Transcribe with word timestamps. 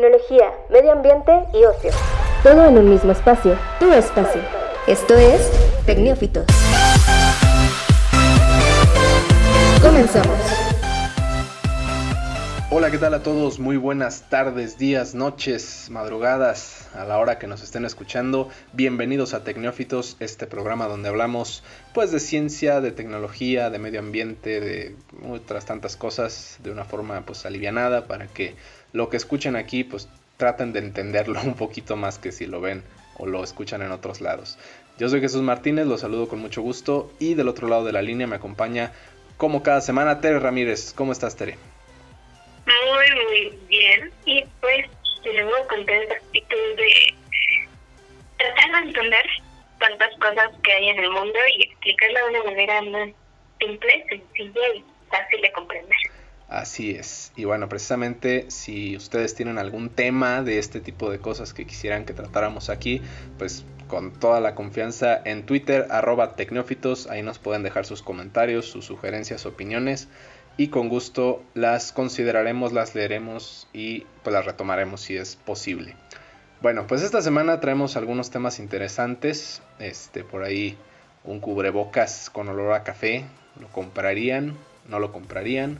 tecnología, 0.00 0.50
medio 0.70 0.92
ambiente 0.92 1.30
y 1.52 1.62
ocio. 1.62 1.90
Todo 2.42 2.64
en 2.64 2.78
un 2.78 2.88
mismo 2.88 3.12
espacio, 3.12 3.58
tu 3.78 3.92
espacio. 3.92 4.40
Esto 4.86 5.14
es 5.14 5.50
Tecnófitos. 5.84 6.46
Comenzamos. 9.82 10.38
Hola, 12.72 12.90
¿qué 12.90 12.98
tal 12.98 13.12
a 13.12 13.22
todos? 13.22 13.58
Muy 13.58 13.76
buenas 13.76 14.22
tardes, 14.30 14.78
días, 14.78 15.14
noches, 15.14 15.88
madrugadas, 15.90 16.88
a 16.94 17.04
la 17.04 17.18
hora 17.18 17.38
que 17.38 17.46
nos 17.46 17.62
estén 17.62 17.84
escuchando. 17.84 18.48
Bienvenidos 18.72 19.34
a 19.34 19.44
Tecnófitos, 19.44 20.16
este 20.20 20.46
programa 20.46 20.86
donde 20.86 21.08
hablamos 21.08 21.62
pues 21.92 22.10
de 22.12 22.20
ciencia, 22.20 22.80
de 22.80 22.92
tecnología, 22.92 23.70
de 23.70 23.78
medio 23.80 23.98
ambiente, 23.98 24.60
de 24.60 24.96
otras 25.28 25.66
tantas 25.66 25.96
cosas 25.96 26.58
de 26.62 26.70
una 26.70 26.84
forma 26.84 27.20
pues 27.26 27.44
alivianada 27.44 28.06
para 28.06 28.28
que 28.28 28.54
lo 28.92 29.08
que 29.08 29.16
escuchen 29.16 29.56
aquí 29.56 29.84
pues 29.84 30.08
traten 30.36 30.72
de 30.72 30.80
entenderlo 30.80 31.40
un 31.44 31.54
poquito 31.54 31.96
más 31.96 32.18
que 32.18 32.32
si 32.32 32.46
lo 32.46 32.60
ven 32.60 32.82
o 33.18 33.26
lo 33.26 33.44
escuchan 33.44 33.82
en 33.82 33.92
otros 33.92 34.20
lados. 34.20 34.58
Yo 34.98 35.08
soy 35.08 35.20
Jesús 35.20 35.42
Martínez, 35.42 35.86
los 35.86 36.00
saludo 36.00 36.28
con 36.28 36.40
mucho 36.40 36.62
gusto 36.62 37.12
y 37.18 37.34
del 37.34 37.48
otro 37.48 37.68
lado 37.68 37.84
de 37.84 37.92
la 37.92 38.02
línea 38.02 38.26
me 38.26 38.36
acompaña 38.36 38.92
como 39.36 39.62
cada 39.62 39.80
semana 39.80 40.20
Tere 40.20 40.38
Ramírez. 40.38 40.92
¿Cómo 40.94 41.12
estás 41.12 41.36
Tere? 41.36 41.56
Muy, 42.66 43.24
muy 43.24 43.58
bien. 43.68 44.12
Y 44.26 44.44
pues 44.60 44.86
les 45.24 45.44
voy 45.44 45.60
a 45.60 45.66
contar 45.66 45.96
el 45.96 46.76
de 46.76 47.14
tratar 48.36 48.70
de 48.70 48.88
entender 48.88 49.26
tantas 49.78 50.16
cosas 50.18 50.50
que 50.62 50.72
hay 50.72 50.88
en 50.88 50.98
el 50.98 51.10
mundo 51.10 51.38
y 51.56 51.64
explicarlo 51.64 52.18
de 52.18 52.30
una 52.30 52.44
manera 52.44 52.82
más 52.82 53.08
simple, 53.58 54.04
sencilla 54.08 54.74
y 54.74 54.84
fácil 55.10 55.40
de 55.42 55.52
comprender. 55.52 55.96
Así 56.50 56.90
es. 56.90 57.30
Y 57.36 57.44
bueno, 57.44 57.68
precisamente 57.68 58.46
si 58.50 58.96
ustedes 58.96 59.36
tienen 59.36 59.56
algún 59.56 59.88
tema 59.88 60.42
de 60.42 60.58
este 60.58 60.80
tipo 60.80 61.08
de 61.08 61.20
cosas 61.20 61.54
que 61.54 61.64
quisieran 61.64 62.04
que 62.04 62.12
tratáramos 62.12 62.70
aquí, 62.70 63.00
pues 63.38 63.64
con 63.86 64.12
toda 64.12 64.40
la 64.40 64.56
confianza 64.56 65.20
en 65.24 65.46
Twitter, 65.46 65.86
arroba 65.90 66.34
ahí 67.08 67.22
nos 67.22 67.38
pueden 67.38 67.62
dejar 67.62 67.86
sus 67.86 68.02
comentarios, 68.02 68.66
sus 68.66 68.84
sugerencias, 68.84 69.46
opiniones 69.46 70.08
y 70.56 70.68
con 70.68 70.88
gusto 70.88 71.40
las 71.54 71.92
consideraremos, 71.92 72.72
las 72.72 72.96
leeremos 72.96 73.68
y 73.72 74.06
pues 74.24 74.34
las 74.34 74.44
retomaremos 74.44 75.02
si 75.02 75.16
es 75.16 75.36
posible. 75.36 75.94
Bueno, 76.62 76.88
pues 76.88 77.02
esta 77.02 77.22
semana 77.22 77.60
traemos 77.60 77.96
algunos 77.96 78.30
temas 78.30 78.58
interesantes, 78.58 79.62
este 79.78 80.24
por 80.24 80.42
ahí 80.42 80.76
un 81.22 81.38
cubrebocas 81.38 82.28
con 82.28 82.48
olor 82.48 82.72
a 82.72 82.82
café, 82.82 83.24
¿lo 83.60 83.68
comprarían? 83.68 84.56
¿No 84.88 84.98
lo 84.98 85.12
comprarían? 85.12 85.78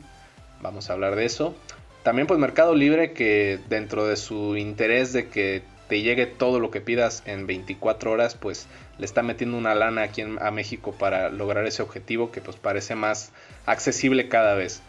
Vamos 0.61 0.91
a 0.91 0.92
hablar 0.94 1.16
de 1.16 1.25
eso. 1.25 1.55
También 2.03 2.27
pues 2.27 2.41
Mercado 2.41 2.75
Libre 2.75 3.12
que 3.12 3.58
dentro 3.69 4.06
de 4.06 4.16
su 4.16 4.56
interés 4.56 5.12
de 5.12 5.28
que 5.28 5.62
te 5.89 6.03
llegue 6.03 6.27
todo 6.27 6.61
lo 6.61 6.70
que 6.70 6.80
pidas 6.80 7.22
en 7.27 7.47
24 7.47 8.12
horas, 8.12 8.36
pues 8.36 8.69
le 8.98 9.05
está 9.05 9.22
metiendo 9.22 9.58
una 9.58 9.75
lana 9.75 10.03
aquí 10.03 10.22
a 10.22 10.50
México 10.50 10.94
para 10.98 11.31
lograr 11.31 11.66
ese 11.66 11.83
objetivo 11.83 12.31
que 12.31 12.41
pues 12.41 12.56
parece 12.56 12.94
más 12.94 13.33
accesible 13.66 14.28
cada 14.28 14.55
vez. 14.55 14.83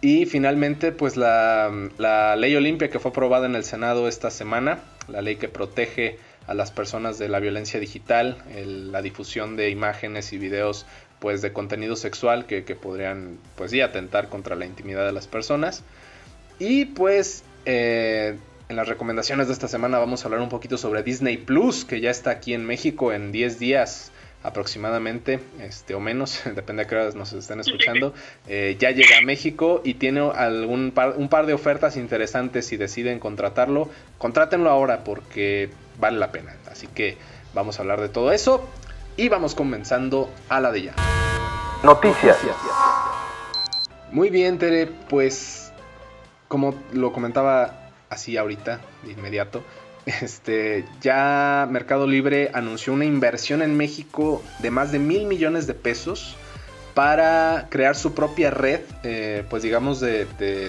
Y 0.00 0.26
finalmente 0.26 0.92
pues 0.92 1.16
la 1.16 2.36
ley 2.36 2.54
Olimpia 2.54 2.88
que 2.88 3.00
fue 3.00 3.10
aprobada 3.10 3.46
en 3.46 3.56
el 3.56 3.64
Senado 3.64 4.06
esta 4.08 4.30
semana, 4.30 4.78
la 5.08 5.22
ley 5.22 5.36
que 5.36 5.48
protege 5.48 6.18
a 6.46 6.54
las 6.54 6.70
personas 6.70 7.18
de 7.18 7.28
la 7.28 7.40
violencia 7.40 7.78
digital, 7.78 8.38
la 8.54 9.02
difusión 9.02 9.56
de 9.56 9.70
imágenes 9.70 10.32
y 10.32 10.38
videos 10.38 10.86
pues 11.18 11.42
de 11.42 11.52
contenido 11.52 11.96
sexual 11.96 12.46
que, 12.46 12.62
podrían 12.74 13.38
pues 13.56 13.70
sí 13.70 13.80
atentar 13.80 14.28
contra 14.28 14.56
la 14.56 14.66
intimidad 14.66 15.04
de 15.06 15.12
las 15.12 15.26
personas. 15.26 15.82
Y 16.58 16.86
pues 16.86 17.44
eh, 17.64 18.36
en 18.68 18.76
las 18.76 18.88
recomendaciones 18.88 19.46
de 19.48 19.52
esta 19.52 19.68
semana 19.68 19.98
vamos 19.98 20.22
a 20.22 20.26
hablar 20.26 20.40
un 20.40 20.48
poquito 20.48 20.78
sobre 20.78 21.02
Disney 21.02 21.36
Plus, 21.36 21.84
que 21.84 22.00
ya 22.00 22.10
está 22.10 22.30
aquí 22.30 22.54
en 22.54 22.64
México 22.64 23.12
en 23.12 23.32
10 23.32 23.58
días 23.58 24.12
aproximadamente, 24.42 25.40
este 25.60 25.94
o 25.94 26.00
menos, 26.00 26.42
depende 26.54 26.84
de 26.84 26.88
qué 26.88 26.94
horas 26.94 27.14
nos 27.14 27.32
estén 27.32 27.60
escuchando, 27.60 28.14
eh, 28.48 28.76
ya 28.78 28.92
llega 28.92 29.18
a 29.18 29.22
México 29.22 29.80
y 29.84 29.94
tiene 29.94 30.20
algún 30.20 30.92
un 31.16 31.28
par 31.28 31.46
de 31.46 31.54
ofertas 31.54 31.96
interesantes 31.96 32.66
si 32.66 32.76
deciden 32.76 33.18
contratarlo, 33.18 33.88
contrátenlo 34.18 34.70
ahora 34.70 35.02
porque 35.02 35.70
vale 35.98 36.18
la 36.18 36.30
pena. 36.30 36.54
Así 36.70 36.86
que 36.86 37.16
vamos 37.54 37.78
a 37.78 37.82
hablar 37.82 38.00
de 38.00 38.08
todo 38.08 38.32
eso 38.32 38.68
y 39.18 39.28
vamos 39.28 39.54
comenzando 39.54 40.30
a 40.48 40.60
la 40.60 40.70
de 40.70 40.82
ya. 40.82 40.94
Noticias. 41.82 42.38
Muy 44.12 44.30
bien, 44.30 44.58
Tere, 44.58 44.86
pues 44.86 45.72
como 46.46 46.74
lo 46.92 47.12
comentaba 47.12 47.90
así 48.08 48.36
ahorita, 48.36 48.80
de 49.02 49.12
inmediato, 49.12 49.62
este, 50.06 50.86
ya 51.02 51.68
Mercado 51.70 52.06
Libre 52.06 52.50
anunció 52.54 52.92
una 52.94 53.04
inversión 53.04 53.60
en 53.60 53.76
México 53.76 54.42
de 54.60 54.70
más 54.70 54.92
de 54.92 55.00
mil 55.00 55.26
millones 55.26 55.66
de 55.66 55.74
pesos 55.74 56.36
para 56.94 57.66
crear 57.70 57.96
su 57.96 58.14
propia 58.14 58.50
red, 58.50 58.80
eh, 59.02 59.44
pues 59.50 59.62
digamos 59.62 60.00
de, 60.00 60.26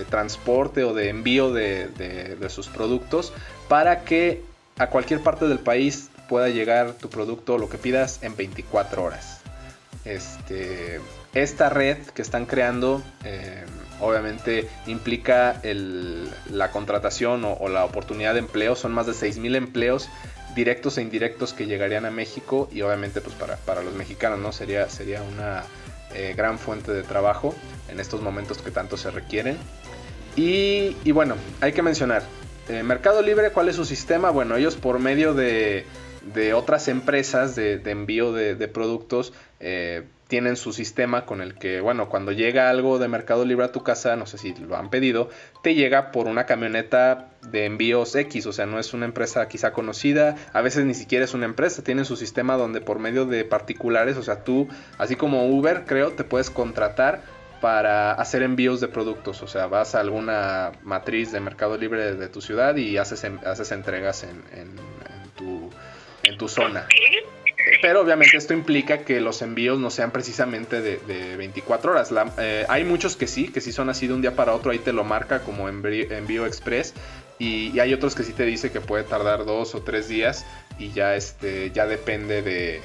transporte 0.10 0.84
o 0.84 0.94
de 0.94 1.10
envío 1.10 1.54
de, 1.54 1.88
de, 1.88 2.50
sus 2.50 2.68
productos, 2.68 3.32
para 3.68 4.04
que 4.04 4.44
a 4.78 4.88
cualquier 4.88 5.22
parte 5.22 5.48
del 5.48 5.60
país 5.60 6.09
pueda 6.30 6.48
llegar 6.48 6.94
tu 6.94 7.10
producto, 7.10 7.58
lo 7.58 7.68
que 7.68 7.78
pidas, 7.78 8.20
en 8.22 8.38
24 8.38 9.04
horas. 9.04 9.42
Este, 10.06 11.02
esta 11.34 11.70
red 11.70 11.98
que 11.98 12.22
están 12.22 12.46
creando 12.46 13.04
eh, 13.26 13.66
obviamente 14.00 14.70
implica 14.88 15.62
la 15.64 16.72
contratación 16.72 17.44
o, 17.44 17.68
la 17.68 17.84
oportunidad 17.84 18.34
de 18.34 18.40
empleo. 18.40 18.76
Son 18.76 18.94
más 18.94 19.08
de 19.08 19.12
6.000 19.12 19.56
empleos 19.58 20.10
directos 20.56 20.98
e 20.98 21.02
indirectos 21.02 21.54
que 21.54 21.66
llegarían 21.66 22.06
a 22.06 22.12
México 22.12 22.70
y 22.72 22.82
obviamente 22.82 23.22
pues 23.22 23.36
para, 23.36 23.58
para 23.58 23.84
los 23.84 23.94
mexicanos 23.94 24.40
no 24.40 24.52
sería, 24.52 24.90
sería 24.90 25.22
una 25.22 25.64
eh, 26.16 26.34
gran 26.36 26.58
fuente 26.58 26.92
de 26.92 27.04
trabajo 27.04 27.54
en 27.88 28.00
estos 28.00 28.22
momentos 28.22 28.60
que 28.60 28.72
tanto 28.72 28.98
se 28.98 29.12
requieren. 29.12 29.58
Y, 30.36 31.12
bueno, 31.12 31.36
hay 31.60 31.74
que 31.74 31.82
mencionar, 31.82 32.24
eh, 32.70 32.82
Mercado 32.82 33.22
Libre, 33.22 33.52
¿cuál 33.52 33.68
es 33.68 33.76
su 33.76 33.84
sistema? 33.84 34.30
Bueno, 34.30 34.56
ellos 34.56 34.78
por 34.78 34.98
medio 35.00 35.34
de 35.34 35.86
de 36.34 36.54
otras 36.54 36.88
empresas 36.88 37.56
de, 37.56 37.82
envío 37.86 38.32
de, 38.34 38.68
productos 38.68 39.34
eh, 39.60 40.04
tienen 40.28 40.58
su 40.58 40.74
sistema 40.74 41.26
con 41.26 41.42
el 41.42 41.56
que, 41.56 41.82
bueno, 41.82 42.08
cuando 42.08 42.32
llega 42.32 42.70
algo 42.70 43.00
de 43.00 43.08
Mercado 43.08 43.46
Libre 43.46 43.66
a 43.66 43.72
tu 43.72 43.82
casa, 43.82 44.16
no 44.16 44.28
sé 44.28 44.38
si 44.38 44.54
lo 44.54 44.78
han 44.78 44.92
pedido, 44.92 45.30
te 45.64 45.74
llega 45.74 46.12
por 46.12 46.28
una 46.28 46.46
camioneta 46.46 47.30
de 47.52 47.66
envíos 47.66 48.16
X, 48.16 48.46
o 48.46 48.54
sea, 48.54 48.68
no 48.68 48.80
es 48.80 48.94
una 48.94 49.06
empresa 49.06 49.48
quizá 49.48 49.74
conocida, 49.74 50.36
a 50.54 50.62
veces 50.62 50.86
ni 50.86 50.94
siquiera 50.94 51.26
es 51.26 51.34
una 51.34 51.46
empresa, 51.46 51.84
tienen 51.84 52.06
su 52.06 52.16
sistema 52.16 52.58
donde 52.58 52.80
por 52.80 53.00
medio 53.00 53.26
de 53.26 53.44
particulares, 53.44 54.18
o 54.18 54.24
sea, 54.24 54.44
tú, 54.44 54.68
así 55.00 55.16
como 55.16 55.48
Uber, 55.48 55.86
creo, 55.88 56.12
te 56.12 56.24
puedes 56.24 56.52
contratar 56.52 57.24
para 57.60 58.14
hacer 58.14 58.44
envíos 58.44 58.80
de 58.82 58.88
productos, 58.88 59.42
o 59.42 59.48
sea, 59.48 59.66
vas 59.66 59.96
a 59.96 60.00
alguna 60.00 60.74
matriz 60.84 61.32
de 61.32 61.40
Mercado 61.40 61.76
Libre 61.76 62.14
de, 62.16 62.28
tu 62.30 62.40
ciudad 62.40 62.76
y 62.76 62.98
haces, 62.98 63.26
haces 63.44 63.72
entregas 63.72 64.24
en 64.24 64.44
tu 66.40 66.48
zona. 66.48 66.88
Pero 67.82 68.02
obviamente 68.02 68.38
esto 68.38 68.54
implica 68.54 69.00
que 69.00 69.22
los 69.22 69.42
envíos 69.42 69.80
no 69.80 69.92
sean 69.92 70.12
precisamente 70.12 70.82
de, 70.82 71.36
24 71.38 71.92
horas. 71.92 72.10
Eh, 72.40 72.66
hay 72.68 72.84
muchos 72.84 73.16
que 73.16 73.28
sí, 73.28 73.50
que 73.50 73.62
sí 73.62 73.72
son 73.72 73.90
así 73.90 74.08
de 74.08 74.14
un 74.14 74.22
día 74.22 74.36
para 74.36 74.54
otro, 74.54 74.72
ahí 74.72 74.80
te 74.80 74.94
lo 74.94 75.04
marca 75.04 75.42
como 75.42 75.70
envío, 75.70 76.46
express. 76.46 76.94
Y, 77.38 77.80
hay 77.80 77.94
otros 77.94 78.16
que 78.16 78.24
sí 78.24 78.34
te 78.34 78.44
dice 78.44 78.72
que 78.72 78.82
puede 78.82 79.04
tardar 79.04 79.46
dos 79.46 79.76
o 79.76 79.82
tres 79.82 80.10
días 80.10 80.46
y 80.78 80.92
ya, 80.92 81.16
este, 81.16 81.72
ya 81.72 81.86
depende 81.86 82.42
de, 82.42 82.82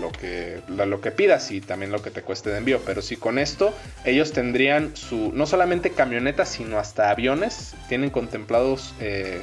lo, 0.00 0.12
que, 0.12 0.60
lo 0.68 1.00
que 1.00 1.10
pidas 1.10 1.50
y 1.50 1.60
también 1.60 1.90
lo 1.90 2.02
que 2.02 2.10
te 2.10 2.22
cueste 2.22 2.50
de 2.50 2.58
envío. 2.58 2.80
Pero 2.84 3.02
sí, 3.02 3.16
con 3.16 3.38
esto 3.38 3.72
ellos 4.04 4.32
tendrían 4.32 4.96
su, 4.96 5.32
no 5.32 5.46
solamente 5.46 5.90
camionetas, 5.90 6.50
sino 6.50 6.78
hasta 6.78 7.10
aviones. 7.10 7.74
Tienen 7.88 8.10
contemplados... 8.10 8.94
Eh, 9.00 9.42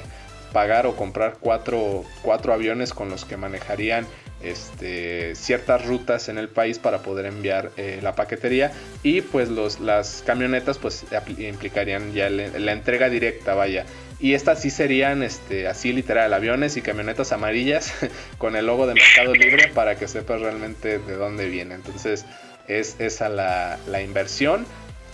pagar 0.53 0.87
o 0.87 0.95
comprar 0.95 1.37
cuatro, 1.39 2.03
cuatro 2.21 2.53
aviones 2.53 2.93
con 2.93 3.09
los 3.09 3.25
que 3.25 3.37
manejarían 3.37 4.05
este, 4.41 5.33
ciertas 5.35 5.85
rutas 5.85 6.29
en 6.29 6.37
el 6.37 6.47
país 6.47 6.79
para 6.79 6.99
poder 6.99 7.25
enviar 7.25 7.71
eh, 7.77 7.99
la 8.01 8.15
paquetería. 8.15 8.71
Y 9.03 9.21
pues 9.21 9.49
los, 9.49 9.79
las 9.79 10.23
camionetas 10.25 10.77
pues 10.77 11.05
implicarían 11.37 12.13
ya 12.13 12.29
la, 12.29 12.71
entrega 12.71 13.09
directa 13.09 13.55
vaya. 13.55 13.85
Y 14.19 14.33
estas 14.33 14.61
sí 14.61 14.69
serían 14.69 15.21
este, 15.21 15.67
así 15.67 15.93
literal 15.93 16.33
aviones 16.33 16.75
y 16.77 16.81
camionetas 16.81 17.31
amarillas 17.31 17.93
con 18.37 18.55
el 18.55 18.65
logo 18.65 18.87
de 18.87 18.95
Mercado 18.95 19.33
Libre 19.33 19.69
para 19.69 19.95
que 19.95 20.07
sepas 20.07 20.41
realmente 20.41 20.99
de 20.99 21.15
dónde 21.15 21.49
viene. 21.49 21.75
Entonces 21.75 22.25
es 22.67 22.95
esa 22.99 23.29
la, 23.29 23.77
la 23.87 24.01
inversión 24.01 24.65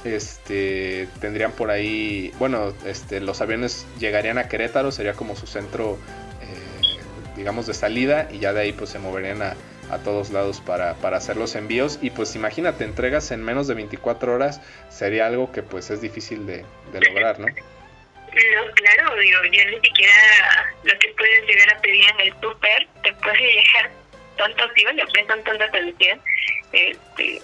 este 0.05 1.07
tendrían 1.21 1.51
por 1.51 1.71
ahí 1.71 2.31
bueno 2.39 2.73
este 2.85 3.19
los 3.21 3.41
aviones 3.41 3.85
llegarían 3.99 4.37
a 4.37 4.47
Querétaro 4.47 4.91
sería 4.91 5.13
como 5.13 5.35
su 5.35 5.47
centro 5.47 5.97
eh, 6.41 6.99
digamos 7.35 7.67
de 7.67 7.73
salida 7.73 8.27
y 8.31 8.39
ya 8.39 8.53
de 8.53 8.61
ahí 8.61 8.73
pues 8.73 8.89
se 8.89 8.99
moverían 8.99 9.41
a, 9.41 9.55
todos 10.03 10.31
lados 10.31 10.59
para, 10.59 10.95
hacer 11.15 11.37
los 11.37 11.53
envíos 11.53 11.99
y 12.01 12.09
pues 12.09 12.35
imagínate 12.35 12.83
entregas 12.83 13.29
en 13.29 13.43
menos 13.43 13.67
de 13.67 13.75
24 13.75 14.33
horas 14.33 14.59
sería 14.89 15.27
algo 15.27 15.51
que 15.51 15.61
pues 15.61 15.91
es 15.91 16.01
difícil 16.01 16.47
de, 16.47 16.65
lograr 16.93 17.39
no 17.39 17.45
No, 17.45 17.53
claro, 18.73 19.15
digo, 19.19 19.43
yo 19.51 19.65
ni 19.69 19.79
siquiera 19.81 20.73
lo 20.83 20.97
que 20.97 21.09
puedes 21.09 21.45
llegar 21.45 21.75
a 21.75 21.81
pedir 21.81 22.05
en 22.09 22.21
el 22.21 22.33
súper 22.41 22.87
te 23.03 23.13
puede 23.13 23.37
llegar 23.37 23.91
tanto 24.37 24.63
así, 24.63 24.83
le 24.83 25.05
prestan 25.05 25.43
tanta 25.43 25.65
atención. 25.65 26.19
Este, 26.71 27.41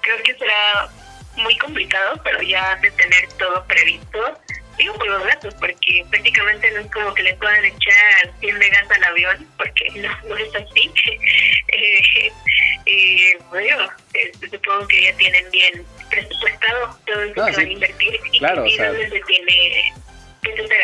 creo 0.00 0.22
que 0.24 0.34
será 0.34 0.90
muy 1.36 1.56
complicado, 1.58 2.20
pero 2.24 2.42
ya 2.42 2.76
de 2.76 2.90
tener 2.92 3.28
todo 3.38 3.64
previsto, 3.66 4.38
digo 4.78 4.94
por 4.94 5.08
los 5.08 5.24
gastos, 5.24 5.54
porque 5.54 6.04
prácticamente 6.10 6.70
no 6.72 6.80
es 6.80 6.90
como 6.92 7.14
que 7.14 7.22
le 7.22 7.34
puedan 7.34 7.64
echar 7.64 8.32
100 8.40 8.58
de 8.58 8.68
gas 8.70 8.90
al 8.90 9.04
avión, 9.04 9.46
porque 9.56 9.90
no, 9.96 10.28
no 10.28 10.36
es 10.36 10.54
así. 10.54 10.90
eh, 11.68 12.32
eh, 12.86 13.38
bueno, 13.50 13.88
este, 14.14 14.50
supongo 14.50 14.86
que 14.88 15.02
ya 15.02 15.16
tienen 15.16 15.50
bien 15.50 15.84
presupuestado 16.10 16.98
todo 17.06 17.24
lo 17.24 17.34
que 17.34 17.40
van 17.40 17.58
a 17.58 17.62
invertir 17.62 18.20
y 18.32 18.38
claro, 18.38 18.64
o 18.64 18.68
sea, 18.68 18.92
se 18.92 19.20
tiene 19.26 19.92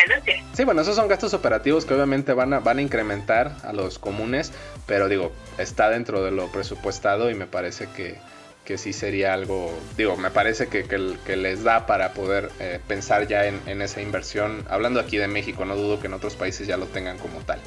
ganancia. 0.07 0.43
Sí, 0.53 0.63
bueno, 0.65 0.81
esos 0.81 0.95
son 0.95 1.07
gastos 1.07 1.33
operativos 1.33 1.85
que 1.85 1.93
obviamente 1.93 2.33
van 2.33 2.53
a, 2.53 2.59
van 2.59 2.79
a 2.79 2.81
incrementar 2.81 3.55
a 3.63 3.73
los 3.73 3.99
comunes, 3.99 4.51
pero 4.85 5.07
digo, 5.07 5.31
está 5.57 5.89
dentro 5.89 6.23
de 6.23 6.31
lo 6.31 6.51
presupuestado 6.51 7.29
y 7.29 7.35
me 7.35 7.47
parece 7.47 7.87
que, 7.95 8.17
que 8.65 8.77
sí 8.77 8.93
sería 8.93 9.33
algo, 9.33 9.71
digo, 9.97 10.15
me 10.15 10.31
parece 10.31 10.67
que, 10.67 10.85
que, 10.85 11.35
les 11.35 11.63
da 11.63 11.85
para 11.85 12.13
poder 12.13 12.49
eh, 12.59 12.79
pensar 12.87 13.27
ya 13.27 13.45
en, 13.45 13.59
en, 13.65 13.81
esa 13.81 14.01
inversión. 14.01 14.65
Hablando 14.69 14.99
aquí 14.99 15.17
de 15.17 15.27
México, 15.27 15.65
no 15.65 15.75
dudo 15.75 15.99
que 15.99 16.07
en 16.07 16.13
otros 16.13 16.35
países 16.35 16.67
ya 16.67 16.77
lo 16.77 16.85
tengan 16.85 17.17
como 17.17 17.39
tal. 17.41 17.59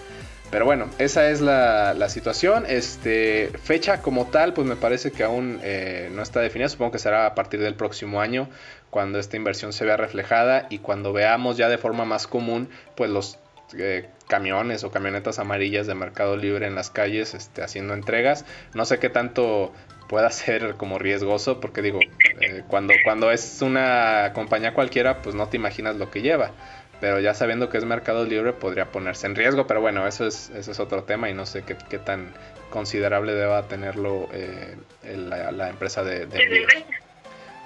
Pero 0.50 0.64
bueno, 0.64 0.88
esa 0.98 1.28
es 1.28 1.40
la, 1.40 1.92
la 1.94 2.08
situación. 2.08 2.64
Este, 2.68 3.50
fecha 3.62 4.00
como 4.00 4.26
tal, 4.26 4.54
pues 4.54 4.66
me 4.66 4.76
parece 4.76 5.10
que 5.10 5.24
aún 5.24 5.58
eh, 5.62 6.08
no 6.14 6.22
está 6.22 6.40
definida. 6.40 6.68
Supongo 6.68 6.92
que 6.92 6.98
será 6.98 7.26
a 7.26 7.34
partir 7.34 7.60
del 7.60 7.74
próximo 7.74 8.20
año 8.20 8.48
cuando 8.90 9.18
esta 9.18 9.36
inversión 9.36 9.72
se 9.72 9.84
vea 9.84 9.96
reflejada 9.96 10.66
y 10.70 10.78
cuando 10.78 11.12
veamos 11.12 11.56
ya 11.56 11.68
de 11.68 11.78
forma 11.78 12.04
más 12.04 12.26
común, 12.26 12.68
pues 12.94 13.10
los 13.10 13.38
eh, 13.76 14.08
camiones 14.28 14.84
o 14.84 14.90
camionetas 14.90 15.38
amarillas 15.38 15.86
de 15.86 15.94
Mercado 15.94 16.36
Libre 16.36 16.66
en 16.66 16.74
las 16.74 16.90
calles 16.90 17.34
este, 17.34 17.62
haciendo 17.62 17.94
entregas. 17.94 18.44
No 18.74 18.84
sé 18.84 18.98
qué 18.98 19.08
tanto 19.08 19.72
pueda 20.08 20.30
ser 20.30 20.74
como 20.74 20.98
riesgoso, 20.98 21.60
porque 21.60 21.82
digo, 21.82 22.00
eh, 22.40 22.62
cuando, 22.68 22.94
cuando 23.04 23.30
es 23.30 23.62
una 23.62 24.32
compañía 24.34 24.74
cualquiera, 24.74 25.22
pues 25.22 25.34
no 25.34 25.48
te 25.48 25.56
imaginas 25.56 25.96
lo 25.96 26.10
que 26.10 26.22
lleva. 26.22 26.52
Pero 27.00 27.20
ya 27.20 27.34
sabiendo 27.34 27.68
que 27.68 27.76
es 27.76 27.84
Mercado 27.84 28.24
Libre 28.24 28.54
podría 28.54 28.86
ponerse 28.86 29.26
en 29.26 29.34
riesgo, 29.34 29.66
pero 29.66 29.82
bueno, 29.82 30.06
eso 30.06 30.26
es, 30.26 30.48
eso 30.50 30.72
es 30.72 30.80
otro 30.80 31.04
tema 31.04 31.28
y 31.28 31.34
no 31.34 31.44
sé 31.44 31.62
qué, 31.62 31.76
qué 31.90 31.98
tan 31.98 32.32
considerable 32.70 33.32
deba 33.34 33.68
tenerlo 33.68 34.28
eh, 34.32 34.76
la, 35.04 35.68
empresa 35.68 36.02
de, 36.02 36.26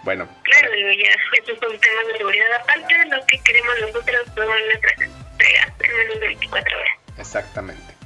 Bueno. 0.02 0.28
Claro, 0.42 0.68
ya, 0.74 1.10
eso 1.38 1.52
es 1.52 1.62
un 1.62 1.78
tema 1.78 2.02
de 2.08 2.18
seguridad 2.18 2.46
aparte 2.60 2.94
lo 3.06 3.24
que 3.26 3.38
queremos 3.38 3.74
nosotros 3.80 4.34
todas 4.34 4.60
nuestras 4.66 5.10
entregas 5.40 5.74
en 5.80 5.96
menos 5.96 6.20
de 6.20 6.26
24 6.26 6.78
horas. 6.78 6.98
Exactamente. 7.18 8.00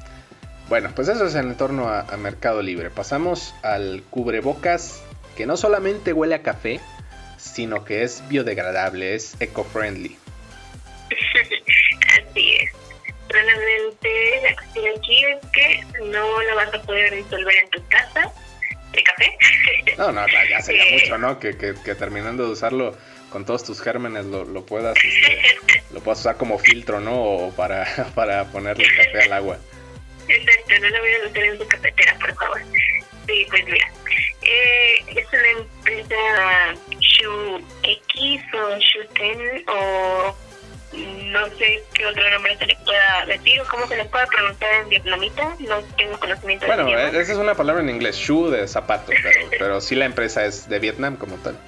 Bueno, 0.69 0.91
pues 0.95 1.09
eso 1.09 1.27
es 1.27 1.35
en 1.35 1.55
torno 1.57 1.89
a, 1.89 2.05
Mercado 2.17 2.63
Libre. 2.63 2.91
Pasamos 2.91 3.55
al 3.63 4.03
cubrebocas 4.11 5.03
que 5.37 5.47
no 5.47 5.57
solamente 5.57 6.13
huele 6.13 6.35
a 6.35 6.43
café, 6.43 6.81
sino 7.37 7.85
que 7.85 8.03
es 8.03 8.27
biodegradable, 8.29 9.15
es 9.15 9.37
eco-friendly. 9.41 10.17
Así 12.31 12.57
es. 12.57 12.71
Realmente 13.29 14.41
la 14.43 14.55
cuestión 14.55 14.85
aquí 14.97 15.25
es 15.25 15.47
que 15.53 15.85
no 16.05 16.43
lo 16.43 16.57
vas 16.57 16.73
a 16.73 16.83
poder 16.83 17.15
disolver 17.15 17.57
en 17.57 17.71
tu 17.71 17.87
casa 17.89 18.33
de 18.93 19.03
café. 19.03 19.37
No, 19.99 20.13
no, 20.13 20.27
ya 20.49 20.61
sería 20.63 20.85
mucho, 20.93 21.19
¿no? 21.19 21.39
Que, 21.39 21.57
que, 21.57 21.95
terminando 21.95 22.47
de 22.47 22.53
usarlo 22.53 22.97
con 23.35 23.45
todos 23.45 23.65
tus 23.65 23.81
gérmenes 23.81 24.27
lo, 24.27 24.45
lo 24.45 24.65
puedas 24.65 24.97
este, 24.97 25.59
lo 25.93 25.99
puedas 25.99 26.21
usar 26.21 26.37
como 26.37 26.57
filtro, 26.57 27.01
¿no? 27.01 27.21
O 27.21 27.51
para, 27.51 27.85
para 28.15 28.45
ponerle 28.45 28.85
café 28.97 29.25
al 29.25 29.33
agua. 29.33 29.59
Exacto, 30.29 30.73
no 30.81 30.89
lo 30.89 31.01
voy 31.01 31.15
a 31.15 31.25
meter 31.25 31.45
en 31.47 31.59
su 31.59 31.67
cafetera, 31.67 32.17
por 32.21 32.33
favor. 32.37 32.63
Sí, 33.27 33.45
pues 33.51 33.65
mira, 33.65 33.91
eh, 34.43 35.05
es 35.17 35.27
una 35.33 35.51
empresa 35.51 36.17
Shu 37.01 37.67
X 37.83 38.43
o 38.55 38.79
Shu 38.79 39.05
Ten 39.15 39.65
o 39.67 40.37
no 41.33 41.47
sé 41.59 41.83
qué 41.93 42.07
otro 42.07 42.31
nombre 42.31 42.57
se 42.57 42.67
le 42.67 42.77
pueda 42.85 43.27
decir 43.27 43.61
o 43.61 43.65
cómo 43.65 43.89
se 43.89 43.97
le 43.97 44.05
pueda 44.05 44.27
pronunciar 44.27 44.75
en 44.75 44.89
vietnamita, 44.91 45.57
no 45.59 45.81
tengo 45.97 46.21
conocimiento 46.21 46.67
bueno, 46.67 46.85
de 46.85 46.93
Bueno, 46.93 47.19
esa 47.19 47.33
es 47.33 47.39
una 47.39 47.57
palabra 47.57 47.83
en 47.83 47.91
inglés, 47.91 48.15
Shu 48.15 48.49
de 48.49 48.69
zapato, 48.69 49.11
pero, 49.25 49.51
pero 49.59 49.81
sí 49.81 49.97
la 49.97 50.05
empresa 50.05 50.45
es 50.45 50.69
de 50.69 50.79
Vietnam 50.79 51.17
como 51.17 51.35
tal. 51.39 51.59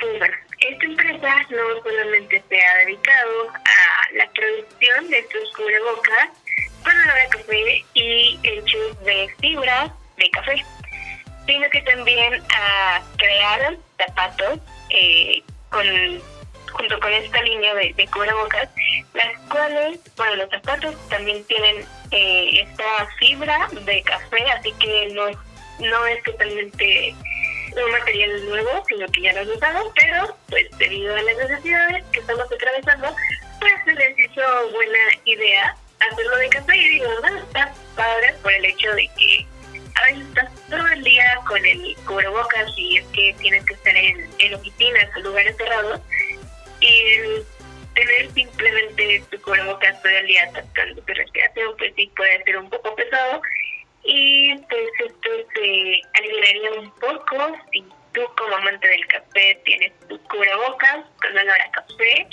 Pues 0.00 0.18
bueno, 0.18 0.34
esta 0.60 0.84
empresa 0.86 1.46
no 1.50 1.82
solamente 1.82 2.42
se 2.48 2.64
ha 2.64 2.74
dedicado 2.86 3.50
a 3.50 4.14
la 4.14 4.30
producción 4.30 5.08
de 5.10 5.18
estos 5.18 5.52
cubrebocas 5.56 6.30
con 6.82 6.96
olor 6.96 7.18
a 7.18 7.28
café 7.28 7.84
y 7.94 8.38
hechos 8.42 9.04
de 9.04 9.28
fibra 9.40 9.94
de 10.16 10.30
café, 10.30 10.64
sino 11.46 11.68
que 11.70 11.82
también 11.82 12.42
a 12.54 13.02
crear 13.18 13.76
zapatos 13.98 14.60
eh, 14.90 15.42
con 15.70 15.86
junto 16.72 17.00
con 17.00 17.12
esta 17.12 17.42
línea 17.42 17.74
de, 17.74 17.92
de, 17.94 18.06
cubrebocas, 18.06 18.68
las 19.12 19.38
cuales, 19.50 20.00
bueno, 20.16 20.36
los 20.36 20.50
zapatos 20.50 20.94
también 21.08 21.44
tienen 21.44 21.84
eh, 22.12 22.62
esta 22.62 23.06
fibra 23.18 23.68
de 23.84 24.02
café, 24.02 24.50
así 24.52 24.72
que 24.74 25.08
no, 25.12 25.26
no 25.80 26.06
es 26.06 26.22
totalmente 26.22 27.14
un 27.76 27.92
material 27.92 28.48
nuevo, 28.48 28.84
sino 28.88 29.06
que 29.08 29.22
ya 29.22 29.32
lo 29.32 29.40
han 29.40 29.50
usado, 29.50 29.92
pero 30.00 30.36
pues 30.48 30.66
debido 30.78 31.14
a 31.14 31.22
las 31.22 31.36
necesidades 31.36 32.04
que 32.12 32.20
estamos 32.20 32.46
atravesando, 32.52 33.14
pues 33.60 33.72
se 33.84 33.92
les 33.92 34.18
hizo 34.18 34.70
buena 34.72 34.98
idea 35.24 35.76
hacerlo 36.00 36.36
de 36.36 36.48
café 36.48 36.76
y 36.76 36.88
digo, 36.88 37.06
no, 37.22 37.36
está 37.38 37.74
padre 37.94 38.34
por 38.42 38.52
el 38.52 38.64
hecho 38.64 38.92
de 38.94 39.08
que 39.18 39.46
a 39.94 40.06
veces 40.06 40.26
estás 40.28 40.50
todo 40.68 40.86
el 40.86 41.02
día 41.04 41.38
con 41.46 41.64
el 41.64 41.96
cubrebocas 42.06 42.72
y 42.76 42.98
es 42.98 43.06
que 43.08 43.34
tienes 43.40 43.64
que 43.66 43.74
estar 43.74 43.96
en, 43.96 44.28
en 44.38 44.54
oficinas 44.54 45.08
o 45.16 45.20
lugares 45.20 45.56
cerrados 45.56 46.00
y 46.80 46.86
el 46.86 47.44
tener 47.94 48.30
simplemente 48.32 49.22
tu 49.30 49.40
cubrebocas 49.42 50.00
todo 50.02 50.12
el 50.12 50.26
día 50.26 50.44
atacando 50.44 51.02
tu 51.02 51.12
respiración 51.12 51.74
pues 51.76 51.92
sí 51.96 52.10
puede 52.16 52.42
ser 52.44 52.56
un 52.56 52.70
poco 52.70 52.94
pesado 52.94 53.42
y 54.04 54.56
pues 54.56 54.88
esto 55.06 55.30
se 55.54 56.00
aliviaría 56.14 56.72
un 56.80 56.90
poco 56.92 57.56
si 57.72 57.84
tú 58.12 58.22
como 58.36 58.56
amante 58.56 58.88
del 58.88 59.06
café 59.06 59.60
tienes 59.64 59.92
tu 60.08 60.20
cubrebocas 60.24 61.04
con 61.20 61.36
olor 61.36 61.60
a 61.60 61.70
café. 61.70 62.26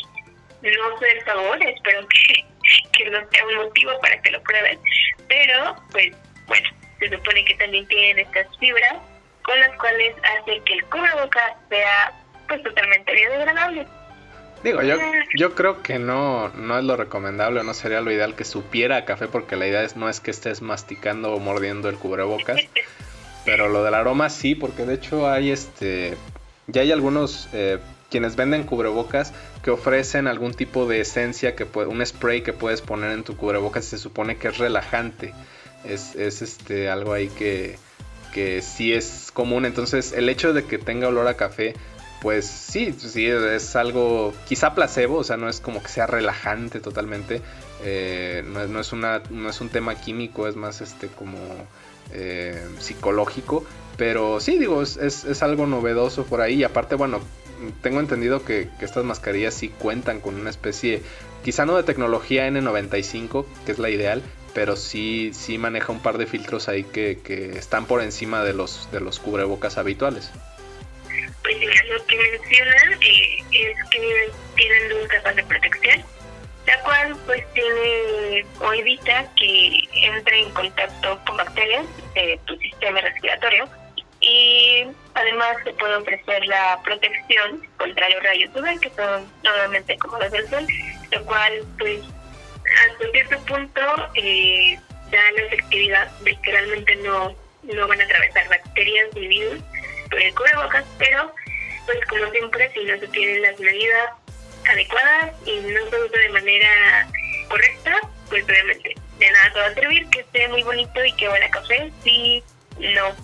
No 0.61 0.97
sé 0.99 1.11
el 1.11 1.25
sabor, 1.25 1.61
espero 1.61 2.07
que, 2.07 2.45
que 2.97 3.09
no 3.09 3.19
sea 3.29 3.45
un 3.45 3.55
motivo 3.55 3.91
para 4.01 4.21
que 4.21 4.31
lo 4.31 4.41
pruebes, 4.43 4.79
pero 5.27 5.75
pues 5.91 6.15
bueno, 6.47 6.69
se 6.99 7.09
supone 7.09 7.45
que 7.45 7.55
también 7.55 7.87
tienen 7.87 8.19
estas 8.19 8.47
fibras 8.57 8.95
con 9.43 9.59
las 9.59 9.77
cuales 9.77 10.15
hace 10.23 10.61
que 10.63 10.73
el 10.73 10.85
cubrebocas 10.85 11.53
sea 11.69 12.13
pues 12.47 12.63
totalmente 12.63 13.13
biodegradable. 13.13 13.85
Digo, 14.67 14.81
yo, 14.81 14.97
yo 15.33 15.55
creo 15.55 15.81
que 15.81 15.97
no, 15.97 16.49
no 16.49 16.77
es 16.77 16.83
lo 16.83 16.97
recomendable, 16.97 17.63
no 17.63 17.73
sería 17.73 18.01
lo 18.01 18.11
ideal 18.11 18.35
que 18.35 18.43
supiera 18.43 19.05
café, 19.05 19.29
porque 19.29 19.55
la 19.55 19.65
idea 19.65 19.81
es, 19.81 19.95
no 19.95 20.09
es 20.09 20.19
que 20.19 20.29
estés 20.29 20.61
masticando 20.61 21.33
o 21.33 21.39
mordiendo 21.39 21.87
el 21.87 21.95
cubrebocas. 21.95 22.59
Pero 23.45 23.69
lo 23.69 23.85
del 23.85 23.93
aroma 23.93 24.29
sí, 24.29 24.55
porque 24.55 24.83
de 24.83 24.95
hecho 24.95 25.29
hay 25.29 25.51
este. 25.51 26.17
Ya 26.67 26.81
hay 26.81 26.91
algunos 26.91 27.47
eh, 27.53 27.79
quienes 28.09 28.35
venden 28.35 28.63
cubrebocas 28.63 29.31
que 29.63 29.71
ofrecen 29.71 30.27
algún 30.27 30.53
tipo 30.53 30.85
de 30.85 30.99
esencia, 30.99 31.55
que 31.55 31.65
puede, 31.65 31.87
un 31.87 32.05
spray 32.05 32.41
que 32.41 32.51
puedes 32.51 32.81
poner 32.81 33.13
en 33.13 33.23
tu 33.23 33.37
cubrebocas 33.37 33.85
y 33.85 33.91
se 33.91 33.97
supone 33.97 34.35
que 34.35 34.49
es 34.49 34.57
relajante. 34.57 35.33
Es, 35.85 36.13
es 36.15 36.41
este 36.41 36.89
algo 36.89 37.13
ahí 37.13 37.29
que, 37.29 37.77
que 38.33 38.61
sí 38.61 38.91
es 38.91 39.31
común. 39.33 39.65
Entonces, 39.65 40.11
el 40.11 40.27
hecho 40.27 40.51
de 40.51 40.65
que 40.65 40.77
tenga 40.77 41.07
olor 41.07 41.29
a 41.29 41.35
café 41.35 41.73
pues 42.21 42.45
sí, 42.45 42.93
sí, 42.97 43.27
es 43.27 43.75
algo 43.75 44.33
quizá 44.47 44.73
placebo, 44.73 45.17
o 45.17 45.23
sea, 45.23 45.37
no 45.37 45.49
es 45.49 45.59
como 45.59 45.83
que 45.83 45.89
sea 45.89 46.07
relajante 46.07 46.79
totalmente, 46.79 47.41
eh, 47.83 48.43
no, 48.45 48.79
es 48.79 48.91
una, 48.91 49.21
no 49.29 49.49
es 49.49 49.61
un 49.61 49.69
tema 49.69 49.95
químico, 49.95 50.47
es 50.47 50.55
más 50.55 50.81
este 50.81 51.07
como 51.07 51.37
eh, 52.11 52.65
psicológico, 52.79 53.65
pero 53.97 54.39
sí, 54.39 54.57
digo, 54.57 54.81
es, 54.81 54.97
es, 54.97 55.43
algo 55.43 55.67
novedoso 55.67 56.25
por 56.25 56.41
ahí, 56.41 56.55
y 56.55 56.63
aparte, 56.63 56.95
bueno, 56.95 57.19
tengo 57.81 57.99
entendido 57.99 58.43
que, 58.43 58.67
estas 58.81 59.03
mascarillas 59.05 59.53
sí 59.53 59.69
cuentan 59.69 60.19
con 60.19 60.35
una 60.35 60.49
especie, 60.49 61.03
quizá 61.43 61.67
no 61.67 61.77
de 61.77 61.83
tecnología 61.83 62.47
N95, 62.49 63.45
que 63.65 63.71
es 63.73 63.79
la 63.79 63.91
ideal, 63.91 64.23
pero 64.55 64.75
sí, 64.75 65.31
sí 65.33 65.59
maneja 65.59 65.91
un 65.91 65.99
par 65.99 66.17
de 66.17 66.25
filtros 66.25 66.67
ahí 66.67 66.83
que, 66.83 67.19
que 67.23 67.59
están 67.59 67.85
por 67.85 68.01
encima 68.01 68.43
de 68.43 68.53
los, 68.53 68.89
de 68.91 69.01
los 69.01 69.19
cubrebocas 69.19 69.77
habituales 69.77 70.31
pues 71.47 71.89
lo 71.89 72.05
que 72.05 72.17
menciona 72.17 72.97
eh, 73.01 73.37
es 73.51 73.89
que 73.89 74.31
tienen 74.55 74.89
dos 74.89 75.07
capas 75.07 75.35
de 75.35 75.43
protección, 75.43 76.03
la 76.65 76.79
cual 76.81 77.15
pues 77.25 77.43
tiene 77.53 78.45
o 78.59 78.73
evita 78.73 79.31
que 79.35 79.79
entre 79.93 80.41
en 80.41 80.49
contacto 80.51 81.19
con 81.25 81.37
bacterias 81.37 81.85
de 82.15 82.37
tu 82.45 82.57
sistema 82.57 82.99
respiratorio 82.99 83.69
y 84.19 84.87
además 85.13 85.55
se 85.63 85.71
puede 85.73 85.95
ofrecer 85.95 86.45
la 86.47 86.81
protección 86.83 87.65
contra 87.77 88.09
los 88.09 88.23
rayos 88.23 88.55
UV 88.55 88.79
que 88.81 88.89
son 88.89 89.31
nuevamente 89.43 89.97
como 89.99 90.17
los 90.17 90.31
del 90.31 90.49
sol, 90.49 90.67
lo 91.11 91.25
cual 91.25 91.53
pues 91.79 92.01
hasta 92.89 93.11
cierto 93.11 93.39
punto 93.45 93.81
eh, 94.15 94.77
da 95.11 95.31
la 95.31 95.41
efectividad 95.43 96.11
de 96.19 96.35
que 96.41 96.51
realmente 96.51 96.95
no, 96.97 97.33
no 97.63 97.87
van 97.87 98.01
a 98.01 98.03
atravesar 98.03 98.49
bacterias 98.49 99.07
ni 99.15 99.27
virus 99.27 99.61
el 100.11 100.35
cubrebocas, 100.35 100.85
pero 100.97 101.33
pues 101.85 101.99
como 102.07 102.29
siempre 102.31 102.71
si 102.73 102.83
no 102.83 102.99
se 102.99 103.07
tienen 103.07 103.41
las 103.41 103.59
medidas 103.59 104.11
adecuadas 104.69 105.31
y 105.45 105.59
no 105.59 105.89
se 105.89 106.03
usa 106.03 106.19
de 106.19 106.29
manera 106.29 107.07
correcta, 107.49 107.99
pues 108.29 108.43
obviamente 108.43 108.95
de 109.19 109.31
nada 109.31 109.53
se 109.53 109.59
va 109.59 109.65
a 109.65 109.73
servir 109.73 110.07
que 110.09 110.19
esté 110.19 110.47
muy 110.49 110.61
bonito 110.63 111.03
y 111.03 111.11
que 111.13 111.29
huela 111.29 111.49
café 111.49 111.91
si 112.03 112.43
no 112.79 113.15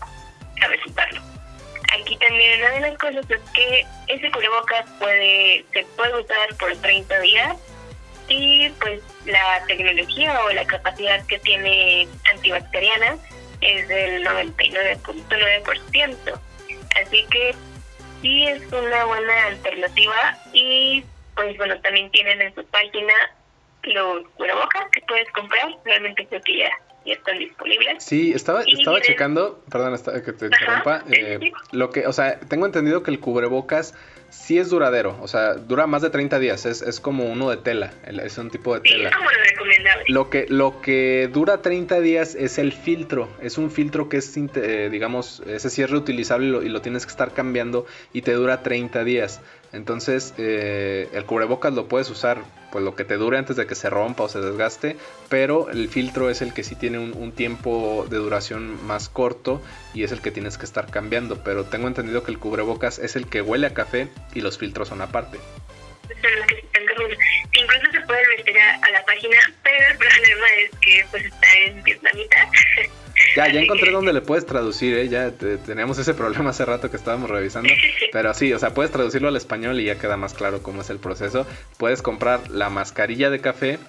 sabes 0.60 0.86
usarlo. 0.86 1.22
Aquí 2.00 2.18
también 2.18 2.62
una 2.62 2.72
de 2.72 2.80
las 2.80 2.98
cosas 2.98 3.30
es 3.30 3.42
que 3.54 3.86
ese 4.08 4.32
cubrebocas 4.32 4.86
puede, 5.00 5.64
se 5.74 5.84
puede 5.96 6.22
usar 6.22 6.56
por 6.58 6.76
30 6.78 7.20
días 7.20 7.56
y 8.28 8.70
pues 8.82 9.02
la 9.26 9.64
tecnología 9.68 10.44
o 10.46 10.50
la 10.52 10.66
capacidad 10.66 11.26
que 11.28 11.38
tiene 11.40 12.08
antibacteriana 12.34 13.18
es 13.62 13.88
del 13.88 14.26
99.9%. 14.26 16.40
Así 17.02 17.26
que 17.30 17.56
sí 18.22 18.46
es 18.46 18.62
una 18.72 19.06
buena 19.06 19.46
alternativa 19.48 20.40
y 20.52 21.04
pues 21.36 21.58
bueno, 21.58 21.80
también 21.82 22.12
tienen 22.12 22.42
en 22.42 22.54
su 22.54 22.64
página 22.66 23.14
los 23.84 24.28
cubrebocas 24.30 24.90
que 24.92 25.02
puedes 25.08 25.30
comprar. 25.32 25.76
Realmente 25.84 26.26
creo 26.28 26.42
que 26.42 26.58
ya, 26.60 26.70
ya 27.06 27.14
están 27.14 27.40
disponibles. 27.40 28.04
Sí, 28.04 28.32
estaba, 28.34 28.64
estaba 28.64 29.02
checando, 29.02 29.64
perdón 29.70 29.96
que 30.24 30.34
te 30.34 30.46
interrumpa, 30.46 31.04
eh, 31.12 31.52
lo 31.72 31.90
que, 31.90 32.08
o 32.08 32.14
sea, 32.14 32.40
tengo 32.40 32.66
entendido 32.66 33.04
que 33.04 33.12
el 33.12 33.20
cubrebocas 33.20 33.94
sí 34.34 34.58
es 34.58 34.70
duradero, 34.70 35.18
o 35.22 35.28
sea, 35.28 35.54
dura 35.54 35.88
más 35.88 36.02
de 36.02 36.10
30 36.10 36.40
días, 36.40 36.66
es, 36.66 36.82
es 36.82 37.00
como 37.00 37.26
uno 37.26 37.50
de 37.50 37.58
tela, 37.58 37.94
es 38.06 38.38
un 38.38 38.50
tipo 38.50 38.74
de 38.74 38.82
tela. 38.82 39.10
Sí, 39.10 39.16
como 39.16 39.30
lo 39.32 39.38
recomendable. 39.50 40.04
Lo 40.08 40.30
que, 40.30 40.46
lo 40.50 40.82
que 40.82 41.30
dura 41.32 41.62
30 41.62 42.02
días 42.02 42.36
es 42.36 42.58
el 42.58 42.74
filtro, 42.74 43.30
es 43.42 43.58
un 43.58 43.72
filtro 43.72 44.10
que 44.10 44.18
es, 44.18 44.36
eh, 44.36 44.90
digamos, 44.92 45.42
ese 45.48 45.70
sí 45.70 45.82
es 45.82 45.90
reutilizable 45.90 46.48
y 46.48 46.52
lo, 46.52 46.64
y 46.64 46.70
lo, 46.70 46.82
tienes 46.82 47.06
que 47.06 47.12
estar 47.12 47.34
cambiando 47.34 47.86
y 48.12 48.24
te 48.24 48.34
dura 48.34 48.64
30 48.64 49.04
días. 49.04 49.40
Entonces, 49.74 50.36
eh, 50.38 51.10
el 51.14 51.26
cubrebocas 51.26 51.74
lo 51.74 51.88
puedes 51.88 52.10
usar 52.10 52.44
pues 52.72 52.84
lo 52.84 52.96
que 52.96 53.04
te 53.06 53.18
dure 53.18 53.38
antes 53.38 53.56
de 53.56 53.68
que 53.68 53.76
se 53.76 53.90
rompa 53.90 54.24
o 54.24 54.30
se 54.30 54.40
desgaste, 54.40 54.98
pero 55.30 55.70
el 55.70 55.90
filtro 55.90 56.30
es 56.30 56.42
el 56.42 56.54
que 56.54 56.64
sí 56.64 56.76
tiene 56.76 57.00
un, 57.00 57.32
tiempo 57.32 58.06
de 58.10 58.18
duración 58.18 58.84
más 58.86 59.10
corto 59.10 59.62
y 59.94 60.04
es 60.04 60.12
el 60.12 60.22
que 60.22 60.32
tienes 60.32 60.58
que 60.58 60.66
estar 60.66 60.90
cambiando, 60.90 61.44
pero 61.44 61.66
tengo 61.66 61.88
entendido 61.88 62.24
que 62.24 62.32
el 62.32 62.40
cubrebocas 62.40 63.00
es 63.00 63.16
el 63.16 63.28
que 63.28 63.42
huele 63.42 63.68
a 63.68 63.74
café 63.74 64.10
y 64.34 64.42
los 64.42 64.58
filtros 64.58 64.88
son 64.90 65.02
aparte. 65.02 65.40
Incluso 67.54 67.92
se 67.92 68.02
puede 68.02 68.22
meter 68.38 68.58
a, 68.60 68.90
la 68.92 69.04
página, 69.06 69.38
pero 69.64 69.88
el 69.92 69.98
problema 69.98 70.46
es 70.64 70.72
que 70.80 71.06
pues 71.12 71.26
está 71.26 71.48
en 71.66 71.84
vietnamita. 71.84 72.50
Ya, 73.36 73.48
ya 73.48 73.62
encontré 73.62 73.92
donde 73.92 74.14
le 74.14 74.22
puedes 74.22 74.46
traducir, 74.46 74.98
¿eh? 74.98 75.08
ya 75.08 75.32
teníamos 75.32 75.98
ese 75.98 76.14
problema 76.14 76.50
hace 76.50 76.66
rato 76.66 76.90
que 76.90 76.98
estábamos 76.98 77.30
revisando, 77.30 77.70
pero 78.12 78.34
sí, 78.34 78.52
o 78.54 78.60
sea, 78.60 78.74
puedes 78.74 78.92
traducirlo 78.92 79.28
al 79.28 79.36
español 79.36 79.80
y 79.80 79.86
ya 79.86 80.00
queda 80.00 80.18
más 80.18 80.34
claro 80.34 80.62
cómo 80.62 80.82
es 80.82 80.90
el 80.90 81.00
proceso. 81.00 81.46
Puedes 81.78 82.02
comprar 82.02 82.50
la 82.50 82.70
mascarilla 82.70 83.30
de 83.30 83.40
café 83.40 83.80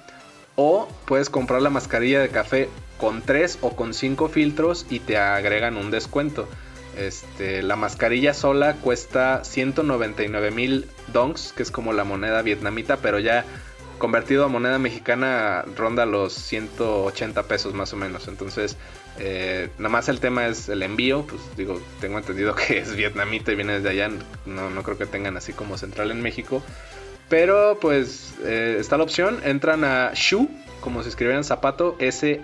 o 0.56 0.88
puedes 1.06 1.30
comprar 1.30 1.62
la 1.62 1.70
mascarilla 1.70 2.20
de 2.20 2.28
café 2.28 2.68
con 2.98 3.22
3 3.22 3.58
o 3.62 3.76
con 3.76 3.92
5 3.92 4.28
filtros 4.28 4.86
y 4.88 5.00
te 5.00 5.16
agregan 5.16 5.76
un 5.76 5.90
descuento. 5.90 6.48
Este, 6.96 7.62
la 7.62 7.76
mascarilla 7.76 8.34
sola 8.34 8.74
cuesta 8.74 9.44
199 9.44 10.50
mil 10.50 10.86
dongs, 11.12 11.52
que 11.52 11.62
es 11.62 11.70
como 11.70 11.92
la 11.92 12.04
moneda 12.04 12.42
vietnamita, 12.42 12.98
pero 12.98 13.18
ya 13.18 13.44
convertido 13.98 14.44
a 14.44 14.48
moneda 14.48 14.78
mexicana 14.78 15.64
ronda 15.76 16.04
los 16.06 16.34
180 16.34 17.44
pesos 17.44 17.74
más 17.74 17.92
o 17.92 17.96
menos. 17.96 18.28
Entonces, 18.28 18.76
eh, 19.18 19.68
nada 19.78 19.88
más 19.88 20.08
el 20.08 20.20
tema 20.20 20.46
es 20.46 20.68
el 20.68 20.82
envío. 20.82 21.26
Pues 21.26 21.40
digo, 21.56 21.80
tengo 22.00 22.18
entendido 22.18 22.54
que 22.68 22.78
es 22.78 22.94
vietnamita 22.94 23.52
y 23.52 23.56
viene 23.56 23.74
desde 23.74 23.90
allá. 23.90 24.10
No, 24.46 24.70
no 24.70 24.82
creo 24.82 24.98
que 24.98 25.06
tengan 25.06 25.36
así 25.36 25.52
como 25.52 25.78
central 25.78 26.10
en 26.10 26.22
México. 26.22 26.62
Pero 27.28 27.78
pues 27.80 28.34
eh, 28.44 28.76
está 28.78 28.96
la 28.96 29.04
opción. 29.04 29.40
Entran 29.44 29.84
a 29.84 30.12
Shu, 30.14 30.48
como 30.80 31.02
se 31.02 31.08
escribieran 31.08 31.44
zapato, 31.44 31.96
S-H-O-E-X.net 31.98 32.34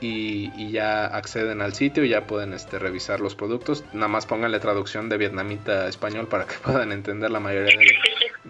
y, 0.00 0.70
ya 0.70 1.06
acceden 1.06 1.60
al 1.62 1.74
sitio 1.74 2.04
y 2.04 2.10
ya 2.10 2.26
pueden 2.26 2.52
este, 2.52 2.78
revisar 2.78 3.20
los 3.20 3.34
productos. 3.34 3.84
Nada 3.92 4.08
más 4.08 4.26
pónganle 4.26 4.60
traducción 4.60 5.08
de 5.08 5.16
vietnamita 5.16 5.84
a 5.84 5.88
español 5.88 6.28
para 6.28 6.46
que 6.46 6.54
puedan 6.64 6.92
entender 6.92 7.30
la 7.30 7.40
mayoría 7.40 7.76
de, 7.78 7.86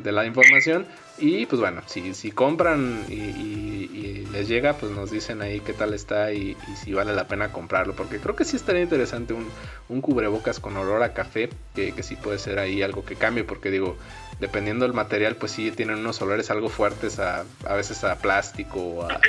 la 0.05 0.27
información. 0.27 0.87
Y 1.19 1.47
pues 1.47 1.61
bueno, 1.61 1.83
si, 1.87 2.13
si 2.15 2.31
compran 2.31 3.05
y, 3.09 4.27
les 4.33 4.49
llega, 4.49 4.75
pues 4.75 4.93
nos 4.93 5.11
dicen 5.11 5.41
ahí 5.41 5.61
qué 5.61 5.73
tal 5.73 5.95
está 5.95 6.31
y, 6.33 6.57
si 6.83 6.93
vale 6.93 7.15
la 7.15 7.27
pena 7.27 7.53
comprarlo. 7.53 7.95
Porque 7.95 8.19
creo 8.19 8.37
que 8.37 8.45
sí 8.45 8.57
estaría 8.57 8.83
interesante 8.83 9.33
un, 9.33 9.49
un 9.89 10.01
cubrebocas 10.03 10.61
con 10.61 10.77
olor 10.77 11.03
a 11.03 11.15
café, 11.15 11.49
que, 11.75 11.93
que 11.93 12.03
sí 12.03 12.17
puede 12.17 12.39
ser 12.39 12.59
ahí 12.59 12.83
algo 12.83 13.05
que 13.05 13.17
cambie. 13.17 13.45
Porque 13.45 13.71
digo, 13.71 13.97
dependiendo 14.41 14.85
del 14.85 14.95
material, 14.95 15.37
pues 15.37 15.53
sí 15.53 15.71
tienen 15.71 15.99
unos 15.99 16.21
olores 16.21 16.51
algo 16.51 16.69
fuertes 16.69 17.19
a, 17.19 17.45
a 17.67 17.75
veces 17.75 18.05
a 18.05 18.17
plástico 18.17 18.81
o 18.81 19.11
a, 19.11 19.21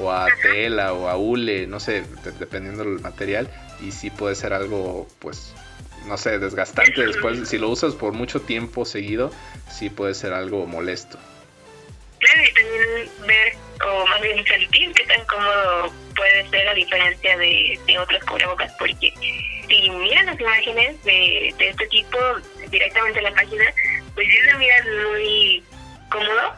o 0.00 0.10
a 0.10 0.26
tela 0.42 0.92
o 0.92 1.08
a 1.08 1.16
hule, 1.16 1.66
no 1.66 1.78
sé, 1.78 2.04
dependiendo 2.38 2.84
del 2.84 3.00
material. 3.00 3.48
Y 3.80 3.92
sí 3.92 4.10
puede 4.10 4.34
ser 4.34 4.52
algo, 4.52 5.06
pues, 5.20 5.54
no 6.08 6.16
sé, 6.16 6.38
desgastante 6.38 7.06
después. 7.06 7.48
Si 7.48 7.58
lo 7.58 7.68
usas 7.68 7.94
por 7.94 8.12
mucho 8.12 8.40
tiempo 8.40 8.84
seguido, 8.84 9.30
sí 9.70 9.90
puede 9.90 10.14
ser 10.14 10.32
algo 10.32 10.66
molesto. 10.66 11.18
Claro, 12.18 12.42
y 12.42 12.54
también 12.54 13.10
ver, 13.26 13.52
o 13.86 14.06
más 14.06 14.20
bien 14.20 14.44
sentir 14.44 14.92
qué 14.92 15.04
tan 15.04 15.24
cómodo 15.26 15.92
puede 16.16 16.48
ser 16.48 16.68
a 16.68 16.74
diferencia 16.74 17.38
de, 17.38 17.78
de 17.86 17.98
otros 17.98 18.24
cubrebocas, 18.24 18.72
porque 18.78 19.12
si 19.68 19.90
miran 19.90 20.26
las 20.26 20.40
imágenes 20.40 21.04
de, 21.04 21.54
de 21.58 21.68
este 21.68 21.86
tipo 21.86 22.18
directamente 22.70 23.18
en 23.18 23.24
la 23.24 23.34
página, 23.34 23.72
pues 24.14 24.26
sí 24.28 24.36
se 24.36 24.54
miran 24.56 25.12
muy 25.12 25.64
cómodo 26.10 26.54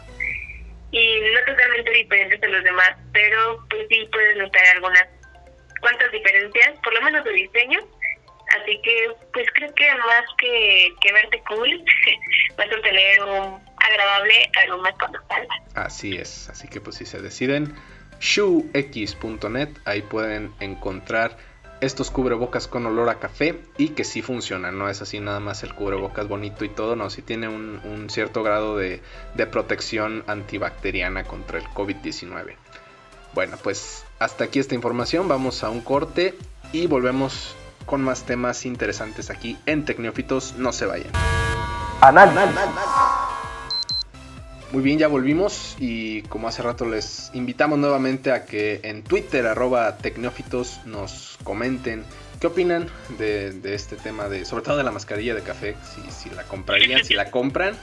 y 0.92 1.20
no 1.20 1.40
totalmente 1.46 1.90
diferentes 1.90 2.40
de 2.40 2.48
los 2.48 2.64
demás, 2.64 2.96
pero 3.12 3.64
pues 3.68 3.86
sí 3.90 4.08
puedes 4.10 4.36
notar 4.38 4.62
algunas 4.74 5.04
cuantas 5.80 6.10
diferencias, 6.10 6.78
por 6.82 6.94
lo 6.94 7.02
menos 7.02 7.24
de 7.24 7.32
diseño. 7.32 7.80
Así 8.50 8.80
que 8.82 9.12
pues 9.32 9.46
creo 9.54 9.72
que 9.74 9.88
más 9.94 10.24
que, 10.38 10.92
que 11.00 11.12
verte 11.12 11.42
cool, 11.48 11.84
vas 12.56 12.66
a 12.66 12.82
tener 12.82 13.22
un 13.22 13.60
agradable 13.76 14.50
aroma 14.64 14.92
cuando 14.98 15.18
salgas. 15.28 15.58
Así 15.74 16.16
es, 16.16 16.48
así 16.48 16.68
que 16.68 16.80
pues 16.80 16.96
si 16.96 17.06
se 17.06 17.20
deciden, 17.20 17.74
shoex.net, 18.20 19.68
ahí 19.84 20.02
pueden 20.02 20.52
encontrar 20.60 21.36
estos 21.80 22.10
cubrebocas 22.10 22.68
con 22.68 22.84
olor 22.86 23.08
a 23.08 23.18
café 23.18 23.58
y 23.78 23.90
que 23.90 24.04
sí 24.04 24.20
funcionan, 24.20 24.78
no 24.78 24.90
es 24.90 25.00
así 25.00 25.20
nada 25.20 25.40
más 25.40 25.62
el 25.62 25.74
cubrebocas 25.74 26.28
bonito 26.28 26.64
y 26.64 26.68
todo, 26.68 26.94
no, 26.94 27.08
sí 27.08 27.22
tiene 27.22 27.48
un, 27.48 28.10
cierto 28.10 28.42
grado 28.42 28.76
de, 28.76 29.00
de, 29.34 29.46
protección 29.46 30.24
antibacteriana 30.26 31.24
contra 31.24 31.58
el 31.58 31.64
COVID-19. 31.66 32.56
Bueno, 33.32 33.56
pues 33.62 34.04
hasta 34.18 34.44
aquí 34.44 34.58
esta 34.58 34.74
información, 34.74 35.28
vamos 35.28 35.62
a 35.62 35.70
un 35.70 35.80
corte 35.80 36.34
y 36.72 36.86
volvemos 36.86 37.56
con 37.90 38.02
más 38.02 38.22
temas 38.22 38.66
interesantes 38.66 39.30
aquí 39.30 39.58
en 39.66 39.84
Tecnófitos, 39.84 40.54
no 40.56 40.72
se 40.72 40.86
vayan. 40.86 41.10
Muy 44.70 44.84
bien, 44.84 44.96
ya 44.96 45.08
volvimos 45.08 45.74
y 45.80 46.22
como 46.22 46.46
hace 46.46 46.62
rato 46.62 46.84
les 46.84 47.32
invitamos 47.34 47.80
nuevamente 47.80 48.30
a 48.30 48.44
que 48.44 48.78
en 48.84 49.02
Twitter 49.02 49.44
arroba 49.48 49.96
tecnófitos 49.96 50.78
nos 50.86 51.36
comenten 51.42 52.04
qué 52.40 52.46
opinan 52.46 52.86
de, 53.18 53.58
este 53.74 53.96
tema 53.96 54.28
de, 54.28 54.44
sobre 54.44 54.62
todo 54.62 54.76
de 54.76 54.84
la 54.84 54.92
mascarilla 54.92 55.34
de 55.34 55.42
café, 55.42 55.74
si, 56.10 56.30
la 56.30 56.44
comprarían, 56.44 57.04
si 57.04 57.14
la 57.14 57.32
compran 57.32 57.74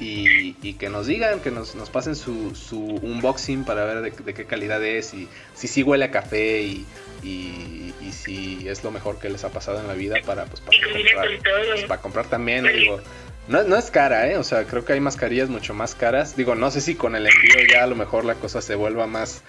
y, 0.00 0.74
que 0.74 0.88
nos 0.88 1.06
digan, 1.06 1.38
que 1.38 1.52
nos, 1.52 1.72
pasen 1.92 2.16
su, 2.16 2.56
su, 2.56 2.80
unboxing 2.80 3.64
para 3.64 3.84
ver 3.84 4.02
de, 4.02 4.34
qué 4.34 4.44
calidad 4.44 4.82
es 4.84 5.14
y 5.14 5.28
si 5.54 5.68
sí 5.68 5.84
huele 5.84 6.06
a 6.06 6.10
café 6.10 6.62
y, 6.62 6.84
y, 7.22 7.94
si 8.12 8.68
es 8.68 8.84
lo 8.84 8.90
mejor 8.90 9.18
que 9.18 9.30
les 9.30 9.42
ha 9.42 9.48
pasado 9.48 9.80
en 9.80 9.88
la 9.88 9.94
vida 9.94 10.16
para, 10.24 10.44
pues, 10.44 10.60
para, 10.60 10.78
comprar, 10.78 11.28
pues, 11.72 11.84
para 11.84 12.02
comprar 12.02 12.26
también, 12.26 12.64
digo 12.64 13.00
no, 13.48 13.64
no 13.64 13.76
es 13.76 13.90
cara, 13.90 14.30
¿eh? 14.30 14.36
O 14.36 14.44
sea, 14.44 14.64
creo 14.64 14.84
que 14.84 14.92
hay 14.92 15.00
mascarillas 15.00 15.48
mucho 15.48 15.74
más 15.74 15.94
caras. 15.94 16.36
Digo, 16.36 16.54
no 16.54 16.70
sé 16.70 16.80
si 16.80 16.94
con 16.94 17.16
el 17.16 17.26
envío 17.26 17.66
ya 17.70 17.82
a 17.82 17.86
lo 17.86 17.96
mejor 17.96 18.24
la 18.24 18.34
cosa 18.34 18.62
se 18.62 18.76
vuelva 18.76 19.06
más, 19.06 19.42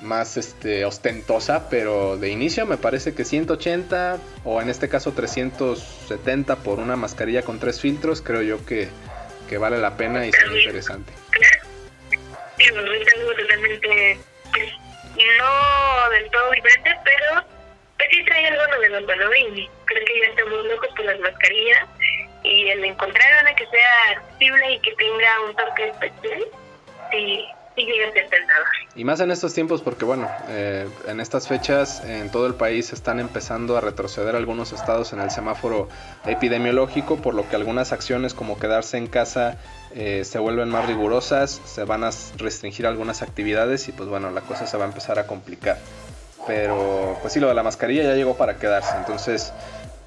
más 0.00 0.36
este, 0.36 0.84
ostentosa, 0.84 1.68
pero 1.68 2.16
de 2.16 2.28
inicio 2.28 2.66
me 2.66 2.76
parece 2.76 3.14
que 3.14 3.24
180 3.24 4.18
o 4.44 4.62
en 4.62 4.68
este 4.70 4.88
caso 4.88 5.12
370 5.12 6.56
por 6.56 6.78
una 6.78 6.94
mascarilla 6.96 7.42
con 7.42 7.58
tres 7.58 7.80
filtros, 7.80 8.22
creo 8.22 8.42
yo 8.42 8.64
que, 8.64 8.88
que 9.48 9.58
vale 9.58 9.78
la 9.78 9.96
pena 9.96 10.24
y 10.24 10.28
es 10.28 10.36
interesante. 10.60 11.12
Sí, 12.58 12.64
es 12.64 13.14
algo 13.14 13.34
totalmente, 13.34 14.18
pues, 14.52 14.72
no 15.24 16.10
del 16.10 16.30
todo 16.30 16.50
diferente, 16.50 16.94
pero, 17.04 17.44
pues 17.96 18.08
sí 18.10 18.24
trae 18.24 18.46
algo 18.46 18.66
novedoso, 18.68 19.16
¿no? 19.16 19.34
Y 19.34 19.70
creo 19.86 20.04
que 20.04 20.20
ya 20.20 20.26
estamos 20.28 20.64
locos 20.66 20.88
por 20.96 21.04
las 21.04 21.18
mascarillas 21.20 21.86
y 22.42 22.68
el 22.68 22.84
encontrar 22.84 23.42
una 23.42 23.54
que 23.54 23.66
sea 23.66 24.16
accesible 24.16 24.72
y 24.72 24.80
que 24.80 24.92
tenga 24.94 25.40
un 25.46 25.56
toque 25.56 25.88
especial, 25.88 26.44
sí, 27.10 27.46
Y 28.94 29.04
más 29.04 29.20
en 29.20 29.30
estos 29.30 29.52
tiempos 29.52 29.82
porque 29.82 30.04
bueno, 30.04 30.28
eh, 30.48 30.88
en 31.06 31.20
estas 31.20 31.46
fechas 31.46 32.02
en 32.04 32.30
todo 32.30 32.46
el 32.46 32.54
país 32.54 32.92
están 32.92 33.20
empezando 33.20 33.76
a 33.76 33.80
retroceder 33.80 34.34
algunos 34.34 34.72
estados 34.72 35.12
en 35.12 35.20
el 35.20 35.30
semáforo 35.30 35.88
epidemiológico, 36.24 37.16
por 37.16 37.34
lo 37.34 37.48
que 37.48 37.56
algunas 37.56 37.92
acciones 37.92 38.32
como 38.32 38.58
quedarse 38.58 38.96
en 38.96 39.06
casa 39.06 39.58
eh, 39.94 40.24
se 40.24 40.38
vuelven 40.38 40.70
más 40.70 40.86
rigurosas, 40.86 41.60
se 41.64 41.84
van 41.84 42.04
a 42.04 42.10
restringir 42.36 42.86
algunas 42.86 43.22
actividades 43.22 43.88
y 43.88 43.92
pues 43.92 44.08
bueno, 44.08 44.30
la 44.30 44.40
cosa 44.40 44.66
se 44.66 44.76
va 44.76 44.84
a 44.84 44.88
empezar 44.88 45.18
a 45.18 45.26
complicar. 45.26 45.78
Pero 46.46 47.18
pues 47.20 47.32
sí, 47.32 47.40
lo 47.40 47.48
de 47.48 47.54
la 47.54 47.62
mascarilla 47.62 48.04
ya 48.04 48.14
llegó 48.14 48.36
para 48.36 48.56
quedarse, 48.56 48.96
entonces 48.96 49.52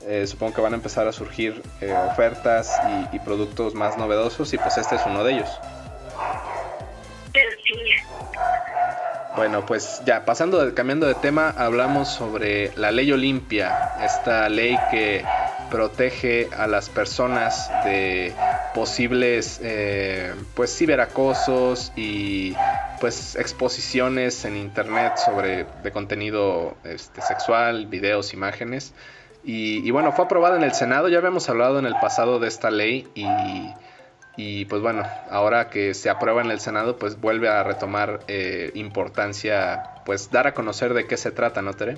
eh, 0.07 0.25
supongo 0.25 0.53
que 0.53 0.61
van 0.61 0.73
a 0.73 0.77
empezar 0.77 1.07
a 1.07 1.11
surgir 1.11 1.61
eh, 1.81 1.93
ofertas 1.93 2.79
y, 3.11 3.19
productos 3.19 3.75
más 3.75 3.97
novedosos 3.97 4.53
y 4.53 4.57
pues 4.57 4.77
este 4.77 4.95
es 4.95 5.01
uno 5.05 5.23
de 5.23 5.33
ellos. 5.33 5.49
Bueno, 9.35 9.65
pues 9.65 10.01
ya 10.05 10.25
pasando, 10.25 10.73
cambiando 10.75 11.07
de 11.07 11.15
tema, 11.15 11.53
hablamos 11.57 12.09
sobre 12.09 12.71
la 12.75 12.91
ley 12.91 13.11
Olimpia, 13.11 13.93
esta 14.03 14.49
ley 14.49 14.77
que 14.91 15.23
protege 15.69 16.49
a 16.57 16.67
las 16.67 16.89
personas 16.89 17.71
de 17.85 18.33
posibles 18.73 19.59
eh, 19.63 20.33
pues 20.55 20.75
ciberacosos 20.75 21.93
y 21.95 22.53
pues 22.99 23.35
exposiciones 23.35 24.45
en 24.45 24.57
internet 24.57 25.17
sobre 25.17 25.65
de 25.83 25.91
contenido 25.91 26.75
este, 26.83 27.21
sexual, 27.21 27.85
videos, 27.87 28.33
imágenes. 28.33 28.93
Y, 29.41 29.89
bueno, 29.91 30.11
fue 30.11 30.25
aprobada 30.25 30.57
en 30.57 30.63
el 30.63 30.73
Senado, 30.73 31.07
ya 31.07 31.17
habíamos 31.17 31.49
hablado 31.49 31.79
en 31.79 31.85
el 31.85 31.95
pasado 31.95 32.39
de 32.39 32.47
esta 32.49 32.69
ley 32.69 33.07
y, 33.15 33.25
y 34.41 34.63
pues 34.63 34.81
bueno, 34.81 35.03
ahora 35.29 35.69
que 35.69 35.93
se 35.93 36.09
aprueba 36.09 36.41
en 36.41 36.49
el 36.49 36.61
Senado, 36.61 36.97
pues 36.97 37.19
vuelve 37.19 37.49
a 37.49 37.61
retomar 37.61 38.21
eh, 38.29 38.71
importancia, 38.73 39.83
pues 40.05 40.31
dar 40.31 40.47
a 40.47 40.53
conocer 40.53 40.93
de 40.93 41.07
qué 41.07 41.17
se 41.17 41.31
trata, 41.31 41.61
¿no, 41.61 41.73
Tere? 41.73 41.97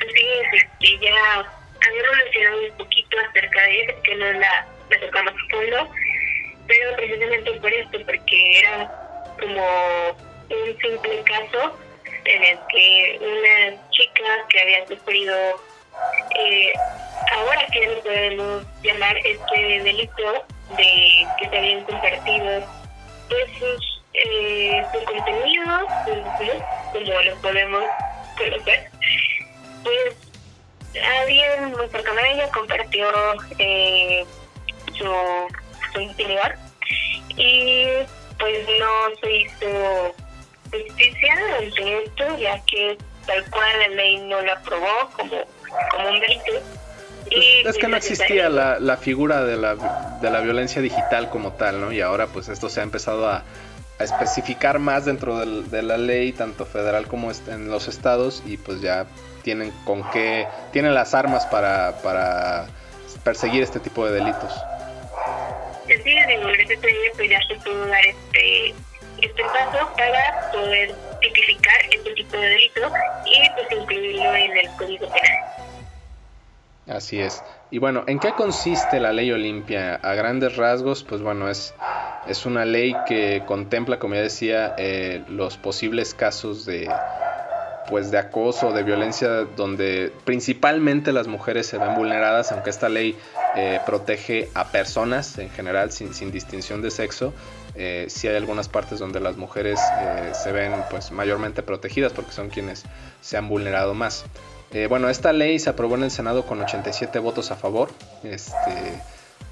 Sí, 0.00 0.26
este, 0.52 0.98
ya 1.00 1.14
habíamos 1.86 2.16
mencionado 2.24 2.62
un 2.72 2.76
poquito 2.76 3.16
acerca 3.28 3.62
de 3.62 3.82
eso, 3.82 4.02
que 4.02 4.16
no 4.16 4.32
la, 4.32 4.66
la 4.90 5.00
tocamos 5.00 5.32
fondo, 5.48 5.92
pero 6.66 6.96
precisamente 6.96 7.52
por 7.60 7.72
esto, 7.72 7.98
porque 8.04 8.58
era 8.58 8.90
como 9.38 10.08
un 10.10 10.76
simple 10.76 11.22
caso 11.22 11.78
en 12.24 12.42
el 12.42 12.58
que 12.68 13.20
una 13.20 13.90
chica 13.90 14.24
que 14.48 14.60
había 14.60 14.88
sufrido 14.88 15.36
eh, 16.36 16.72
ahora 17.32 17.64
que 17.72 17.86
lo 17.86 18.00
podemos 18.02 18.66
llamar 18.82 19.16
este 19.18 19.82
delito 19.84 20.44
de 20.76 21.26
que 21.38 21.48
se 21.48 21.58
habían 21.58 21.84
compartido 21.84 22.62
pues 23.28 23.44
sus, 23.58 24.02
eh, 24.14 24.84
sus 24.92 25.04
contenidos, 25.04 25.82
como 26.92 27.20
lo 27.22 27.36
podemos 27.36 27.84
conocer, 28.36 28.90
pues 29.84 30.16
alguien 31.20 31.70
muy 31.70 31.88
cercano 31.88 32.20
a 32.20 32.28
ella 32.28 32.48
compartió 32.50 33.08
eh, 33.58 34.24
su, 34.98 35.12
su 35.92 36.00
interior 36.00 36.54
y 37.36 37.86
pues 38.38 38.68
no 38.78 39.16
se 39.20 39.32
hizo 39.32 40.14
justicia 40.70 41.34
ante 41.58 42.04
esto 42.04 42.38
ya 42.38 42.60
que 42.64 42.98
tal 43.26 43.44
cual 43.50 43.78
la 43.80 43.88
ley 43.88 44.18
no 44.18 44.40
lo 44.40 44.52
aprobó 44.52 45.10
como 45.16 45.44
como 45.90 46.08
un 46.08 46.20
delito. 46.20 46.52
Es 47.30 47.78
que 47.78 47.88
no 47.88 47.96
existía 47.96 48.48
la, 48.48 48.78
la 48.80 48.96
figura 48.96 49.44
de 49.44 49.56
la, 49.56 49.76
de 50.20 50.30
la 50.30 50.40
violencia 50.40 50.82
digital 50.82 51.30
como 51.30 51.52
tal, 51.52 51.80
¿no? 51.80 51.92
Y 51.92 52.00
ahora 52.00 52.26
pues 52.26 52.48
esto 52.48 52.68
se 52.68 52.80
ha 52.80 52.82
empezado 52.82 53.28
a, 53.28 53.44
a 53.98 54.04
especificar 54.04 54.78
más 54.78 55.04
dentro 55.04 55.38
del, 55.38 55.70
de 55.70 55.82
la 55.82 55.98
ley, 55.98 56.32
tanto 56.32 56.66
federal 56.66 57.06
como 57.06 57.30
en 57.48 57.70
los 57.70 57.86
estados, 57.86 58.42
y 58.46 58.56
pues 58.56 58.80
ya 58.80 59.06
tienen 59.42 59.72
con 59.84 60.08
qué, 60.10 60.46
tienen 60.72 60.94
las 60.94 61.14
armas 61.14 61.46
para, 61.46 61.98
para 62.02 62.66
perseguir 63.24 63.62
este 63.62 63.80
tipo 63.80 64.06
de 64.06 64.12
delitos. 64.12 64.52
Sí, 65.86 65.96
digo, 66.28 66.46
gracias 66.46 66.78
a 66.78 67.16
pues 67.16 67.30
ya 67.30 67.40
se 67.48 67.54
pudo 67.56 67.86
dar 67.86 68.06
este, 68.06 68.74
este 69.20 69.42
paso 69.42 69.92
para 69.96 70.50
poder 70.52 70.94
tipificar 71.20 71.74
este 71.90 72.12
tipo 72.14 72.36
de 72.36 72.48
delito 72.48 72.92
y 73.26 73.50
pues 73.50 73.80
incluirlo 73.80 74.34
en 74.34 74.56
el 74.56 74.70
Código 74.76 75.08
Penal. 75.08 75.69
Así 76.86 77.20
es. 77.20 77.44
Y 77.70 77.78
bueno, 77.78 78.04
¿en 78.06 78.18
qué 78.18 78.34
consiste 78.34 79.00
la 79.00 79.12
ley 79.12 79.30
Olimpia? 79.30 79.94
A 79.96 80.14
grandes 80.14 80.56
rasgos, 80.56 81.04
pues 81.04 81.22
bueno, 81.22 81.48
es, 81.48 81.72
es 82.26 82.46
una 82.46 82.64
ley 82.64 83.04
que 83.04 83.44
contempla, 83.46 83.98
como 83.98 84.14
ya 84.14 84.22
decía, 84.22 84.74
eh, 84.76 85.24
los 85.28 85.56
posibles 85.56 86.14
casos 86.14 86.66
de 86.66 86.88
pues 87.88 88.10
de 88.12 88.18
acoso, 88.18 88.72
de 88.72 88.84
violencia, 88.84 89.28
donde 89.56 90.12
principalmente 90.24 91.12
las 91.12 91.26
mujeres 91.26 91.66
se 91.66 91.78
ven 91.78 91.94
vulneradas, 91.94 92.52
aunque 92.52 92.70
esta 92.70 92.88
ley 92.88 93.16
eh, 93.56 93.80
protege 93.84 94.48
a 94.54 94.70
personas 94.70 95.36
en 95.38 95.50
general, 95.50 95.90
sin, 95.90 96.14
sin 96.14 96.30
distinción 96.30 96.82
de 96.82 96.92
sexo, 96.92 97.34
eh, 97.74 98.06
sí 98.08 98.28
hay 98.28 98.36
algunas 98.36 98.68
partes 98.68 99.00
donde 99.00 99.18
las 99.18 99.36
mujeres 99.36 99.92
eh, 99.98 100.30
se 100.34 100.52
ven 100.52 100.84
pues 100.88 101.10
mayormente 101.10 101.62
protegidas 101.62 102.12
porque 102.12 102.30
son 102.30 102.48
quienes 102.48 102.84
se 103.20 103.36
han 103.36 103.48
vulnerado 103.48 103.92
más. 103.92 104.24
Eh, 104.72 104.86
bueno, 104.86 105.08
esta 105.08 105.32
ley 105.32 105.58
se 105.58 105.70
aprobó 105.70 105.96
en 105.96 106.04
el 106.04 106.10
Senado 106.10 106.46
con 106.46 106.60
87 106.60 107.18
votos 107.18 107.50
a 107.50 107.56
favor. 107.56 107.90
Este, 108.22 109.00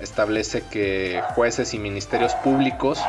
establece 0.01 0.63
que 0.71 1.23
jueces 1.35 1.75
y 1.75 1.79
ministerios 1.79 2.35
públicos 2.37 3.01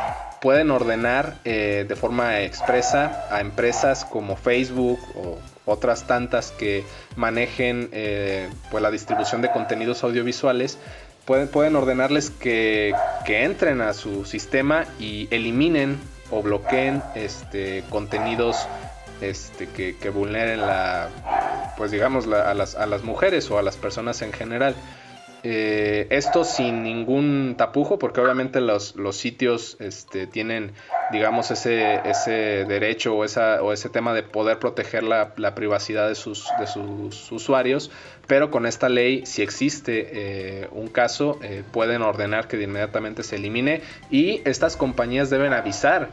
pueden 0.41 0.72
ordenar 0.72 1.36
eh, 1.43 1.86
de 1.88 1.95
forma 1.95 2.41
expresa 2.41 3.28
a 3.30 3.41
empresas 3.41 4.06
como 4.06 4.36
Facebook 4.36 5.00
o 5.15 5.38
otras 5.65 6.08
tantas 6.08 6.52
que 6.52 6.84
manejen 7.15 7.89
eh, 7.91 8.50
pues 8.72 8.82
la 8.82 8.89
distribución 8.89 9.41
de 9.41 9.52
contenidos 9.52 10.04
audiovisuales 10.04 10.80
pueden, 11.26 11.48
pueden 11.48 11.76
ordenarles 11.76 12.32
que, 12.32 12.95
que, 13.26 13.43
entren 13.43 13.82
a 13.82 13.93
su 13.93 14.26
sistema 14.26 14.86
y 15.00 15.28
eliminen 15.30 16.00
o 16.32 16.41
bloqueen 16.41 17.04
este, 17.15 17.84
contenidos 17.89 18.67
este, 19.21 19.67
que, 19.67 20.10
vulneren 20.10 20.62
la, 20.62 21.73
pues 21.77 21.91
digamos, 21.91 22.27
a, 22.27 22.53
las, 22.53 23.03
mujeres 23.03 23.49
o 23.51 23.58
a 23.58 23.62
las 23.62 23.77
personas 23.77 24.21
en 24.21 24.34
general. 24.34 24.75
Eh, 25.41 26.08
esto 26.10 26.43
sin 26.43 26.84
ningún 26.84 27.55
tapujo, 27.58 27.97
porque 27.97 28.19
obviamente 28.19 28.60
los, 28.60 28.93
sitios 29.13 29.77
este, 29.79 30.27
tienen, 30.27 30.73
digamos, 31.13 31.51
ese, 31.51 32.01
derecho 32.67 33.15
o, 33.15 33.23
ese 33.23 33.89
tema 33.89 34.13
de 34.13 34.23
poder 34.23 34.60
proteger 34.60 35.03
la, 35.03 35.34
privacidad 35.55 36.10
de 36.10 36.15
sus, 36.15 36.45
usuarios, 37.32 37.89
pero 38.27 38.51
con 38.51 38.65
esta 38.65 38.89
ley, 38.89 39.25
si 39.25 39.41
existe 39.41 40.10
eh, 40.12 40.67
un 40.71 40.89
caso, 40.89 41.39
eh, 41.41 41.63
pueden 41.71 42.01
ordenar 42.01 42.47
que 42.49 42.62
inmediatamente 42.62 43.23
se 43.23 43.38
elimine 43.38 43.82
y 44.12 44.41
estas 44.43 44.75
compañías 44.75 45.29
deben 45.29 45.53
avisar 45.53 46.10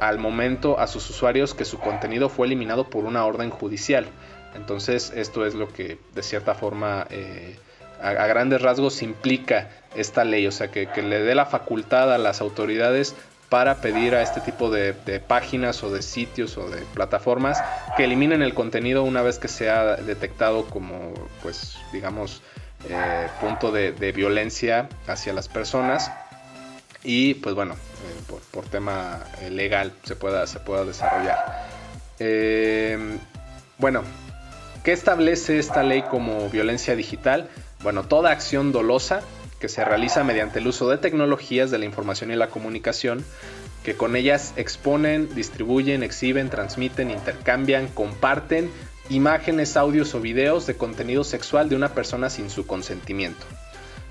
al 0.00 0.18
momento 0.18 0.78
a 0.80 0.86
sus 0.86 1.10
usuarios 1.10 1.54
que 1.54 1.64
su 1.64 1.78
contenido 1.78 2.28
fue 2.28 2.46
eliminado 2.46 2.88
por 2.88 3.04
una 3.04 3.24
orden 3.26 3.50
judicial. 3.50 4.06
Entonces 4.54 5.12
esto 5.14 5.46
es 5.46 5.54
lo 5.54 5.68
que 5.68 5.98
de 6.14 6.22
cierta 6.22 6.54
forma 6.54 7.06
eh, 7.10 7.56
a, 8.02 8.12
grandes 8.12 8.62
rasgos 8.62 9.02
implica 9.02 9.70
esta 9.94 10.24
ley, 10.24 10.46
o 10.46 10.52
sea 10.52 10.70
que, 10.70 10.86
le 11.02 11.20
dé 11.20 11.34
la 11.34 11.46
facultad 11.46 12.12
a 12.12 12.18
las 12.18 12.40
autoridades 12.40 13.14
para 13.48 13.80
pedir 13.80 14.14
a 14.14 14.22
este 14.22 14.40
tipo 14.40 14.70
de, 14.70 14.92
páginas 15.26 15.82
o 15.82 15.92
de 15.92 16.02
sitios 16.02 16.56
o 16.56 16.70
de 16.70 16.82
plataformas 16.94 17.62
que 17.96 18.04
eliminen 18.04 18.42
el 18.42 18.54
contenido 18.54 19.02
una 19.02 19.22
vez 19.22 19.38
que 19.38 19.48
sea 19.48 19.96
detectado 19.96 20.66
como, 20.66 21.12
pues, 21.42 21.76
digamos, 21.92 22.42
eh, 22.88 23.26
punto 23.40 23.72
de, 23.72 24.12
violencia 24.12 24.88
hacia 25.06 25.32
las 25.32 25.48
personas 25.48 26.10
y, 27.02 27.34
pues 27.34 27.54
bueno, 27.54 27.74
eh, 27.74 28.34
por, 28.50 28.64
tema 28.66 29.20
legal 29.50 29.92
se 30.04 30.16
pueda, 30.16 30.46
se 30.46 30.60
pueda 30.60 30.84
desarrollar. 30.84 31.66
bueno, 33.78 34.02
¿Qué 34.84 34.92
establece 34.92 35.58
esta 35.58 35.82
ley 35.82 36.02
como 36.02 36.48
violencia 36.48 36.96
digital? 36.96 37.50
Bueno, 37.82 38.04
toda 38.04 38.30
acción 38.30 38.72
dolosa 38.72 39.20
que 39.60 39.68
se 39.68 39.84
realiza 39.84 40.24
mediante 40.24 40.58
el 40.58 40.66
uso 40.66 40.88
de 40.88 40.96
tecnologías 40.96 41.70
de 41.70 41.76
la 41.76 41.84
información 41.84 42.30
y 42.30 42.36
la 42.36 42.48
comunicación, 42.48 43.22
que 43.84 43.94
con 43.94 44.16
ellas 44.16 44.54
exponen, 44.56 45.34
distribuyen, 45.34 46.02
exhiben, 46.02 46.48
transmiten, 46.48 47.10
intercambian, 47.10 47.88
comparten 47.88 48.70
imágenes, 49.10 49.76
audios 49.76 50.14
o 50.14 50.20
videos 50.20 50.66
de 50.66 50.76
contenido 50.76 51.24
sexual 51.24 51.68
de 51.68 51.76
una 51.76 51.90
persona 51.90 52.30
sin 52.30 52.48
su 52.48 52.66
consentimiento. 52.66 53.44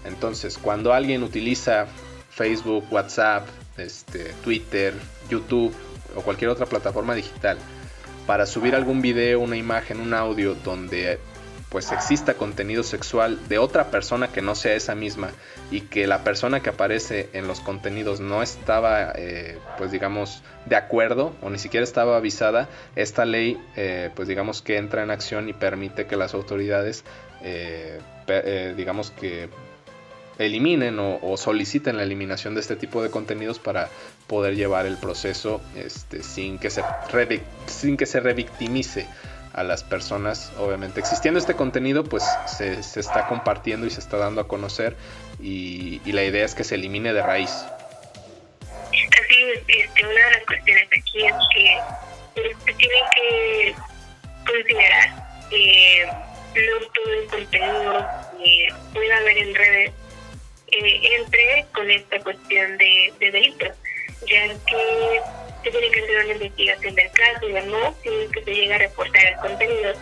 Entonces, 0.06 0.60
cuando 0.60 0.94
alguien 0.94 1.24
utiliza 1.24 1.88
Facebook, 2.30 2.86
WhatsApp, 2.92 3.48
este, 3.78 4.34
Twitter, 4.44 4.94
YouTube 5.30 5.74
o 6.16 6.22
cualquier 6.22 6.50
otra 6.50 6.66
plataforma 6.66 7.16
digital 7.16 7.58
para 8.26 8.46
subir 8.46 8.76
algún 8.76 9.02
video, 9.02 9.40
una 9.40 9.58
imagen, 9.58 10.00
un 10.00 10.14
audio 10.14 10.54
donde 10.54 11.20
pues 11.70 11.92
exista 11.92 12.34
contenido 12.34 12.84
sexual 12.84 13.48
de 13.48 13.60
otra 13.60 13.92
persona 13.92 14.28
que 14.28 14.42
no 14.42 14.56
sea 14.56 14.74
esa 14.74 14.96
misma 14.96 15.30
y 15.70 15.82
que 15.82 16.08
la 16.08 16.24
persona 16.24 16.62
que 16.62 16.70
aparece 16.70 17.30
en 17.34 17.48
los 17.48 17.60
contenidos 17.60 18.20
no 18.20 18.42
estaba 18.42 19.12
eh, 19.16 19.60
pues 19.78 19.92
digamos 19.92 20.44
de 20.66 20.76
acuerdo 20.76 21.36
o 21.42 21.50
ni 21.50 21.60
siquiera 21.60 21.84
estaba 21.84 22.18
avisada 22.18 22.68
esta 22.96 23.26
ley 23.26 23.62
eh, 23.76 24.10
pues 24.16 24.28
digamos 24.28 24.64
que 24.64 24.78
entra 24.78 25.04
en 25.04 25.12
acción 25.12 25.48
y 25.48 25.54
permite 25.54 26.08
que 26.08 26.16
las 26.16 26.34
autoridades 26.34 27.04
eh, 27.44 28.00
digamos 28.76 29.12
que 29.12 29.50
eliminen 30.40 30.98
o, 31.00 31.38
soliciten 31.38 31.98
la 31.98 32.04
eliminación 32.04 32.56
de 32.56 32.62
este 32.62 32.76
tipo 32.76 33.04
de 33.04 33.12
contenidos 33.12 33.60
para 33.60 33.90
poder 34.28 34.56
llevar 34.56 34.86
el 34.86 34.98
proceso 34.98 35.62
este, 35.76 36.24
sin, 36.24 36.58
que 36.58 36.70
se 36.70 36.82
sin 37.68 37.98
que 37.98 38.06
se 38.06 38.20
revictimice 38.22 39.06
a 39.54 39.64
las 39.64 39.84
personas. 39.84 40.52
Obviamente, 40.58 41.02
existiendo 41.02 41.40
este 41.40 41.56
contenido, 41.56 42.06
pues 42.06 42.24
se, 42.48 42.80
está 42.80 43.28
compartiendo 43.28 43.86
y 43.86 43.90
se 43.90 44.00
está 44.00 44.18
dando 44.18 44.42
a 44.42 44.48
conocer 44.48 44.96
y, 45.42 46.02
la 46.06 46.24
idea 46.24 46.46
es 46.46 46.56
que 46.56 46.64
se 46.64 46.76
elimine 46.76 47.14
de 47.14 47.22
raíz. 47.22 47.52
Así 47.52 49.44
este, 49.54 50.06
una 50.06 50.14
de 50.14 50.32
las 50.32 50.46
cuestiones 50.48 50.88
aquí 50.88 51.26
es 51.26 51.34
que 51.54 52.46
se 52.66 52.74
tiene 52.74 52.96
que 53.16 53.76
considerar 54.46 55.48
que 55.50 56.08
no 56.56 56.88
todo 56.94 57.14
el 57.14 57.28
contenido 57.28 58.08
que 58.38 58.68
pueda 58.94 59.18
haber 59.18 59.38
en 59.38 59.56
redes 59.56 59.92
eh, 60.72 61.02
entre 61.18 61.66
con 61.74 61.90
esta 61.90 62.20
cuestión 62.20 62.78
de, 62.78 63.14
de 63.20 63.32
delitos, 63.32 63.78
ya 64.28 64.48
que 64.48 65.22
se 65.64 65.72
tiene 65.72 65.92
que 65.92 66.00
hacer 66.02 66.26
una 66.26 66.34
investigación 66.34 66.96
del 66.96 67.12
caso 67.12 67.50
y 67.50 67.52
demás, 67.54 67.94
si 68.04 68.10
que 68.34 68.44
se 68.44 68.56
llega 68.56 68.76
a 68.76 68.80
reportar 68.80 69.26
el 69.26 69.36
contenido 69.38 69.94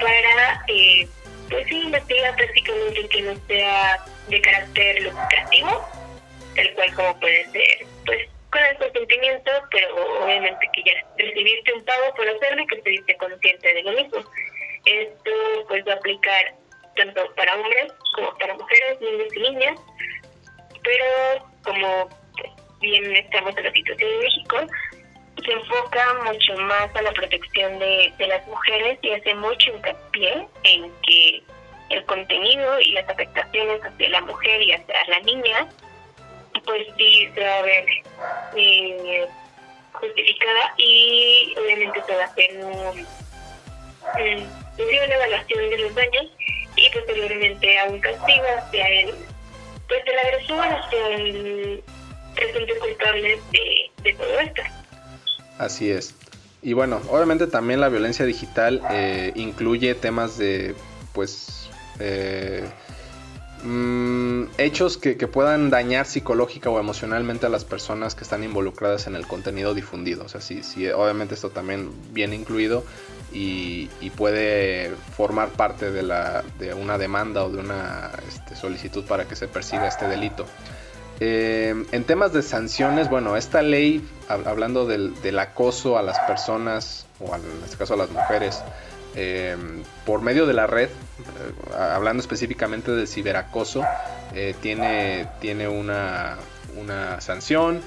para, 0.00 0.64
eh, 0.68 1.08
pues 1.50 1.70
investigar 1.70 2.36
prácticamente 2.36 3.08
que 3.08 3.22
no 3.22 3.34
sea 3.46 4.04
de 4.28 4.40
carácter 4.40 5.02
lucrativo, 5.02 5.88
tal 6.54 6.74
cual 6.74 6.94
como 6.94 7.20
puede 7.20 7.50
ser, 7.50 7.86
pues 8.06 8.28
con 8.50 8.62
el 8.62 8.76
consentimiento, 8.76 9.50
pero 9.70 10.22
obviamente 10.24 10.68
que 10.74 10.82
ya 10.84 10.92
recibiste 11.16 11.72
un 11.72 11.84
pago 11.84 12.14
por 12.14 12.28
hacerlo 12.28 12.62
y 12.62 12.66
que 12.66 12.74
estuviste 12.76 13.16
consciente 13.16 13.74
de 13.74 13.82
lo 13.82 13.92
mismo. 13.92 14.18
Esto 14.84 15.30
pues 15.68 15.86
va 15.86 15.92
a 15.92 15.96
aplicar 15.96 16.54
tanto 16.96 17.34
para 17.34 17.54
hombres 17.54 17.92
como 18.14 18.36
para 18.38 18.54
mujeres, 18.54 19.00
niños 19.00 19.36
y 19.36 19.40
niñas, 19.40 19.80
pero 20.82 21.48
como 21.64 22.08
bien 22.80 23.16
estamos 23.16 23.56
en 23.56 23.64
la 23.64 23.72
situación 23.72 24.10
de 24.10 24.18
México, 24.18 24.56
se 25.44 25.52
enfoca 25.52 26.14
mucho 26.24 26.54
más 26.62 26.94
a 26.94 27.02
la 27.02 27.12
protección 27.12 27.78
de, 27.78 28.12
de 28.18 28.26
las 28.26 28.46
mujeres 28.46 28.98
y 29.02 29.10
hace 29.12 29.34
mucho 29.34 29.70
hincapié 29.70 30.46
en 30.64 30.92
que 31.02 31.42
el 31.90 32.04
contenido 32.06 32.80
y 32.80 32.92
las 32.92 33.08
afectaciones 33.08 33.80
hacia 33.84 34.08
la 34.08 34.20
mujer 34.22 34.62
y 34.62 34.72
hacia 34.72 34.94
la 35.08 35.20
niña, 35.20 35.68
pues 36.64 36.86
sí 36.96 37.28
se 37.34 37.40
va 37.40 37.58
a 37.58 37.62
ver 37.62 37.84
eh, 38.56 39.26
justificada 39.92 40.74
y 40.78 41.54
obviamente 41.58 42.02
se 42.06 42.14
va 42.14 42.22
a 42.22 42.26
hacer 42.26 42.56
un, 42.64 43.06
una 44.16 45.14
evaluación 45.14 45.70
de 45.70 45.78
los 45.78 45.94
daños 45.94 46.26
y 46.76 46.90
posteriormente 46.90 47.78
a 47.78 47.84
un 47.86 48.00
castigo 48.00 48.44
hacia 48.58 48.86
el, 48.86 49.14
pues 49.88 50.00
el 50.06 50.18
agresor, 50.18 50.64
hacia 50.66 51.08
el 51.08 51.84
presunto 52.34 52.74
culpable 52.80 53.40
de, 53.52 53.90
de 54.02 54.12
todo 54.14 54.40
esto. 54.40 54.62
Así 55.58 55.90
es. 55.90 56.14
Y 56.62 56.74
bueno, 56.74 57.02
obviamente 57.08 57.46
también 57.48 57.80
la 57.80 57.88
violencia 57.88 58.24
digital 58.24 58.80
eh, 58.90 59.32
incluye 59.34 59.94
temas 59.94 60.38
de, 60.38 60.74
pues, 61.12 61.68
eh, 61.98 62.64
mm, 63.62 64.44
hechos 64.58 64.98
que, 64.98 65.14
puedan 65.26 65.70
dañar 65.70 66.06
psicológica 66.06 66.70
o 66.70 66.78
emocionalmente 66.78 67.46
a 67.46 67.48
las 67.48 67.64
personas 67.64 68.14
que 68.14 68.24
están 68.24 68.44
involucradas 68.44 69.06
en 69.06 69.16
el 69.16 69.26
contenido 69.26 69.74
difundido. 69.74 70.24
O 70.24 70.28
sea, 70.28 70.40
sí, 70.40 70.62
sí 70.62 70.88
obviamente 70.88 71.34
esto 71.34 71.50
también 71.50 71.90
viene 72.12 72.36
incluido 72.36 72.84
y, 73.32 73.88
puede 74.16 74.92
formar 75.16 75.48
parte 75.50 75.90
de, 75.90 76.02
la, 76.02 76.44
de 76.58 76.74
una 76.74 76.98
demanda 76.98 77.44
o 77.44 77.50
de 77.50 77.58
una 77.58 78.10
este, 78.28 78.54
solicitud 78.54 79.04
para 79.04 79.26
que 79.26 79.36
se 79.36 79.48
persiga 79.48 79.88
este 79.88 80.06
delito. 80.06 80.46
Eh, 81.24 81.84
en 81.92 82.04
temas 82.04 82.32
de 82.32 82.42
sanciones, 82.42 83.08
bueno, 83.08 83.36
esta 83.36 83.62
ley, 83.62 84.04
hablando 84.28 84.86
del, 84.86 85.38
acoso 85.38 85.96
a 85.96 86.02
las 86.02 86.18
personas, 86.20 87.06
o 87.20 87.34
en 87.34 87.42
este 87.64 87.76
caso 87.76 87.94
a 87.94 87.96
las 87.96 88.10
mujeres, 88.10 88.60
eh, 89.16 89.56
por 90.04 90.22
medio 90.22 90.46
de 90.46 90.54
la 90.54 90.66
red, 90.66 90.88
eh, 90.88 91.74
hablando 91.74 92.20
específicamente 92.20 92.92
del 92.92 93.08
ciberacoso, 93.08 93.84
tiene, 94.62 95.28
tiene 95.40 95.68
una, 95.68 96.38
una 96.76 97.20
sanción. 97.20 97.82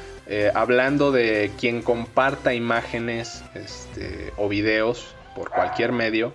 hablando 0.53 1.11
de 1.11 1.51
quien 1.59 1.81
comparta 1.81 2.53
imágenes 2.53 3.43
este, 3.55 4.31
o 4.37 4.47
videos 4.47 5.15
por 5.35 5.49
cualquier 5.49 5.91
medio, 5.91 6.33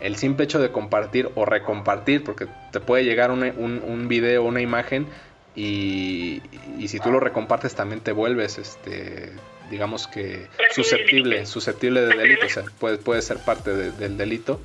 el 0.00 0.16
simple 0.16 0.44
hecho 0.44 0.60
de 0.60 0.72
compartir 0.72 1.30
o 1.34 1.44
recompartir, 1.44 2.24
porque 2.24 2.46
te 2.72 2.80
puede 2.80 3.04
llegar 3.04 3.30
un, 3.30 3.42
un, 3.42 3.82
un 3.86 4.08
video 4.08 4.44
una 4.44 4.62
imagen 4.62 5.06
y, 5.54 6.42
si 6.86 6.98
tú 7.00 7.10
lo 7.10 7.20
recompartes 7.20 7.74
también 7.74 8.00
te 8.00 8.12
vuelves 8.12 8.58
este 8.58 9.32
digamos 9.70 10.06
que 10.06 10.48
susceptible 10.74 11.46
susceptible 11.46 12.00
de 12.02 12.16
delito 12.16 12.46
o 12.46 12.48
sea 12.48 12.64
puede, 12.78 12.98
puede 12.98 13.22
ser 13.22 13.38
parte 13.38 13.74
del 13.74 14.16
delito. 14.16 14.60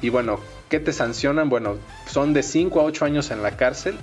Y 0.00 0.10
bueno 0.10 0.40
¿qué 0.68 0.80
te 0.80 0.92
sancionan? 0.92 1.48
bueno 1.48 1.76
son 2.06 2.32
de 2.32 2.42
5 2.42 2.80
a 2.80 2.84
8 2.84 3.04
años 3.04 3.30
en 3.30 3.42
la 3.42 3.56
cárcel 3.56 3.96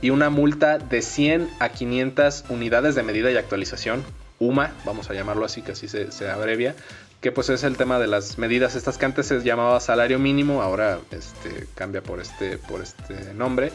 y 0.00 0.10
una 0.10 0.30
multa 0.30 0.78
de 0.78 1.02
100 1.02 1.48
a 1.58 1.70
500 1.70 2.44
unidades 2.50 2.94
de 2.94 3.02
medida 3.02 3.30
y 3.30 3.36
actualización 3.36 4.04
UMA 4.38 4.72
vamos 4.84 5.10
a 5.10 5.14
llamarlo 5.14 5.44
así 5.44 5.62
que 5.62 5.72
así 5.72 5.88
se, 5.88 6.12
se 6.12 6.28
abrevia 6.30 6.74
que 7.20 7.32
pues 7.32 7.48
es 7.48 7.64
el 7.64 7.76
tema 7.76 7.98
de 7.98 8.06
las 8.06 8.38
medidas 8.38 8.76
estas 8.76 8.96
que 8.98 9.06
antes 9.06 9.26
se 9.26 9.40
llamaba 9.40 9.80
salario 9.80 10.18
mínimo 10.18 10.62
ahora 10.62 10.98
este 11.10 11.66
cambia 11.74 12.00
por 12.00 12.20
este 12.20 12.58
por 12.58 12.80
este 12.80 13.34
nombre 13.34 13.72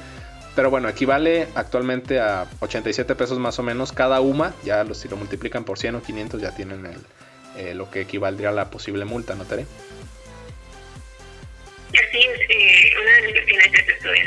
pero 0.55 0.69
bueno, 0.69 0.87
equivale 0.89 1.47
actualmente 1.55 2.19
a 2.19 2.47
87 2.59 3.15
pesos 3.15 3.39
más 3.39 3.57
o 3.59 3.63
menos 3.63 3.91
cada 3.91 4.21
UMA. 4.21 4.53
Ya 4.63 4.85
si 4.93 5.07
lo 5.07 5.17
multiplican 5.17 5.63
por 5.63 5.79
100 5.79 5.95
o 5.95 6.03
500 6.03 6.41
ya 6.41 6.55
tienen 6.55 6.85
el, 6.85 7.01
eh, 7.57 7.73
lo 7.73 7.89
que 7.89 8.01
equivaldría 8.01 8.49
a 8.49 8.51
la 8.51 8.69
posible 8.69 9.05
multa, 9.05 9.35
¿no, 9.35 9.45
Tere? 9.45 9.65
Así 11.89 12.17
es, 12.17 12.39
eh, 12.49 12.93
una 13.01 13.11
de 13.11 13.21
las 13.21 13.31
cuestiones 13.33 13.73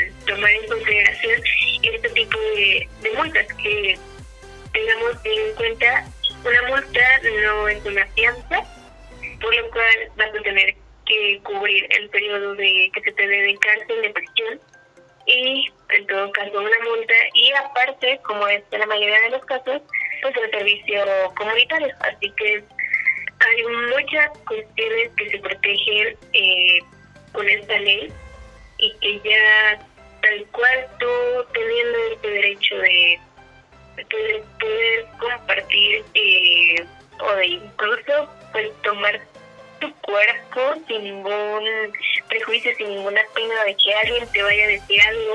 es 0.01 0.25
tomar 0.25 0.51
en 0.51 0.67
consideración 0.69 1.43
este 1.83 2.09
tipo 2.11 2.39
de, 2.39 2.89
de 3.03 3.11
multas, 3.17 3.47
que 3.62 3.99
tengamos 4.73 5.17
en 5.25 5.55
cuenta 5.57 6.07
una 6.45 6.62
multa 6.69 7.01
no 7.43 7.69
es 7.69 7.85
una 7.85 8.07
fianza, 8.09 8.62
por 9.41 9.55
lo 9.55 9.71
cual 9.71 10.12
vas 10.17 10.29
a 10.29 10.43
tener 10.43 10.75
que 11.07 11.41
cubrir 11.43 11.87
el 11.99 12.09
periodo 12.11 12.55
de 12.55 12.91
que 12.93 13.01
se 13.01 13.12
te 13.12 13.27
dé 13.27 13.43
de 13.43 13.57
cárcel, 13.57 14.03
de 14.03 14.11
prisión, 14.11 14.61
y 15.27 15.69
en 15.91 16.07
todo 16.07 16.31
caso 16.33 16.59
una 16.59 16.79
multa 16.85 17.15
y 17.35 17.53
aparte, 17.53 18.21
como 18.23 18.47
es 18.49 18.62
en 18.71 18.81
la 18.81 18.87
mayoría 18.87 19.21
de 19.23 19.31
los 19.31 19.45
casos, 19.45 19.83
pues 20.23 20.37
el 20.37 20.51
servicio 20.51 21.05
comunitario. 21.37 21.95
Así 22.01 22.31
que 22.33 22.62
hay 23.41 23.62
muchas 23.91 24.39
cuestiones 24.47 25.11
que 25.17 25.31
se 25.31 25.39
protegen 25.39 26.17
eh, 26.33 26.79
con 27.33 27.49
esta 27.49 27.79
ley 27.79 28.12
y 28.79 28.93
que 28.99 29.31
ya 29.31 29.79
tal 30.23 30.47
cual 30.53 30.87
tú 30.99 31.07
teniendo 31.53 31.99
este 32.12 32.31
derecho 32.31 32.77
de 32.79 33.21
poder, 34.11 34.43
poder 34.61 35.07
compartir 35.19 36.05
eh, 36.15 36.87
o 37.21 37.33
de 37.37 37.47
incluso 37.47 38.29
pues 38.53 38.71
tomar 38.83 39.21
tu 39.87 40.01
cuerpo 40.01 40.87
sin 40.88 41.05
ningún 41.05 41.64
prejuicio, 42.29 42.75
sin 42.77 42.88
ninguna 42.88 43.20
pena 43.35 43.64
de 43.64 43.77
que 43.77 43.94
alguien 43.94 44.29
te 44.29 44.42
vaya 44.42 44.64
a 44.64 44.68
decir 44.68 45.01
algo, 45.03 45.35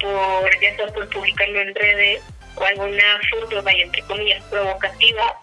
por 0.00 0.60
ya 0.60 0.76
sea 0.76 0.86
por 0.88 1.08
publicarlo 1.10 1.60
en 1.60 1.74
redes 1.74 2.22
o 2.56 2.64
alguna 2.64 3.20
foto, 3.30 3.62
vaya 3.62 3.84
entre 3.84 4.02
comillas, 4.02 4.42
provocativa, 4.44 5.36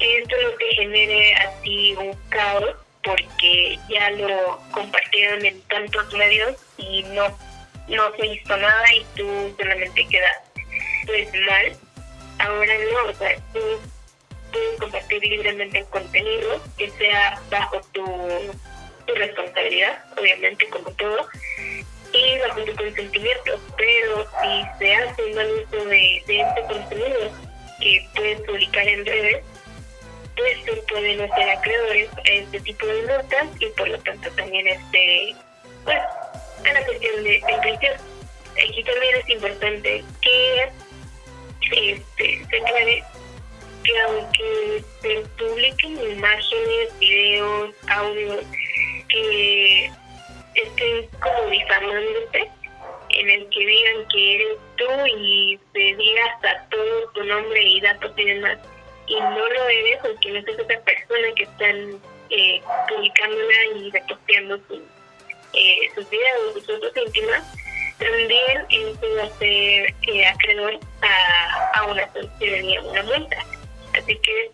esto 0.00 0.36
lo 0.42 0.56
que 0.56 0.74
genere 0.74 1.34
a 1.36 1.60
ti 1.62 1.94
un 1.94 2.14
caos 2.28 2.76
porque 3.02 3.78
ya 3.88 4.10
lo 4.10 4.60
compartieron 4.72 5.44
en 5.44 5.60
tantos 5.62 6.12
medios 6.14 6.56
y 6.78 7.02
no, 7.04 7.26
no 7.88 8.16
se 8.16 8.26
hizo 8.26 8.56
nada 8.56 8.94
y 8.94 9.04
tú 9.16 9.54
solamente 9.58 10.06
quedas 10.08 10.38
pues 11.06 11.28
mal. 11.46 11.76
Ahora 12.38 12.74
no, 12.92 13.10
o 13.10 13.14
sea, 13.14 13.36
tú 13.52 13.60
puedes 14.54 14.80
compartir 14.80 15.22
libremente 15.22 15.78
el 15.80 15.86
contenido 15.86 16.62
que 16.78 16.90
sea 16.90 17.40
bajo 17.50 17.80
tu, 17.92 18.04
responsabilidad, 19.06 20.02
obviamente 20.18 20.66
como 20.68 20.90
todo, 20.92 21.28
y 22.12 22.38
bajo 22.38 22.64
tu 22.64 22.74
consentimiento, 22.74 23.60
pero 23.76 24.26
si 24.40 24.78
se 24.78 24.94
hace 24.94 25.24
un 25.24 25.34
mal 25.34 25.50
uso 25.50 25.84
de, 25.84 26.22
de 26.26 26.40
este 26.40 26.62
contenido 26.62 27.30
que 27.80 28.08
puedes 28.14 28.40
publicar 28.40 28.88
en 28.88 29.04
redes, 29.04 29.44
pues 30.36 30.64
se 30.64 30.72
pueden 30.92 31.20
hacer 31.20 31.50
acreedores 31.50 32.08
a 32.12 32.30
este 32.30 32.60
tipo 32.60 32.86
de 32.86 33.02
notas 33.02 33.46
y 33.60 33.66
por 33.66 33.88
lo 33.88 33.98
tanto 33.98 34.30
también 34.30 34.66
este 34.66 35.36
pues 35.84 35.98
a 35.98 36.72
la 36.72 36.84
cuestión 36.86 37.22
de, 37.22 37.30
de 37.30 37.58
prisión. 37.60 37.94
Aquí 38.52 38.84
también 38.84 39.16
es 39.16 39.28
importante 39.28 40.04
que 40.22 40.68
este, 41.72 42.46
se 42.48 42.56
aclare 42.56 43.04
que 43.84 44.00
aunque 44.00 44.84
se 45.00 45.20
publiquen 45.38 46.12
imágenes, 46.12 46.98
videos, 46.98 47.74
audios 47.88 48.44
que 49.08 49.90
estén 50.54 51.08
como 51.20 51.50
difamándote, 51.50 52.50
en 53.10 53.30
el 53.30 53.48
que 53.50 53.60
digan 53.60 54.08
que 54.08 54.34
eres 54.34 54.58
tú 54.76 55.06
y 55.18 55.58
se 55.72 55.78
diga 55.78 56.24
hasta 56.34 56.66
todo 56.70 57.08
tu 57.14 57.24
nombre 57.24 57.62
y 57.62 57.80
datos 57.80 58.12
y 58.16 58.24
demás, 58.24 58.58
y 59.06 59.20
no 59.20 59.48
lo 59.48 59.68
eres, 59.68 60.00
o 60.04 60.20
que 60.20 60.30
no 60.30 60.38
es 60.38 60.58
otra 60.58 60.80
persona 60.80 61.28
que 61.36 61.44
están 61.44 62.00
eh, 62.30 62.62
publicándola 62.88 63.64
y 63.76 63.90
reposteando 63.90 64.58
su, 64.66 64.82
eh, 65.52 65.90
sus 65.94 66.08
videos, 66.10 66.54
sus 66.54 66.66
fotos 66.66 66.92
íntimas, 67.06 67.44
también 67.98 68.66
eso 68.70 69.16
va 69.16 69.24
a 69.24 69.38
ser 69.38 69.94
eh, 70.08 70.26
acreedor 70.26 70.80
a, 71.02 71.78
a 71.78 71.84
una 71.86 72.12
sanción 72.12 72.64
y 72.64 72.76
a 72.76 72.82
una 72.82 73.02
multa. 73.04 73.36
Así 73.94 74.16
que 74.18 74.50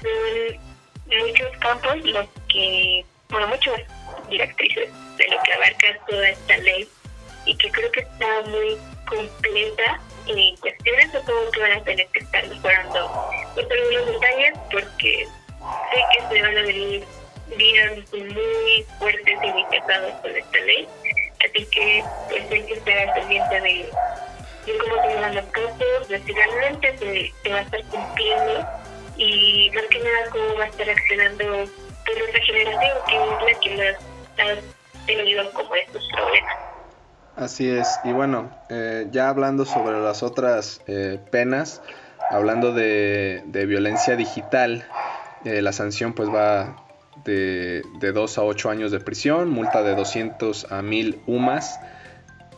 son 0.00 1.26
muchos 1.26 1.56
campos 1.58 1.96
los 2.04 2.26
que, 2.48 3.04
bueno, 3.30 3.48
muchas 3.48 3.80
directrices 4.28 4.90
de 5.16 5.28
lo 5.28 5.42
que 5.42 5.52
abarca 5.52 5.98
toda 6.08 6.28
esta 6.28 6.56
ley 6.58 6.88
y 7.44 7.56
que 7.56 7.70
creo 7.70 7.90
que 7.92 8.00
está 8.00 8.42
muy 8.46 8.78
completa 9.08 10.00
en 10.26 10.56
cuestiones 10.56 11.10
supongo 11.12 11.50
que 11.50 11.60
van 11.60 11.72
a 11.72 11.84
tener 11.84 12.06
que 12.08 12.20
estar 12.20 12.46
mejorando 12.46 13.30
pues, 13.54 13.66
algunos 13.70 14.06
detalles 14.06 14.58
porque 14.70 15.26
sé 15.92 16.00
que 16.12 16.34
se 16.34 16.42
van 16.42 16.56
a 16.58 16.62
venir 16.62 17.04
días 17.56 17.92
muy 18.12 18.86
fuertes 18.98 19.38
y 19.42 19.46
muy 19.46 19.64
con 19.64 20.36
esta 20.36 20.58
ley. 20.60 20.88
Así 21.44 21.66
que 21.66 22.04
pues 22.28 22.50
hay 22.50 22.62
que 22.62 22.74
estar 22.74 23.14
pendiente 23.14 23.60
de, 23.60 23.90
de 24.66 24.78
cómo 24.78 25.02
se 25.02 25.14
van 25.16 25.34
los 25.34 25.44
casos 25.46 26.08
de 26.08 26.22
si 26.22 26.32
realmente 26.32 26.98
se, 26.98 27.32
se 27.42 27.48
va 27.50 27.58
a 27.58 27.62
estar 27.62 27.84
cumpliendo 27.86 28.81
y 29.16 29.70
más 29.74 29.84
que 29.84 29.98
nada 29.98 30.30
cómo 30.30 30.54
va 30.58 30.64
a 30.64 30.68
estar 30.68 30.88
accionando 30.88 31.44
pues, 32.04 32.18
nuestra 32.18 32.40
generación 32.42 32.98
que 33.08 33.16
es 33.16 33.54
la 33.54 33.60
que 33.60 33.76
más 33.76 33.96
ha 34.38 35.06
tenido 35.06 35.52
como 35.52 35.74
estos 35.74 36.08
problemas. 36.12 36.54
Así 37.36 37.68
es, 37.68 37.88
y 38.04 38.12
bueno, 38.12 38.50
eh, 38.68 39.06
ya 39.10 39.28
hablando 39.28 39.64
sobre 39.64 39.98
las 40.00 40.22
otras 40.22 40.82
eh, 40.86 41.18
penas, 41.30 41.80
hablando 42.30 42.72
de, 42.72 43.42
de 43.46 43.66
violencia 43.66 44.16
digital, 44.16 44.86
eh, 45.44 45.62
la 45.62 45.72
sanción 45.72 46.12
pues 46.12 46.28
va 46.28 46.76
de, 47.24 47.82
de 48.00 48.12
2 48.12 48.38
a 48.38 48.42
8 48.42 48.70
años 48.70 48.92
de 48.92 49.00
prisión, 49.00 49.48
multa 49.48 49.82
de 49.82 49.94
200 49.94 50.70
a 50.70 50.82
1000 50.82 51.22
UMAS 51.26 51.80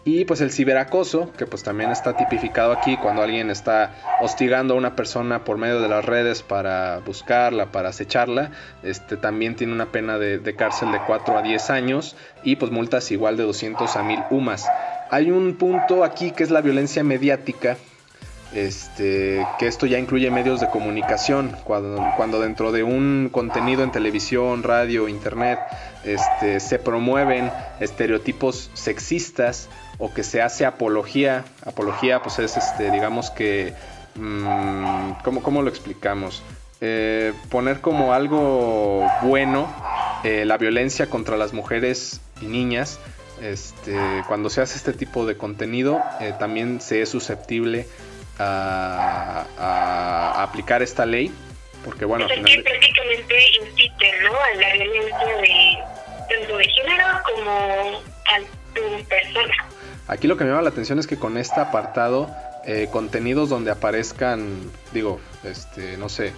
y 0.04 0.26
pues 0.26 0.42
el 0.42 0.50
ciberacoso, 0.50 1.32
que 1.32 1.46
pues 1.46 1.62
también 1.62 1.90
está 1.90 2.14
tipificado 2.14 2.72
aquí 2.72 2.98
cuando 2.98 3.22
alguien 3.22 3.48
está 3.48 3.94
hostigando 4.20 4.74
a 4.74 4.76
una 4.76 4.94
persona 4.94 5.44
por 5.44 5.56
medio 5.56 5.80
de 5.80 5.88
las 5.88 6.04
redes 6.04 6.42
para 6.42 6.98
buscarla, 6.98 7.72
para 7.72 7.88
acecharla, 7.88 8.50
este 8.82 9.16
también 9.16 9.56
tiene 9.56 9.72
una 9.72 9.86
pena 9.86 10.18
de, 10.18 10.56
cárcel 10.56 10.92
de 10.92 11.00
4 11.06 11.38
a 11.38 11.42
10 11.42 11.70
años 11.70 12.16
y 12.42 12.56
pues 12.56 12.70
multas 12.70 13.10
igual 13.12 13.38
de 13.38 13.44
200 13.44 13.96
a 13.96 14.02
1000 14.02 14.24
UMAS. 14.30 14.68
Hay 15.10 15.30
un 15.30 15.56
punto 15.56 16.04
aquí 16.04 16.32
que 16.32 16.42
es 16.42 16.50
la 16.50 16.60
violencia 16.60 17.02
mediática, 17.02 17.78
este, 18.52 19.44
que 19.58 19.66
esto 19.66 19.86
ya 19.86 19.98
incluye 19.98 20.30
medios 20.30 20.60
de 20.60 20.68
comunicación, 20.68 21.56
cuando, 21.64 22.12
cuando 22.16 22.40
dentro 22.40 22.72
de 22.72 22.82
un 22.82 23.30
contenido 23.32 23.82
en 23.82 23.90
televisión, 23.90 24.62
radio, 24.62 25.08
internet, 25.08 25.58
este, 26.04 26.60
se 26.60 26.78
promueven 26.78 27.50
estereotipos 27.80 28.70
sexistas 28.74 29.68
o 29.98 30.12
que 30.12 30.22
se 30.22 30.42
hace 30.42 30.66
apología, 30.66 31.44
apología 31.64 32.22
pues 32.22 32.38
es 32.38 32.56
este, 32.56 32.90
digamos 32.90 33.30
que, 33.30 33.74
mmm, 34.14 35.12
¿cómo, 35.22 35.42
¿cómo, 35.42 35.62
lo 35.62 35.68
explicamos? 35.68 36.42
Eh, 36.80 37.32
poner 37.50 37.80
como 37.80 38.12
algo 38.12 39.08
bueno 39.22 39.72
eh, 40.24 40.44
la 40.44 40.58
violencia 40.58 41.08
contra 41.08 41.36
las 41.36 41.52
mujeres 41.52 42.20
y 42.40 42.46
niñas, 42.46 42.98
este, 43.40 43.96
cuando 44.26 44.50
se 44.50 44.60
hace 44.60 44.76
este 44.76 44.92
tipo 44.92 45.26
de 45.26 45.36
contenido, 45.36 46.02
eh, 46.20 46.34
también 46.38 46.80
se 46.80 47.02
es 47.02 47.08
susceptible 47.08 47.86
a, 48.38 49.44
a, 49.58 50.42
aplicar 50.42 50.82
esta 50.82 51.06
ley, 51.06 51.32
porque 51.84 52.04
bueno... 52.04 52.26
Pues 52.26 52.38
final... 52.38 52.62
prácticamente 52.62 53.34
¿no? 54.22 54.34
a 54.34 54.54
la 54.54 54.72
violencia 54.74 55.36
de, 55.36 55.78
tanto 56.28 56.56
de 56.56 56.68
género 56.68 57.06
como 57.24 57.50
a 57.50 58.40
tu 58.74 59.04
persona. 59.08 59.54
Aquí 60.06 60.26
lo 60.26 60.36
que 60.36 60.44
me 60.44 60.50
llama 60.50 60.62
la 60.62 60.68
atención 60.70 60.98
es 60.98 61.06
que 61.06 61.16
con 61.16 61.38
este 61.38 61.60
apartado, 61.60 62.30
eh, 62.64 62.88
contenidos 62.90 63.48
donde 63.48 63.70
aparezcan, 63.70 64.70
digo, 64.92 65.18
este, 65.44 65.96
no 65.96 66.08
sé, 66.08 66.32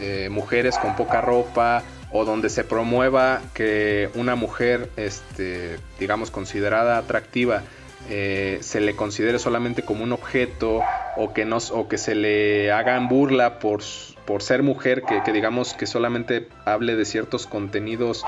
eh, 0.00 0.28
mujeres 0.30 0.78
con 0.78 0.96
poca 0.96 1.20
ropa 1.20 1.82
o 2.10 2.24
donde 2.24 2.50
se 2.50 2.64
promueva 2.64 3.40
que 3.54 4.10
una 4.14 4.34
mujer, 4.34 4.90
este, 4.96 5.78
digamos, 6.00 6.30
considerada 6.30 6.98
atractiva, 6.98 7.62
eh, 8.10 8.58
se 8.60 8.80
le 8.80 8.96
considere 8.96 9.38
solamente 9.38 9.82
como 9.82 10.02
un 10.02 10.12
objeto 10.12 10.82
o 11.16 11.32
que, 11.32 11.48
o 11.72 11.88
que 11.88 11.98
se 11.98 12.16
le 12.16 12.72
hagan 12.72 13.08
burla 13.08 13.60
por, 13.60 13.82
por 14.26 14.42
ser 14.42 14.62
mujer, 14.62 15.02
que, 15.02 15.22
que, 15.22 15.32
digamos 15.32 15.74
que 15.74 15.86
solamente 15.86 16.48
hable 16.64 16.96
de 16.96 17.04
ciertos 17.04 17.46
contenidos 17.46 18.24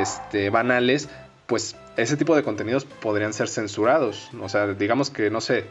este, 0.00 0.50
banales, 0.50 1.08
pues 1.46 1.76
ese 1.96 2.16
tipo 2.16 2.34
de 2.36 2.42
contenidos 2.42 2.84
podrían 2.84 3.32
ser 3.32 3.48
censurados. 3.48 4.30
O 4.40 4.48
sea, 4.48 4.66
digamos 4.68 5.10
que, 5.10 5.30
no 5.30 5.40
sé, 5.40 5.64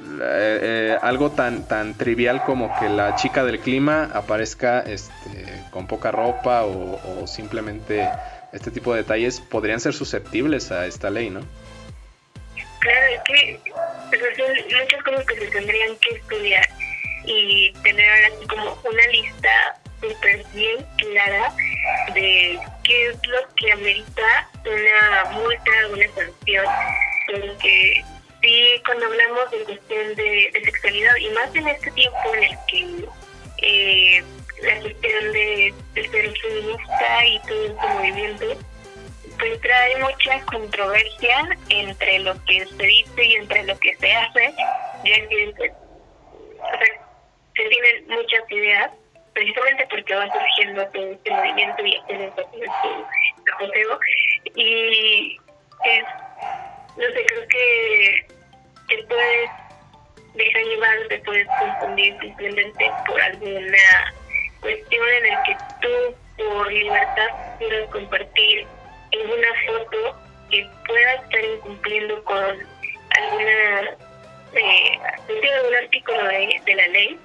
eh, 0.00 0.58
eh, 0.62 0.98
algo 1.02 1.30
tan, 1.32 1.66
tan 1.66 1.96
trivial 1.96 2.44
como 2.44 2.78
que 2.78 2.88
la 2.88 3.16
chica 3.16 3.44
del 3.44 3.58
clima 3.58 4.10
aparezca 4.12 4.80
este, 4.80 5.64
con 5.70 5.88
poca 5.88 6.12
ropa 6.12 6.64
o, 6.64 7.26
simplemente 7.26 8.08
este 8.52 8.70
tipo 8.70 8.92
de 8.94 9.02
detalles 9.02 9.40
podrían 9.40 9.80
ser 9.80 9.94
susceptibles 9.94 10.70
a 10.70 10.86
esta 10.86 11.10
ley, 11.10 11.30
¿no? 11.30 11.40
Claro, 12.78 13.06
es 13.08 13.22
que 13.24 13.60
son 14.36 14.80
muchas 14.80 15.02
cosas 15.02 15.26
que 15.26 15.36
se 15.40 15.46
tendrían 15.48 15.96
que 15.96 16.10
estudiar 16.10 16.68
y 17.24 17.72
tener 17.82 18.32
como 18.48 18.78
una 18.84 19.06
lista 19.08 19.80
súper 20.00 20.44
bien 20.54 20.86
clara 20.96 21.52
de 22.14 22.58
qué 22.84 23.06
es 23.08 23.16
lo 23.26 23.54
que 23.56 23.72
amerita 23.72 24.50
una 24.64 25.30
multa, 25.32 25.70
una 25.92 26.06
sanción, 26.14 26.66
porque 27.26 28.04
sí, 28.40 28.82
cuando 28.84 29.06
hablamos 29.06 29.50
de 29.50 29.58
cuestión 29.64 30.14
de, 30.14 30.50
sexualidad, 30.64 31.16
y 31.16 31.28
más 31.30 31.54
en 31.54 31.68
este 31.68 31.90
tiempo 31.92 32.34
en 32.34 32.44
el 32.44 32.58
que 32.68 33.08
eh, 33.62 34.24
la 34.62 34.80
cuestión 34.80 35.32
de, 35.32 35.74
de 35.94 36.08
ser 36.08 36.38
feminista 36.38 37.26
y 37.26 37.40
todo 37.40 37.66
este 37.66 37.86
movimiento, 37.88 38.46
pues 39.38 39.60
trae 39.60 39.96
mucha 39.98 40.40
controversia 40.46 41.58
entre 41.68 42.18
lo 42.20 42.34
que 42.44 42.66
se 42.66 42.82
dice 42.82 43.24
y 43.24 43.34
entre 43.34 43.64
lo 43.64 43.78
que 43.78 43.96
se 43.96 44.12
hace, 44.12 44.54
ya 45.04 45.28
que 45.28 45.54
pues, 45.56 45.72
se 47.54 47.62
tienen 47.68 48.08
muchas 48.08 48.50
ideas, 48.50 48.90
precisamente 49.38 49.86
porque 49.88 50.14
va 50.16 50.32
surgiendo 50.32 50.86
todo 50.88 51.12
este 51.12 51.30
movimiento 51.30 51.86
y 51.86 51.94
este 51.94 52.32
apogeo, 53.54 54.00
y 54.56 55.36
es, 55.84 56.04
no 56.96 57.04
sé, 57.04 57.26
creo 57.26 57.48
que 57.48 58.26
te 58.88 59.02
puedes 59.04 59.50
dejar 60.34 60.62
llevar, 60.64 60.98
te 61.08 61.18
puedes 61.20 61.46
confundir 61.46 62.18
simplemente 62.18 62.90
por 63.06 63.20
alguna 63.22 64.14
cuestión 64.60 65.08
en 65.08 65.32
la 65.32 65.42
que 65.44 65.56
tú, 65.82 66.16
por 66.36 66.72
libertad, 66.72 67.28
quieras 67.58 67.88
compartir 67.90 68.66
en 69.12 69.30
una 69.30 69.48
foto 69.66 70.16
que 70.50 70.68
pueda 70.84 71.12
estar 71.12 71.44
incumpliendo 71.44 72.24
con 72.24 72.38
alguna 72.38 73.96
eh, 74.54 74.98
algún 75.28 75.74
artículo 75.76 76.24
de, 76.26 76.74
la 76.74 76.86
ley 76.88 77.18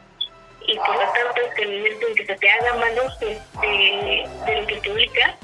y 0.65 0.78
por 0.78 0.95
lo 0.95 1.02
tanto 1.02 1.41
que 1.56 1.63
el 1.63 1.78
momento 1.78 2.08
en 2.08 2.15
que 2.15 2.26
se 2.26 2.36
te 2.36 2.49
haga 2.49 2.73
manos 2.76 3.19
de, 3.19 3.39
de, 3.62 4.30
de 4.45 4.62
lo 4.62 4.67
que 4.67 4.76
publicas 4.78 5.36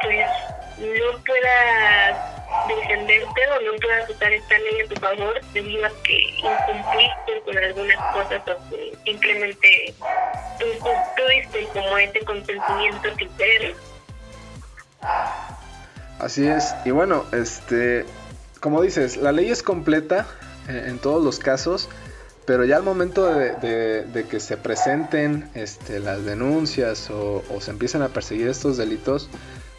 pues 0.00 0.26
no 0.78 1.24
puedas 1.24 2.16
defenderte 2.66 3.40
o 3.48 3.60
no 3.60 3.78
puedas 3.80 4.10
usar 4.10 4.32
esta 4.32 4.58
ley 4.58 4.80
a 4.80 4.88
tu 4.88 5.00
favor 5.00 5.40
debido 5.52 5.86
a 5.86 5.90
que 6.02 6.18
incumpliste 6.38 7.42
con 7.44 7.58
algunas 7.58 8.12
cosas 8.12 8.42
o 8.48 8.70
que 8.70 8.96
simplemente 9.04 9.94
tú, 10.58 10.66
diste 11.28 11.66
como 11.72 11.98
ese 11.98 12.20
consentimiento 12.20 13.08
sin 13.16 13.30
Así 16.18 16.46
es, 16.46 16.74
y 16.84 16.90
bueno, 16.90 17.24
este, 17.32 18.04
como 18.60 18.82
dices, 18.82 19.16
la 19.16 19.32
ley 19.32 19.50
es 19.50 19.62
completa 19.62 20.26
en, 20.68 20.76
en 20.76 20.98
todos 20.98 21.24
los 21.24 21.38
casos, 21.38 21.88
pero 22.50 22.64
ya 22.64 22.78
al 22.78 22.82
momento 22.82 23.32
de, 23.32 24.26
que 24.28 24.40
se 24.40 24.56
presenten 24.56 25.48
este, 25.54 26.00
las 26.00 26.24
denuncias 26.24 27.08
o, 27.08 27.44
se 27.60 27.70
empiecen 27.70 28.02
a 28.02 28.08
perseguir 28.08 28.48
estos 28.48 28.76
delitos, 28.76 29.30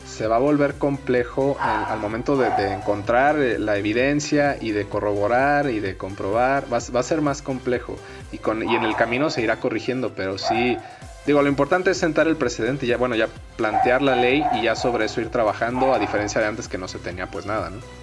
se 0.07 0.25
va 0.25 0.37
a 0.37 0.39
volver 0.39 0.75
complejo 0.75 1.57
al 1.59 1.99
momento 1.99 2.37
de, 2.37 2.71
encontrar 2.71 3.37
eh, 3.39 3.59
la 3.59 3.75
evidencia 3.75 4.57
y 4.61 4.71
de 4.71 4.85
corroborar 4.85 5.69
y 5.69 5.81
de 5.81 5.97
comprobar, 5.97 6.63
va, 6.71 6.79
va, 6.95 6.99
a 7.01 7.03
ser 7.03 7.19
más 7.19 7.41
complejo 7.41 7.97
y, 8.31 8.37
con, 8.37 8.63
y 8.63 8.73
en 8.73 8.83
el 8.83 8.95
camino 8.95 9.29
se 9.29 9.41
irá 9.41 9.59
corrigiendo, 9.59 10.13
pero 10.15 10.37
sí, 10.37 10.77
digo, 11.25 11.41
lo 11.41 11.49
importante 11.49 11.91
es 11.91 11.97
sentar 11.97 12.29
el 12.29 12.37
precedente 12.37 12.85
y 12.85 12.89
ya, 12.89 12.95
bueno, 12.95 13.15
ya 13.15 13.27
plantear 13.57 14.01
la 14.01 14.15
ley 14.15 14.45
y 14.53 14.61
ya 14.61 14.77
sobre 14.77 15.07
eso 15.07 15.19
ir 15.19 15.27
trabajando, 15.27 15.93
a 15.93 15.99
diferencia 15.99 16.39
de 16.39 16.47
antes 16.47 16.69
que 16.69 16.77
no 16.77 16.87
se 16.87 16.99
tenía 16.99 17.29
pues 17.29 17.45
nada, 17.45 17.69
¿no? 17.69 18.00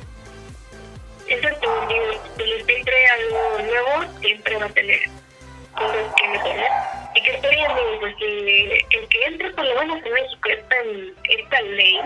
Exacto, 1.28 1.88
siempre 2.66 3.06
algo 3.06 3.58
nuevo 3.62 4.20
siempre 4.20 4.56
va 4.56 4.66
a 4.66 4.68
tener 4.70 5.00
cosas 5.74 6.14
que 6.16 6.28
mejorar. 6.28 7.10
Y 7.14 7.22
que 7.22 7.30
estoy 7.32 7.54
viendo 7.54 8.00
porque 8.00 8.84
el 8.90 9.08
que 9.08 9.24
entre 9.24 9.50
por 9.50 9.64
lo 9.64 9.74
menos 9.80 10.04
en 10.04 10.12
México 10.12 10.48
esta, 10.48 10.76
esta 11.30 11.60
ley 11.62 12.00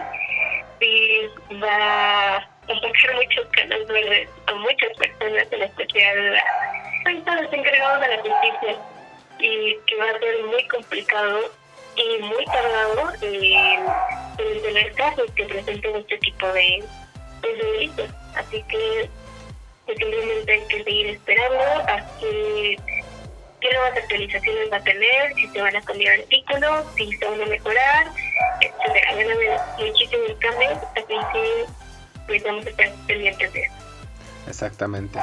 sí 0.81 1.29
va 1.63 2.37
a 2.37 2.49
sacar 2.67 3.15
muchos 3.15 3.47
canas 3.53 3.87
verdes 3.87 4.29
a 4.47 4.55
muchas 4.55 4.97
personas 4.99 5.47
en 5.53 5.63
especial 5.63 6.37
a 7.27 7.43
los 7.43 7.53
encargados 7.53 8.01
de 8.01 8.09
la 8.09 8.17
justicia. 8.17 8.77
Y 9.39 9.77
que 9.87 9.97
va 9.97 10.05
a 10.11 10.19
ser 10.19 10.45
muy 10.45 10.67
complicado 10.69 11.41
y 11.97 12.23
muy 12.23 12.45
tardado 12.47 13.13
en, 13.23 14.63
tener 14.63 14.93
casos 14.95 15.31
que 15.33 15.45
presenten 15.45 15.97
este 15.97 16.19
tipo 16.19 16.47
de, 16.53 16.85
de 17.43 17.65
delitos. 17.65 18.11
Así 18.35 18.63
que 18.65 19.11
simplemente 19.87 20.53
hay 20.53 20.67
que 20.69 20.85
seguir 20.85 21.07
esperando 21.09 21.65
a 21.89 22.19
que 22.19 22.77
qué 23.61 23.73
nuevas 23.73 23.97
actualizaciones 23.97 24.73
va 24.73 24.77
a 24.77 24.85
tener, 24.85 25.35
si 25.35 25.47
se 25.49 25.61
van 25.61 25.77
a 25.77 25.83
cambiar 25.83 26.21
artículos, 26.21 26.85
si 26.97 27.13
se 27.13 27.25
van 27.25 27.43
a 27.43 27.47
mejorar, 27.47 28.07
etcétera. 28.61 29.15
Van 29.17 29.31
a 29.31 29.33
haber 29.33 29.61
muchísimos 29.79 30.33
cambios, 30.41 30.79
así 30.97 31.15
que 31.33 31.65
pues 32.27 32.43
vamos 32.45 32.67
a 32.67 32.71
estar 32.71 32.93
pendientes 33.07 33.53
de 33.53 33.61
eso. 33.61 33.75
Exactamente. 34.49 35.19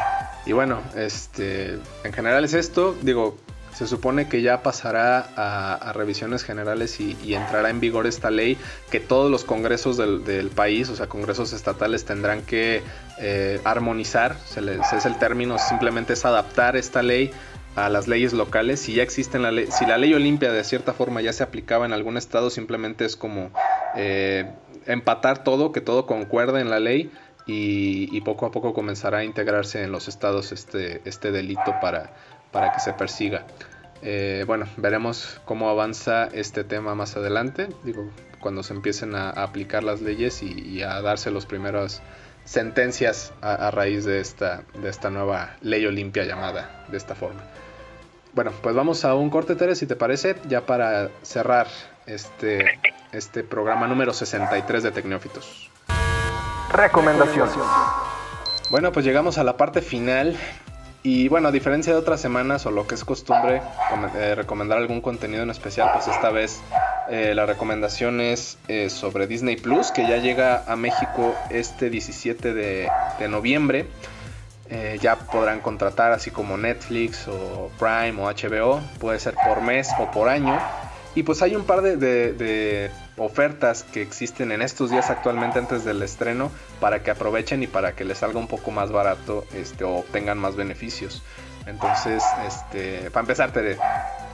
Y 0.45 0.53
bueno, 0.53 0.82
este, 0.95 1.77
en 2.03 2.13
general 2.13 2.45
es 2.45 2.53
esto. 2.53 2.95
Digo, 3.01 3.38
se 3.73 3.88
supone 3.88 4.27
que 4.27 4.41
ya 4.41 4.63
pasará 4.63 5.29
a, 5.36 5.93
revisiones 5.93 6.43
generales 6.43 6.99
y, 6.99 7.34
entrará 7.34 7.69
en 7.69 7.79
vigor 7.79 8.08
esta 8.08 8.29
ley 8.29 8.58
que 8.91 8.99
todos 8.99 9.32
los 9.32 9.43
congresos 9.43 9.97
del, 9.97 10.49
país, 10.55 10.89
o 10.89 10.95
sea, 10.95 11.08
congresos 11.08 11.53
estatales 11.53 12.05
tendrán 12.05 12.41
que 12.41 12.82
eh, 13.19 13.62
armonizar, 13.63 14.36
se 14.45 14.62
les, 14.62 14.93
es 14.93 15.05
el 15.05 15.17
término, 15.17 15.58
simplemente 15.58 16.13
es 16.13 16.25
adaptar 16.25 16.75
esta 16.75 17.01
ley 17.03 17.32
a 17.75 17.89
las 17.89 18.08
leyes 18.08 18.34
locales. 18.34 18.79
Si 18.79 18.93
ya 18.93 19.03
existen 19.03 19.41
la 19.41 19.51
ley, 19.51 19.67
si 19.71 19.86
la 19.86 19.97
ley 19.97 20.13
Olimpia 20.13 20.51
de 20.51 20.63
cierta 20.63 20.93
forma 20.93 21.21
ya 21.21 21.34
se 21.34 21.43
aplicaba 21.43 21.86
en 21.86 21.93
algún 21.93 22.17
estado, 22.17 22.49
simplemente 22.49 23.05
es 23.05 23.15
como 23.15 23.51
eh, 23.95 24.51
empatar 24.86 25.43
todo, 25.43 25.71
que 25.71 25.82
todo 25.82 26.05
concuerde 26.05 26.62
en 26.62 26.69
la 26.69 26.79
ley. 26.79 27.12
Y, 27.45 28.15
y, 28.15 28.21
poco 28.21 28.45
a 28.45 28.51
poco 28.51 28.75
comenzará 28.75 29.19
a 29.19 29.23
integrarse 29.23 29.82
en 29.82 29.91
los 29.91 30.08
estados 30.08 30.51
este, 30.51 31.01
este 31.05 31.32
delito 31.32 31.73
para, 31.82 32.13
para 32.51 32.71
que 32.71 32.79
se 32.79 32.93
persiga. 32.93 33.45
Eh, 34.01 34.43
bueno, 34.47 34.65
veremos 34.77 35.41
cómo 35.45 35.69
avanza 35.69 36.29
este 36.31 36.63
tema 36.63 36.95
más 36.95 37.17
adelante, 37.17 37.67
digo, 37.83 38.09
cuando 38.39 38.63
se 38.63 38.73
empiecen 38.73 39.15
a, 39.15 39.29
aplicar 39.29 39.83
las 39.83 40.01
leyes 40.01 40.41
y, 40.41 40.81
a 40.81 41.01
darse 41.01 41.31
las 41.31 41.45
primeras 41.45 42.01
sentencias 42.45 43.33
a, 43.41 43.69
raíz 43.71 44.05
de 44.05 44.21
esta, 44.21 44.63
de 44.81 44.89
esta 44.89 45.09
nueva 45.09 45.57
ley 45.62 45.85
olimpia 45.85 46.23
llamada 46.23 46.85
de 46.88 46.97
esta 46.97 47.13
forma. 47.13 47.41
Bueno, 48.33 48.51
pues 48.62 48.75
vamos 48.75 49.03
a 49.05 49.15
un 49.15 49.29
corte, 49.29 49.55
Tere, 49.55 49.75
si 49.75 49.85
te 49.85 49.95
parece, 49.95 50.35
ya 50.47 50.65
para 50.65 51.09
cerrar 51.23 51.67
este, 52.05 52.79
este 53.12 53.43
programa 53.43 53.88
número 53.88 54.13
63 54.13 54.83
de 54.83 54.91
Tecnófitos. 54.91 55.69
Recomendación. 56.71 57.49
Bueno, 58.69 58.91
pues 58.91 59.03
llegamos 59.03 59.39
a 59.39 59.43
la 59.43 59.57
parte 59.57 59.81
final 59.81 60.38
y 61.01 61.29
bueno, 61.29 61.47
a 61.47 61.51
diferencia 61.51 61.93
de 61.93 61.99
otras 61.99 62.19
semanas 62.19 62.65
o 62.65 62.71
lo 62.71 62.85
que 62.85 62.95
es 62.95 63.05
costumbre 63.05 63.62
eh, 64.15 64.35
recomendar 64.35 64.77
algún 64.79 64.99
contenido 64.99 65.43
en 65.43 65.49
especial, 65.49 65.91
pues 65.93 66.07
esta 66.09 66.29
vez 66.29 66.59
eh, 67.09 67.33
la 67.33 67.45
recomendación 67.45 68.19
es 68.19 68.57
eh, 68.67 68.89
sobre 68.89 69.25
Disney 69.25 69.55
Plus, 69.55 69.91
que 69.91 70.01
ya 70.01 70.17
llega 70.17 70.63
a 70.67 70.75
México 70.75 71.35
este 71.49 71.89
17 71.89 72.53
de, 72.53 72.89
noviembre. 73.29 73.88
ya 75.01 75.15
podrán 75.15 75.62
contratar 75.62 76.12
así 76.12 76.31
como 76.31 76.57
Netflix 76.57 77.27
o 77.27 77.71
Prime 77.79 78.21
o 78.21 78.29
HBO, 78.29 78.81
puede 78.99 79.19
ser 79.19 79.35
por 79.35 79.62
mes 79.62 79.89
o 79.99 80.12
por 80.12 80.27
año. 80.27 80.59
Y 81.15 81.23
pues 81.23 81.41
hay 81.41 81.55
un 81.55 81.63
par 81.63 81.81
de, 81.81 82.91
ofertas 83.19 83.84
que 83.84 84.01
existen 84.01 84.51
en 84.51 84.62
estos 84.62 84.89
días 84.89 85.10
actualmente 85.10 85.60
antes 85.60 85.84
del 85.86 86.01
estreno 86.01 86.51
para 86.79 87.03
que 87.03 87.12
aprovechen 87.12 87.62
y 87.62 87.67
para 87.67 87.93
que 87.93 88.05
les 88.05 88.19
salga 88.19 88.39
un 88.39 88.47
poco 88.47 88.71
más 88.71 88.91
barato 88.91 89.45
este, 89.53 89.84
o 89.84 89.97
obtengan 89.97 90.38
más 90.38 90.55
beneficios. 90.55 91.21
Entonces, 91.65 92.23
este, 92.47 93.12
para 93.12 93.21
empezar, 93.21 93.51
Tere, 93.51 93.77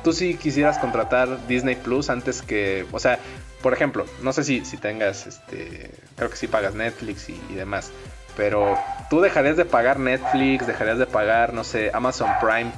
tú 0.04 0.13
sí 0.13 0.36
quisieras 0.36 0.78
contratar 0.78 1.48
Disney 1.48 1.76
Plus 1.76 2.10
antes 2.10 2.41
que, 2.41 2.86
o 2.91 3.00
sea, 3.00 3.19
por 3.62 3.74
ejemplo, 3.74 4.06
no 4.21 4.32
sé 4.32 4.43
si, 4.43 4.63
si 4.63 4.78
tengas, 4.78 5.28
este, 5.28 5.91
creo 6.15 6.30
que 6.30 6.38
sí 6.38 6.48
pagas 6.48 6.76
Netflix 6.76 7.30
y, 7.30 7.41
y 7.50 7.56
demás, 7.56 7.91
pero 8.38 8.78
tú 9.10 9.21
dejarías 9.21 9.58
de 9.58 9.65
pagar 9.65 10.00
Netflix, 10.00 10.67
dejarías 10.67 11.00
de 11.00 11.08
pagar, 11.08 11.54
no 11.54 11.63
sé, 11.63 11.91
Amazon 11.93 12.30
Prime 12.39 12.71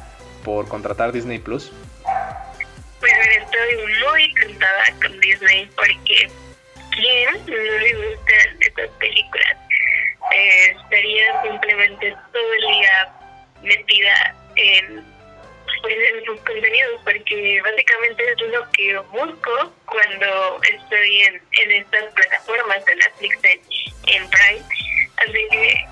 por 0.43 0.67
contratar 0.67 1.11
Disney 1.11 1.39
Plus 1.39 1.71
estoy 3.07 3.77
muy 4.03 4.33
tentada 4.33 4.83
con 5.01 5.19
Disney 5.19 5.69
porque 5.75 6.29
¿quién 6.91 7.45
no 7.45 7.55
le 7.55 7.93
gustan 7.93 8.57
estas 8.61 8.89
películas? 8.99 9.57
Eh, 10.33 10.75
estaría 10.81 11.41
simplemente 11.41 12.15
todo 12.33 12.53
el 12.53 12.67
día 12.67 13.13
metida 13.63 14.35
en, 14.55 15.05
pues, 15.81 15.95
en 15.95 16.25
sus 16.25 16.39
contenidos 16.41 17.01
porque 17.03 17.61
básicamente 17.63 18.31
es 18.31 18.41
lo 18.41 18.69
que 18.71 18.97
busco 19.11 19.73
cuando 19.85 20.59
estoy 20.63 21.21
en, 21.21 21.41
en 21.51 21.71
estas 21.71 22.13
plataformas 22.13 22.85
de 22.85 22.95
Netflix, 22.95 23.37
en, 23.43 23.61
en 24.07 24.29
Prime. 24.29 24.65
Así 25.17 25.47
que 25.49 25.85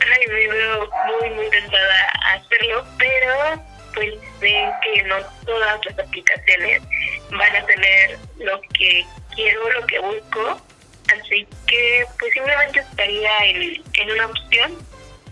ay, 0.00 0.26
me 0.28 0.48
veo 0.48 0.90
muy, 1.06 1.30
muy 1.30 1.50
tentada 1.50 2.12
a 2.24 2.34
hacerlo, 2.34 2.84
pero 2.98 3.62
pues 3.96 4.12
ven 4.40 4.70
que 4.82 5.02
no 5.04 5.16
todas 5.44 5.80
las 5.86 5.98
aplicaciones 5.98 6.82
van 7.30 7.56
a 7.56 7.66
tener 7.66 8.18
lo 8.38 8.60
que 8.78 9.04
quiero, 9.34 9.72
lo 9.72 9.86
que 9.86 9.98
busco. 9.98 10.60
Así 11.06 11.46
que 11.66 12.04
pues 12.18 12.32
simplemente 12.32 12.80
estaría 12.80 13.38
en, 13.44 13.82
en 13.94 14.10
una 14.10 14.26
opción, 14.26 14.72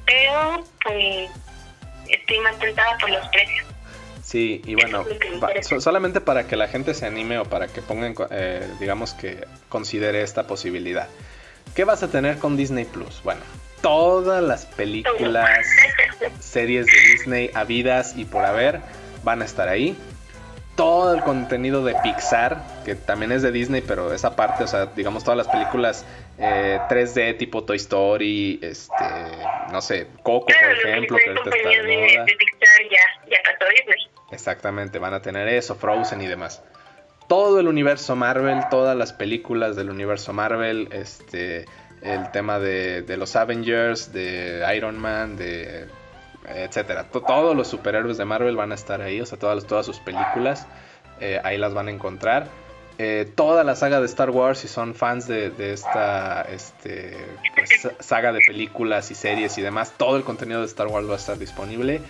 pero 0.07 0.65
pues 0.83 1.31
estoy 2.09 2.39
más 2.41 2.59
tentada 2.59 2.97
por 2.99 3.11
los 3.11 3.27
precios. 3.29 3.67
Sí, 4.23 4.63
y 4.65 4.75
bueno, 4.75 5.05
solamente 5.81 6.21
para 6.21 6.47
que 6.47 6.57
la 6.57 6.67
gente 6.67 6.95
se 6.95 7.05
anime 7.07 7.39
o 7.39 7.45
para 7.45 7.69
que 7.69 7.83
pongan, 7.83 8.15
eh, 8.31 8.67
digamos 8.81 9.13
que 9.13 9.47
considere 9.69 10.23
esta 10.23 10.47
posibilidad. 10.47 11.09
¿Qué 11.75 11.85
vas 11.85 12.03
a 12.03 12.11
tener 12.11 12.39
con 12.39 12.57
Disney 12.57 12.87
Plus? 12.87 13.21
Bueno, 13.23 13.43
todas 13.85 14.43
las 14.43 14.65
películas, 14.65 15.67
series 16.41 16.87
de 16.87 16.99
Disney 17.13 17.51
habidas 17.53 18.17
y 18.17 18.25
por 18.25 18.43
haber 18.43 18.81
van 19.23 19.43
a 19.43 19.45
estar 19.45 19.69
ahí. 19.69 19.95
Todo 20.75 21.15
el 21.15 21.21
contenido 21.21 21.85
de 21.85 21.95
Pixar, 22.03 22.65
que 22.85 22.95
también 22.95 23.31
es 23.31 23.43
de 23.43 23.53
Disney, 23.53 23.83
pero 23.87 24.13
esa 24.13 24.35
parte, 24.35 24.65
o 24.65 24.67
sea, 24.67 24.87
digamos 24.87 25.23
todas 25.23 25.37
las 25.37 25.49
películas 25.49 26.07
3D 26.39 27.17
eh, 27.19 27.35
tipo 27.35 27.63
Toy 27.63 27.77
Story, 27.77 28.59
este, 28.63 29.05
no 29.71 29.83
sé, 29.83 30.09
Coco, 30.23 30.47
por 30.47 30.89
ejemplo, 30.89 31.19
que 31.19 31.29
ahorita 31.29 31.51
está 31.51 31.69
de 31.69 32.27
Exactamente, 34.33 34.99
van 34.99 35.13
a 35.13 35.21
tener 35.21 35.47
eso, 35.47 35.77
Frozen 35.77 36.23
y 36.23 36.27
demás. 36.27 36.63
Todo 37.29 37.61
el 37.61 37.69
universo 37.69 38.17
Marvel, 38.17 38.61
todas 38.71 38.97
las 38.97 39.13
películas 39.13 39.77
del 39.77 39.91
universo 39.91 40.33
Marvel, 40.33 40.89
este, 40.91 41.67
el 42.05 42.31
tema 42.31 42.59
de, 42.61 43.03
de 43.03 43.17
los 43.17 43.35
Avengers, 43.35 44.13
de 44.13 44.65
Iron 44.77 44.99
Man, 44.99 45.37
de 45.37 45.89
etcétera. 46.47 47.05
Todos 47.05 47.57
los 47.57 47.69
superhéroes 47.69 48.19
de 48.19 48.25
Marvel 48.25 48.57
van 48.57 48.73
a 48.73 48.75
estar 48.75 49.01
ahí, 49.01 49.21
o 49.21 49.27
sea, 49.27 49.39
todas, 49.39 49.67
todas 49.67 49.87
sus 49.87 49.99
películas, 50.01 50.67
eh, 51.21 51.41
ahí 51.43 51.59
las 51.59 51.75
van 51.75 51.89
a 51.89 51.91
encontrar. 51.91 52.49
Eh, 52.97 53.29
toda 53.35 53.65
la 53.65 53.75
saga 53.75 53.99
de 53.99 54.07
Star 54.07 54.31
Wars, 54.31 54.59
si 54.61 54.69
son 54.69 54.95
fans 54.95 55.27
de, 55.27 55.53
esta 55.73 56.43
este, 56.43 57.17
pues, 57.57 57.89
saga 57.99 58.33
de 58.33 58.41
películas 58.47 59.11
y 59.11 59.17
series 59.17 59.59
y 59.59 59.63
demás, 59.63 59.95
todo 59.97 60.17
el 60.17 60.23
contenido 60.23 60.61
de 60.61 60.67
Star 60.67 60.87
Wars 60.87 61.09
va 61.09 61.15
a 61.15 61.17
estar 61.17 61.39
disponible. 61.39 62.01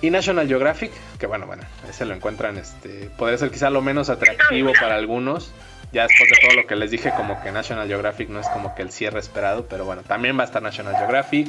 Y 0.00 0.10
National 0.10 0.48
Geographic, 0.48 0.90
que 1.18 1.26
bueno, 1.26 1.46
bueno, 1.46 1.62
ese 1.88 2.06
lo 2.06 2.14
encuentran, 2.14 2.56
este, 2.56 3.10
podría 3.18 3.38
ser 3.38 3.50
quizá 3.50 3.70
lo 3.70 3.82
menos 3.82 4.08
atractivo 4.08 4.72
para 4.80 4.96
algunos. 4.96 5.52
Ya 5.92 6.04
después 6.04 6.30
de 6.30 6.36
todo 6.40 6.56
lo 6.56 6.66
que 6.66 6.74
les 6.74 6.90
dije, 6.90 7.12
como 7.14 7.42
que 7.42 7.52
National 7.52 7.86
Geographic 7.86 8.30
no 8.30 8.40
es 8.40 8.48
como 8.48 8.74
que 8.74 8.80
el 8.80 8.90
cierre 8.90 9.20
esperado, 9.20 9.66
pero 9.66 9.84
bueno, 9.84 10.02
también 10.02 10.38
va 10.38 10.42
a 10.42 10.46
estar 10.46 10.62
National 10.62 10.96
Geographic. 10.96 11.48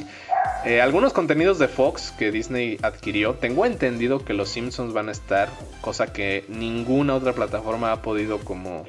Eh, 0.66 0.82
algunos 0.82 1.14
contenidos 1.14 1.58
de 1.58 1.66
Fox 1.66 2.12
que 2.18 2.30
Disney 2.30 2.78
adquirió, 2.82 3.34
tengo 3.34 3.64
entendido 3.64 4.22
que 4.22 4.34
los 4.34 4.50
Simpsons 4.50 4.92
van 4.92 5.08
a 5.08 5.12
estar, 5.12 5.48
cosa 5.80 6.12
que 6.12 6.44
ninguna 6.48 7.14
otra 7.14 7.32
plataforma 7.32 7.92
ha 7.92 8.02
podido 8.02 8.38
como 8.40 8.84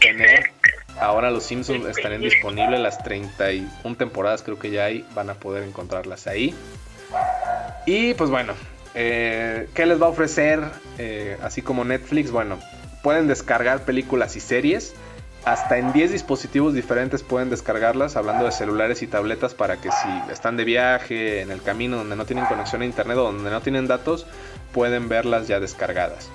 tener. 0.00 0.52
Ahora 0.98 1.30
los 1.30 1.44
Simpsons 1.44 1.84
estarían 1.86 2.22
disponibles, 2.22 2.80
las 2.80 3.02
31 3.04 3.96
temporadas 3.96 4.42
creo 4.42 4.58
que 4.58 4.70
ya 4.70 4.86
hay, 4.86 5.04
van 5.14 5.28
a 5.28 5.34
poder 5.34 5.62
encontrarlas 5.62 6.26
ahí. 6.26 6.54
Y 7.84 8.14
pues 8.14 8.30
bueno, 8.30 8.54
eh, 8.94 9.68
¿qué 9.74 9.86
les 9.86 10.00
va 10.00 10.06
a 10.06 10.10
ofrecer? 10.10 10.60
Eh, 10.98 11.36
así 11.42 11.62
como 11.62 11.84
Netflix, 11.84 12.30
bueno, 12.30 12.58
pueden 13.02 13.28
descargar 13.28 13.84
películas 13.84 14.36
y 14.36 14.40
series 14.40 14.94
hasta 15.44 15.78
en 15.78 15.92
10 15.92 16.12
dispositivos 16.12 16.74
diferentes 16.74 17.22
pueden 17.22 17.48
descargarlas, 17.48 18.16
hablando 18.16 18.44
de 18.44 18.52
celulares 18.52 19.02
y 19.02 19.06
tabletas, 19.06 19.54
para 19.54 19.78
que 19.78 19.90
si 19.90 20.32
están 20.32 20.56
de 20.56 20.64
viaje, 20.64 21.40
en 21.40 21.50
el 21.50 21.62
camino 21.62 21.96
donde 21.96 22.14
no 22.14 22.26
tienen 22.26 22.44
conexión 22.44 22.82
a 22.82 22.84
internet 22.84 23.16
o 23.16 23.24
donde 23.24 23.50
no 23.50 23.62
tienen 23.62 23.86
datos, 23.86 24.26
pueden 24.72 25.08
verlas 25.08 25.48
ya 25.48 25.58
descargadas. 25.58 26.30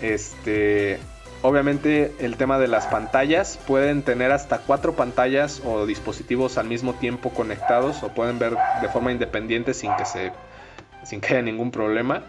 Este, 0.00 0.98
obviamente 1.42 2.14
el 2.18 2.36
tema 2.36 2.58
de 2.58 2.66
las 2.66 2.86
pantallas, 2.86 3.60
pueden 3.64 4.02
tener 4.02 4.32
hasta 4.32 4.58
cuatro 4.58 4.94
pantallas 4.96 5.62
o 5.64 5.86
dispositivos 5.86 6.58
al 6.58 6.66
mismo 6.66 6.94
tiempo 6.94 7.30
conectados 7.30 8.02
o 8.02 8.08
pueden 8.08 8.40
ver 8.40 8.56
de 8.82 8.88
forma 8.88 9.12
independiente 9.12 9.72
sin 9.72 9.94
que 9.96 10.04
se 10.04 10.32
sin 11.04 11.20
que 11.20 11.34
haya 11.34 11.42
ningún 11.42 11.70
problema. 11.70 12.24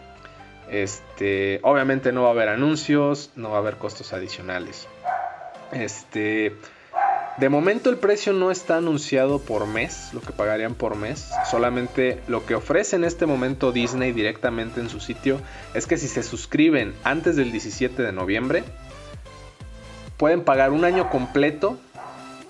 Este, 0.69 1.59
obviamente 1.63 2.11
no 2.11 2.23
va 2.23 2.29
a 2.29 2.31
haber 2.31 2.49
anuncios, 2.49 3.31
no 3.35 3.49
va 3.49 3.57
a 3.57 3.59
haber 3.59 3.77
costos 3.77 4.13
adicionales. 4.13 4.87
Este, 5.71 6.55
de 7.37 7.49
momento 7.49 7.89
el 7.89 7.97
precio 7.97 8.33
no 8.33 8.51
está 8.51 8.77
anunciado 8.77 9.39
por 9.39 9.65
mes, 9.65 10.09
lo 10.13 10.21
que 10.21 10.33
pagarían 10.33 10.75
por 10.75 10.95
mes. 10.95 11.29
Solamente 11.49 12.19
lo 12.27 12.45
que 12.45 12.55
ofrece 12.55 12.97
en 12.97 13.03
este 13.03 13.25
momento 13.25 13.71
Disney 13.71 14.11
directamente 14.11 14.79
en 14.79 14.89
su 14.89 14.99
sitio 14.99 15.39
es 15.73 15.87
que 15.87 15.97
si 15.97 16.07
se 16.07 16.21
suscriben 16.21 16.93
antes 17.03 17.35
del 17.35 17.51
17 17.51 18.01
de 18.03 18.11
noviembre, 18.11 18.63
pueden 20.17 20.43
pagar 20.43 20.71
un 20.71 20.85
año 20.85 21.09
completo 21.09 21.79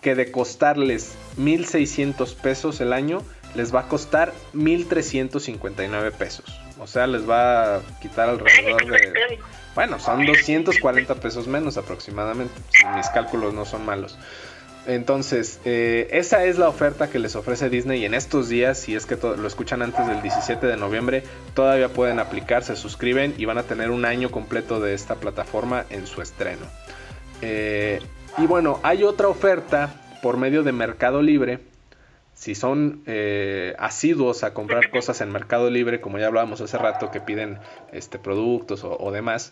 que 0.02 0.16
de 0.16 0.32
costarles 0.32 1.16
1.600 1.38 2.36
pesos 2.36 2.82
el 2.82 2.94
año, 2.94 3.22
les 3.56 3.74
va 3.74 3.82
a 3.82 3.88
costar 3.88 4.34
1.359 4.54 6.12
pesos. 6.14 6.46
O 6.80 6.88
sea, 6.88 7.08
les 7.08 7.30
va 7.30 7.76
a 7.76 7.82
quitar 8.02 8.30
alrededor 8.30 8.86
de 8.86 9.40
bueno, 9.76 10.00
son 10.00 10.26
240 10.26 11.16
pesos 11.16 11.48
menos 11.48 11.78
aproximadamente, 11.78 12.54
si 12.70 12.86
mis 12.88 13.08
cálculos 13.10 13.54
no 13.54 13.66
son 13.66 13.86
malos. 13.86 14.18
Entonces, 14.88 15.60
eh, 15.66 16.08
esa 16.12 16.46
es 16.46 16.58
la 16.58 16.68
oferta 16.68 17.10
que 17.10 17.20
les 17.20 17.36
ofrece 17.36 17.70
Disney 17.70 18.02
y 18.02 18.06
en 18.06 18.14
estos 18.14 18.50
días, 18.50 18.80
si 18.80 18.96
es 18.96 19.06
que 19.06 19.16
lo 19.16 19.48
escuchan 19.48 19.82
antes 19.82 20.08
del 20.08 20.22
17 20.22 20.66
de 20.66 20.78
noviembre, 20.78 21.24
todavía 21.54 21.90
pueden 21.90 22.20
aplicar, 22.20 22.64
se 22.64 22.76
suscriben 22.76 23.36
y 23.38 23.46
van 23.46 23.58
a 23.58 23.64
tener 23.64 23.92
un 23.92 24.04
año 24.06 24.32
completo 24.32 24.80
de 24.80 24.94
esta 24.96 25.16
plataforma 25.16 25.86
en 25.90 26.08
su 26.08 26.22
estreno. 26.22 26.66
Eh, 27.42 28.02
y 28.38 28.48
bueno, 28.48 28.80
hay 28.84 29.04
otra 29.04 29.28
oferta 29.28 30.02
por 30.22 30.38
medio 30.38 30.64
de 30.64 30.72
Mercado 30.72 31.22
Libre. 31.22 31.60
Si 32.40 32.56
son 32.56 33.04
eh, 33.06 33.76
asiduos 33.80 34.46
a 34.46 34.54
comprar 34.54 34.90
cosas 34.92 35.20
en 35.20 35.30
Mercado 35.30 35.70
Libre, 35.70 36.00
como 36.00 36.20
ya 36.20 36.28
hablábamos 36.28 36.62
hace 36.62 36.78
rato, 36.78 37.12
que 37.12 37.20
piden 37.20 37.60
este, 37.92 38.18
productos 38.18 38.86
o 38.86 39.12
demás, 39.12 39.52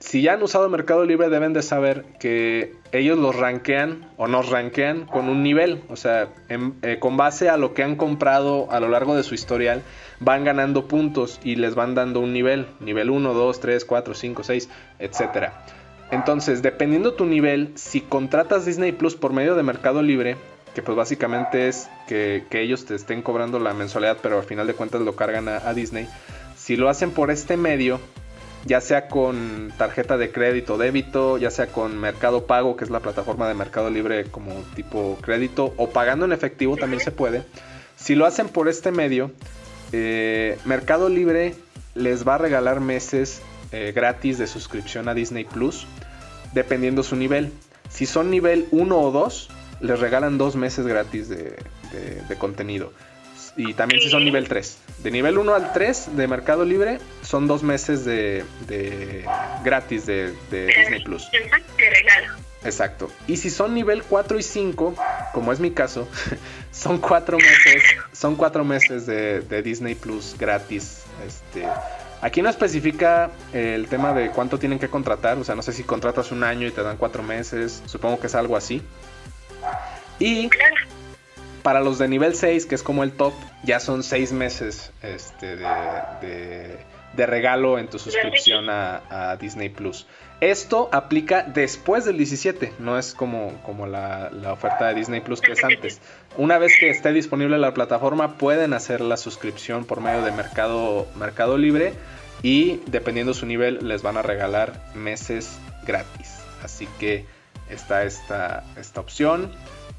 si 0.00 0.22
ya 0.22 0.32
han 0.32 0.42
usado 0.42 0.68
Mercado 0.70 1.04
Libre 1.04 1.28
deben 1.28 1.52
de 1.52 1.62
saber 1.62 2.04
que 2.18 2.74
ellos 2.90 3.18
los 3.18 3.36
rankean 3.36 4.10
o 4.16 4.28
nos 4.28 4.48
rankean 4.48 5.04
con 5.06 5.28
un 5.28 5.42
nivel, 5.42 5.82
o 5.88 5.96
sea, 5.96 6.28
eh, 6.48 6.98
con 6.98 7.18
base 7.18 7.50
a 7.50 7.58
lo 7.58 7.74
que 7.74 7.82
han 7.82 7.96
comprado 7.96 8.70
a 8.70 8.80
lo 8.80 8.88
largo 8.88 9.14
de 9.14 9.22
su 9.22 9.34
historial, 9.34 9.82
van 10.18 10.44
ganando 10.44 10.88
puntos 10.88 11.38
y 11.44 11.56
les 11.56 11.74
van 11.74 11.94
dando 11.94 12.20
un 12.20 12.32
nivel, 12.32 12.66
nivel 12.80 13.10
1, 13.10 13.34
2, 13.34 13.60
3, 13.60 13.84
4, 13.84 14.14
5, 14.14 14.42
6, 14.42 14.68
etc. 14.98 15.20
Entonces, 16.10 16.62
dependiendo 16.62 17.12
tu 17.12 17.26
nivel, 17.26 17.72
si 17.76 18.00
contratas 18.00 18.64
Disney 18.64 18.92
Plus 18.92 19.16
por 19.16 19.34
medio 19.34 19.54
de 19.54 19.62
Mercado 19.62 20.02
Libre, 20.02 20.36
que 20.74 20.82
pues 20.82 20.96
básicamente 20.96 21.68
es 21.68 21.88
que, 22.06 22.44
ellos 22.50 22.84
te 22.84 22.94
estén 22.94 23.22
cobrando 23.22 23.58
la 23.58 23.74
mensualidad, 23.74 24.18
pero 24.22 24.38
al 24.38 24.44
final 24.44 24.66
de 24.66 24.74
cuentas 24.74 25.00
lo 25.00 25.16
cargan 25.16 25.48
a 25.48 25.74
Disney, 25.74 26.08
si 26.56 26.76
lo 26.76 26.88
hacen 26.88 27.10
por 27.10 27.30
este 27.30 27.56
medio, 27.56 28.00
ya 28.66 28.80
sea 28.80 29.08
con 29.08 29.72
tarjeta 29.78 30.18
de 30.18 30.30
crédito 30.30 30.76
débito, 30.76 31.38
ya 31.38 31.50
sea 31.50 31.68
con 31.68 31.98
Mercado 31.98 32.46
Pago, 32.46 32.76
que 32.76 32.84
es 32.84 32.90
la 32.90 33.00
plataforma 33.00 33.48
de 33.48 33.54
Mercado 33.54 33.90
Libre 33.90 34.24
como 34.26 34.52
tipo 34.74 35.16
crédito, 35.22 35.72
o 35.76 35.90
pagando 35.90 36.26
en 36.26 36.32
efectivo 36.32 36.76
también 36.76 37.00
se 37.00 37.10
puede. 37.10 37.42
Si 37.96 38.14
lo 38.14 38.26
hacen 38.26 38.48
por 38.48 38.68
este 38.68 38.92
medio, 38.92 39.30
eh, 39.92 40.58
Mercado 40.64 41.08
Libre 41.08 41.54
les 41.94 42.26
va 42.26 42.34
a 42.34 42.38
regalar 42.38 42.80
meses 42.80 43.40
eh, 43.72 43.92
gratis 43.94 44.38
de 44.38 44.46
suscripción 44.46 45.08
a 45.08 45.14
Disney 45.14 45.44
Plus, 45.44 45.86
dependiendo 46.52 47.02
su 47.02 47.16
nivel. 47.16 47.52
Si 47.88 48.06
son 48.06 48.30
nivel 48.30 48.68
1 48.70 48.98
o 48.98 49.10
2, 49.10 49.48
les 49.80 49.98
regalan 50.00 50.38
dos 50.38 50.56
meses 50.56 50.86
gratis 50.86 51.28
de 51.28 51.56
contenido. 52.38 52.92
Y 53.56 53.74
también 53.74 54.00
si 54.00 54.08
son 54.08 54.24
nivel 54.24 54.48
3. 54.48 54.78
De 54.98 55.10
nivel 55.10 55.38
1 55.38 55.54
al 55.54 55.72
3 55.72 56.16
de 56.16 56.28
Mercado 56.28 56.64
Libre 56.64 56.98
son 57.22 57.46
dos 57.46 57.62
meses 57.62 58.04
de, 58.04 58.44
gratis 59.64 60.06
de, 60.06 60.32
Disney 60.50 61.02
Plus. 61.02 61.30
De. 61.30 61.38
Exacto. 62.62 63.10
Y 63.26 63.38
si 63.38 63.50
son 63.50 63.74
nivel 63.74 64.02
4 64.02 64.38
y 64.38 64.42
5, 64.42 64.94
como 65.32 65.52
es 65.52 65.60
mi 65.60 65.70
caso, 65.70 66.08
son 66.70 66.98
cuatro 66.98 67.38
meses, 67.38 67.82
son 68.12 68.36
cuatro 68.36 68.64
meses 68.64 69.06
de, 69.06 69.62
Disney 69.62 69.94
Plus 69.94 70.36
gratis. 70.38 71.02
Este, 71.26 71.66
aquí 72.20 72.42
no 72.42 72.50
especifica 72.50 73.30
el 73.52 73.88
tema 73.88 74.12
de 74.12 74.30
cuánto 74.30 74.58
tienen 74.58 74.78
que 74.78 74.88
contratar. 74.88 75.38
O 75.38 75.44
sea, 75.44 75.54
no 75.54 75.62
sé 75.62 75.72
si 75.72 75.82
contratas 75.82 76.32
un 76.32 76.44
año 76.44 76.66
y 76.68 76.70
te 76.70 76.82
dan 76.82 76.96
cuatro 76.96 77.22
meses. 77.22 77.82
Supongo 77.86 78.20
que 78.20 78.26
es 78.26 78.34
algo 78.34 78.56
así. 78.56 78.82
Y 80.18 80.50
para 81.62 81.80
los 81.80 81.98
de 81.98 82.08
nivel 82.08 82.34
6, 82.34 82.66
que 82.66 82.74
es 82.74 82.82
como 82.82 83.02
el 83.02 83.12
top, 83.12 83.32
ya 83.64 83.80
son 83.80 84.02
6 84.02 84.32
meses 84.32 84.92
este, 85.02 85.56
de, 85.56 87.26
regalo 87.26 87.78
en 87.78 87.88
tu 87.88 87.98
suscripción 87.98 88.68
a, 88.68 89.36
Disney 89.40 89.68
Plus. 89.68 90.06
Esto 90.40 90.88
aplica 90.90 91.42
después 91.42 92.06
del 92.06 92.16
17, 92.16 92.72
no 92.78 92.98
es 92.98 93.12
como, 93.12 93.60
como 93.62 93.86
la, 93.86 94.30
oferta 94.50 94.88
de 94.88 94.94
Disney 94.94 95.20
Plus 95.20 95.40
que 95.40 95.52
es 95.52 95.62
antes. 95.62 96.00
Una 96.38 96.56
vez 96.56 96.72
que 96.80 96.88
esté 96.88 97.12
disponible 97.12 97.58
la 97.58 97.74
plataforma, 97.74 98.38
pueden 98.38 98.72
hacer 98.72 99.02
la 99.02 99.18
suscripción 99.18 99.84
por 99.84 100.00
medio 100.00 100.22
de 100.22 100.32
Mercado, 100.32 101.06
Mercado 101.16 101.58
Libre 101.58 101.92
y 102.42 102.80
dependiendo 102.86 103.34
su 103.34 103.44
nivel 103.44 103.86
les 103.86 104.02
van 104.02 104.16
a 104.16 104.22
regalar 104.22 104.80
meses 104.94 105.58
gratis. 105.84 106.38
Así 106.62 106.88
que 106.98 107.26
está 107.70 108.04
esta, 108.04 108.64
esta 108.76 109.00
opción. 109.00 109.50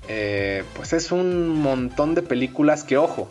Eh, 0.07 0.63
pues 0.75 0.93
es 0.93 1.11
un 1.11 1.49
montón 1.49 2.15
de 2.15 2.21
películas 2.21 2.83
que, 2.83 2.97
ojo, 2.97 3.29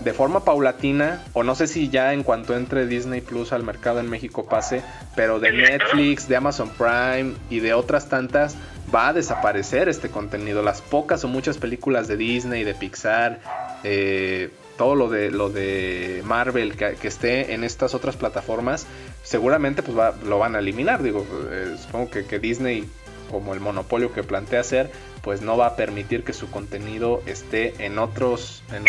de 0.00 0.12
forma 0.12 0.44
paulatina, 0.44 1.22
o 1.32 1.42
no 1.42 1.54
sé 1.54 1.66
si 1.66 1.88
ya 1.88 2.12
en 2.12 2.22
cuanto 2.22 2.56
entre 2.56 2.86
Disney 2.86 3.20
Plus 3.20 3.52
al 3.52 3.62
mercado 3.62 4.00
en 4.00 4.10
México 4.10 4.46
pase, 4.46 4.82
pero 5.16 5.40
de 5.40 5.52
Netflix, 5.52 6.28
de 6.28 6.36
Amazon 6.36 6.70
Prime 6.70 7.34
y 7.50 7.60
de 7.60 7.74
otras 7.74 8.08
tantas, 8.08 8.56
va 8.94 9.08
a 9.08 9.12
desaparecer 9.12 9.88
este 9.88 10.10
contenido. 10.10 10.62
Las 10.62 10.82
pocas 10.82 11.24
o 11.24 11.28
muchas 11.28 11.58
películas 11.58 12.08
de 12.08 12.16
Disney, 12.16 12.64
de 12.64 12.74
Pixar, 12.74 13.40
eh, 13.82 14.50
todo 14.76 14.94
lo 14.94 15.08
de, 15.08 15.30
lo 15.30 15.50
de 15.50 16.22
Marvel 16.24 16.76
que, 16.76 16.96
esté 17.06 17.54
en 17.54 17.64
estas 17.64 17.94
otras 17.94 18.16
plataformas, 18.16 18.86
seguramente 19.22 19.82
pues 19.82 19.96
lo 20.24 20.38
van 20.38 20.56
a 20.56 20.58
eliminar. 20.58 21.02
Digo, 21.02 21.24
eh, 21.50 21.76
supongo 21.80 22.10
que, 22.10 22.26
que 22.26 22.38
Disney 22.38 22.88
como 23.34 23.52
el 23.52 23.58
monopolio 23.58 24.12
que 24.12 24.22
plantea 24.22 24.60
hacer, 24.60 24.92
pues 25.20 25.42
no 25.42 25.56
va 25.56 25.66
a 25.66 25.74
permitir 25.74 26.22
que 26.22 26.32
su 26.32 26.52
contenido 26.52 27.20
esté 27.26 27.84
en 27.84 27.98
otros, 27.98 28.62
en, 28.72 28.84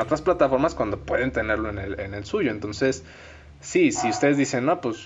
otras 0.00 0.22
plataformas 0.22 0.76
cuando 0.76 1.00
pueden 1.00 1.32
tenerlo 1.32 1.68
en 1.68 1.80
el, 1.80 1.98
en 1.98 2.14
el 2.14 2.24
suyo. 2.24 2.52
Entonces, 2.52 3.02
sí, 3.60 3.90
si 3.90 4.08
ustedes 4.08 4.36
dicen, 4.36 4.66
no, 4.66 4.80
pues 4.80 5.04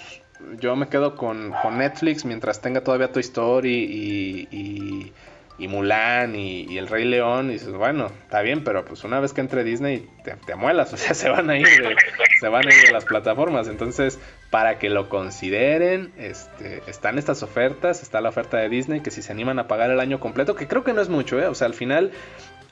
yo 0.61 0.77
me 0.77 0.89
quedo 0.89 1.17
con, 1.17 1.55
Netflix 1.73 2.27
mientras 2.27 2.61
tenga 2.61 2.83
todavía 2.83 3.11
Toy 3.13 3.23
Story 3.23 3.73
y, 3.73 4.49
y, 4.51 5.13
y 5.59 5.69
Mulan 5.69 6.35
y, 6.35 6.77
El 6.79 6.89
Rey 6.89 7.05
León, 7.05 7.51
y 7.51 7.55
dices, 7.55 7.73
bueno, 7.73 8.07
está 8.07 8.43
bien, 8.43 8.65
pero 8.65 8.85
pues 8.85 9.05
una 9.05 9.21
vez 9.21 9.33
que 9.33 9.41
entre 9.41 9.65
Disney 9.65 10.09
te, 10.25 10.35
te 10.37 10.55
muelas, 10.57 10.93
o 10.95 10.97
sea, 10.97 11.15
se 11.15 11.29
van 11.29 11.51
a 11.51 11.57
ir 11.57 11.67
de, 11.67 11.97
se 12.41 12.49
van 12.49 12.67
a 12.67 12.75
ir 12.75 12.87
de 12.87 12.93
las 12.93 13.05
plataformas. 13.05 13.69
Entonces, 13.69 14.19
para 14.55 14.79
que 14.79 14.89
lo 14.89 15.09
consideren. 15.09 16.13
Este, 16.17 16.81
están 16.87 17.19
estas 17.19 17.43
ofertas, 17.43 18.03
está 18.03 18.21
la 18.21 18.29
oferta 18.29 18.57
de 18.59 18.69
Disney, 18.69 19.01
que 19.01 19.11
si 19.11 19.21
se 19.21 19.33
animan 19.33 19.59
a 19.59 19.67
pagar 19.67 19.91
el 19.91 19.99
año 19.99 20.21
completo, 20.21 20.55
que 20.55 20.69
creo 20.69 20.85
que 20.85 20.93
no 20.93 21.01
es 21.01 21.09
mucho, 21.09 21.41
¿eh? 21.41 21.49
o 21.49 21.57
sea, 21.57 21.67
al 21.67 21.75
final 21.75 22.13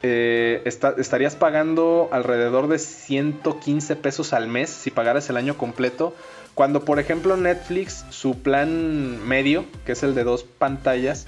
eh, 0.05 0.63
estarías 0.65 1.35
pagando 1.35 2.09
alrededor 2.13 2.69
de 2.69 2.79
115 2.79 3.97
pesos 3.97 4.33
al 4.33 4.47
mes 4.47 4.71
si 4.71 4.93
pagaras 4.93 5.29
el 5.29 5.37
año 5.37 5.57
completo. 5.57 6.15
Cuando, 6.55 6.85
por 6.85 7.01
ejemplo, 7.01 7.37
Netflix, 7.37 8.05
su 8.11 8.43
plan 8.43 9.27
medio, 9.27 9.65
que 9.85 9.93
es 9.93 10.05
el 10.05 10.15
de 10.15 10.23
dos 10.23 10.45
pantallas, 10.45 11.27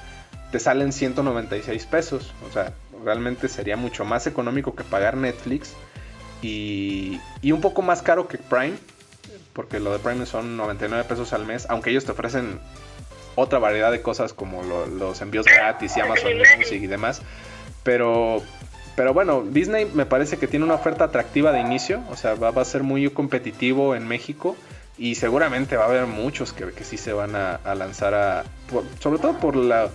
te 0.54 0.60
salen 0.60 0.92
196 0.92 1.84
pesos. 1.86 2.32
O 2.48 2.52
sea, 2.52 2.72
realmente 3.04 3.48
sería 3.48 3.76
mucho 3.76 4.04
más 4.04 4.28
económico 4.28 4.76
que 4.76 4.84
pagar 4.84 5.16
Netflix 5.16 5.72
y, 6.42 7.18
y 7.42 7.50
un 7.50 7.60
poco 7.60 7.82
más 7.82 8.02
caro 8.02 8.28
que 8.28 8.38
Prime, 8.38 8.74
porque 9.52 9.80
lo 9.80 9.92
de 9.92 9.98
Prime 9.98 10.24
son 10.26 10.56
99 10.56 11.06
pesos 11.08 11.32
al 11.32 11.44
mes, 11.44 11.66
aunque 11.68 11.90
ellos 11.90 12.04
te 12.04 12.12
ofrecen 12.12 12.60
otra 13.34 13.58
variedad 13.58 13.90
de 13.90 14.00
cosas 14.00 14.32
como 14.32 14.62
los 14.62 15.20
envíos 15.22 15.44
gratis 15.44 15.96
y 15.96 16.00
Amazon 16.00 16.30
Music 16.56 16.80
y 16.80 16.86
demás. 16.86 17.20
Pero, 17.82 18.40
pero 18.94 19.12
bueno, 19.12 19.42
Disney 19.42 19.90
me 19.92 20.06
parece 20.06 20.36
que 20.36 20.46
tiene 20.46 20.64
una 20.64 20.74
oferta 20.74 21.06
atractiva 21.06 21.50
de 21.50 21.62
inicio, 21.62 22.00
o 22.10 22.16
sea, 22.16 22.36
va, 22.36 22.50
a 22.50 22.64
ser 22.64 22.84
muy 22.84 23.10
competitivo 23.10 23.96
en 23.96 24.06
México 24.06 24.54
y 24.98 25.16
seguramente 25.16 25.76
va 25.76 25.86
a 25.86 25.88
haber 25.88 26.06
muchos 26.06 26.52
que, 26.52 26.70
que 26.70 26.84
sí 26.84 26.96
se 26.96 27.12
van 27.12 27.34
a, 27.34 27.58
lanzar 27.74 28.14
a... 28.14 28.44
sobre 29.00 29.18
todo 29.18 29.36
por 29.40 29.56
la... 29.56 29.90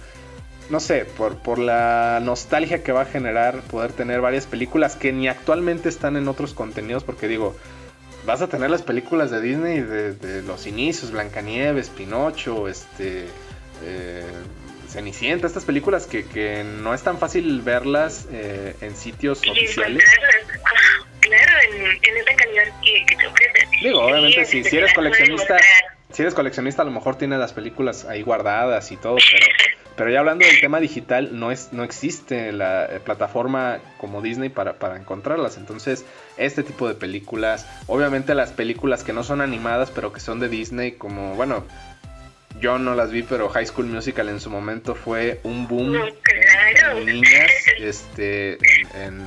No 0.69 0.79
sé, 0.79 1.05
por, 1.05 1.37
por 1.37 1.57
la 1.57 2.19
nostalgia 2.21 2.83
que 2.83 2.91
va 2.91 3.01
a 3.01 3.05
generar 3.05 3.61
poder 3.61 3.91
tener 3.91 4.21
varias 4.21 4.45
películas 4.45 4.95
que 4.95 5.11
ni 5.11 5.27
actualmente 5.27 5.89
están 5.89 6.15
en 6.15 6.27
otros 6.27 6.53
contenidos, 6.53 7.03
porque 7.03 7.27
digo, 7.27 7.55
vas 8.25 8.41
a 8.41 8.47
tener 8.47 8.69
las 8.69 8.83
películas 8.83 9.31
de 9.31 9.41
Disney 9.41 9.81
de, 9.81 10.43
los 10.43 10.67
inicios, 10.67 11.11
Blancanieves, 11.11 11.89
Pinocho, 11.89 12.67
este, 12.67 13.25
eh, 13.83 14.23
Cenicienta, 14.87 15.47
estas 15.47 15.65
películas 15.65 16.05
que, 16.07 16.25
que, 16.25 16.63
no 16.63 16.93
es 16.93 17.03
tan 17.03 17.17
fácil 17.17 17.61
verlas 17.61 18.27
eh, 18.31 18.75
en 18.81 18.95
sitios 18.95 19.39
oficiales. 19.47 20.03
Ah, 20.65 21.05
claro, 21.19 21.51
en, 21.71 21.85
en 21.85 22.17
esa 22.17 22.35
calidad 22.35 22.63
que, 22.83 23.05
que 23.05 23.15
te 23.15 23.27
ofrecen. 23.27 23.69
Digo, 23.81 24.01
obviamente, 24.01 24.45
si, 24.45 24.63
si 24.63 24.77
eres 24.77 24.93
coleccionista, 24.93 25.57
si 26.11 26.23
eres 26.23 26.33
coleccionista, 26.33 26.81
a 26.81 26.85
lo 26.85 26.91
mejor 26.91 27.17
tienes 27.17 27.39
las 27.39 27.53
películas 27.53 28.05
ahí 28.05 28.23
guardadas 28.23 28.91
y 28.91 28.97
todo, 28.97 29.17
pero 29.31 29.45
pero 29.99 30.11
ya 30.11 30.19
hablando 30.19 30.45
del 30.45 30.61
tema 30.61 30.79
digital, 30.79 31.37
no, 31.37 31.51
es, 31.51 31.73
no 31.73 31.83
existe 31.83 32.53
la 32.53 32.85
eh, 32.85 33.01
plataforma 33.01 33.79
como 33.97 34.21
Disney 34.21 34.47
para, 34.47 34.79
para, 34.79 34.95
encontrarlas. 34.95 35.57
Entonces, 35.57 36.05
este 36.37 36.63
tipo 36.63 36.87
de 36.87 36.93
películas, 36.93 37.67
obviamente 37.85 38.33
las 38.33 38.53
películas 38.53 39.03
que 39.03 39.11
no 39.11 39.25
son 39.25 39.41
animadas, 39.41 39.91
pero 39.91 40.13
que 40.13 40.21
son 40.21 40.39
de 40.39 40.47
Disney, 40.47 40.93
como, 40.93 41.35
bueno, 41.35 41.65
yo 42.61 42.79
no 42.79 42.95
las 42.95 43.11
vi, 43.11 43.23
pero 43.23 43.49
High 43.49 43.65
School 43.65 43.87
Musical 43.87 44.29
en 44.29 44.39
su 44.39 44.49
momento 44.49 44.95
fue 44.95 45.41
un 45.43 45.67
boom 45.67 45.93
en, 45.93 47.05
niñas, 47.05 47.51
este, 47.77 48.53
en, 48.95 49.21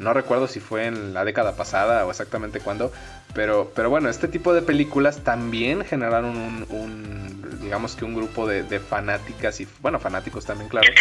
no 0.00 0.14
recuerdo 0.14 0.48
si 0.48 0.60
fue 0.60 0.86
en 0.86 1.12
la 1.12 1.24
década 1.26 1.56
pasada 1.56 2.06
o 2.06 2.10
exactamente 2.10 2.58
cuándo, 2.60 2.90
pero, 3.34 3.70
pero 3.76 3.90
bueno, 3.90 4.08
este 4.08 4.28
tipo 4.28 4.54
de 4.54 4.62
películas 4.62 5.22
también 5.22 5.84
generaron 5.84 6.66
un, 6.70 7.58
digamos 7.60 7.96
que 7.96 8.06
un 8.06 8.14
grupo 8.14 8.46
de, 8.46 8.80
fanáticas 8.80 9.60
y, 9.60 9.68
bueno, 9.80 10.00
fanáticos 10.00 10.44
también, 10.44 10.68
claro. 10.68 10.90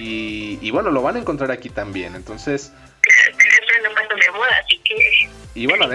Y, 0.00 0.70
bueno, 0.70 0.90
lo 0.90 1.02
van 1.02 1.16
a 1.16 1.18
encontrar 1.18 1.50
aquí 1.50 1.68
también, 1.68 2.14
entonces... 2.14 2.72
Y 5.54 5.66
bueno, 5.66 5.88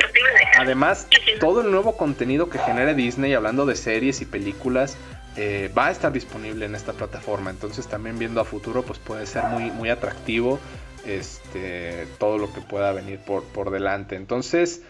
además, 0.58 1.08
todo 1.40 1.62
el 1.62 1.72
nuevo 1.72 1.98
contenido 1.98 2.50
que 2.50 2.60
genere 2.60 2.94
Disney, 2.94 3.34
hablando 3.34 3.66
de 3.66 3.76
series 3.76 4.22
y 4.22 4.26
películas, 4.26 4.98
eh, 5.38 5.72
va 5.76 5.88
a 5.88 5.92
estar 5.92 6.12
disponible 6.12 6.66
en 6.66 6.76
esta 6.76 6.94
plataforma. 6.94 7.50
Entonces 7.50 7.88
también 7.88 8.20
viendo 8.20 8.42
a 8.42 8.46
futuro, 8.46 8.84
pues 8.84 9.00
puede 9.00 9.26
ser 9.26 9.46
muy, 9.46 9.72
muy 9.72 9.90
atractivo 9.90 10.60
este, 11.06 12.08
todo 12.20 12.38
lo 12.38 12.54
que 12.54 12.62
pueda 12.62 12.92
venir 12.92 13.20
por, 13.20 13.44
por 13.44 13.72
delante. 13.72 14.16
Entonces, 14.16 14.84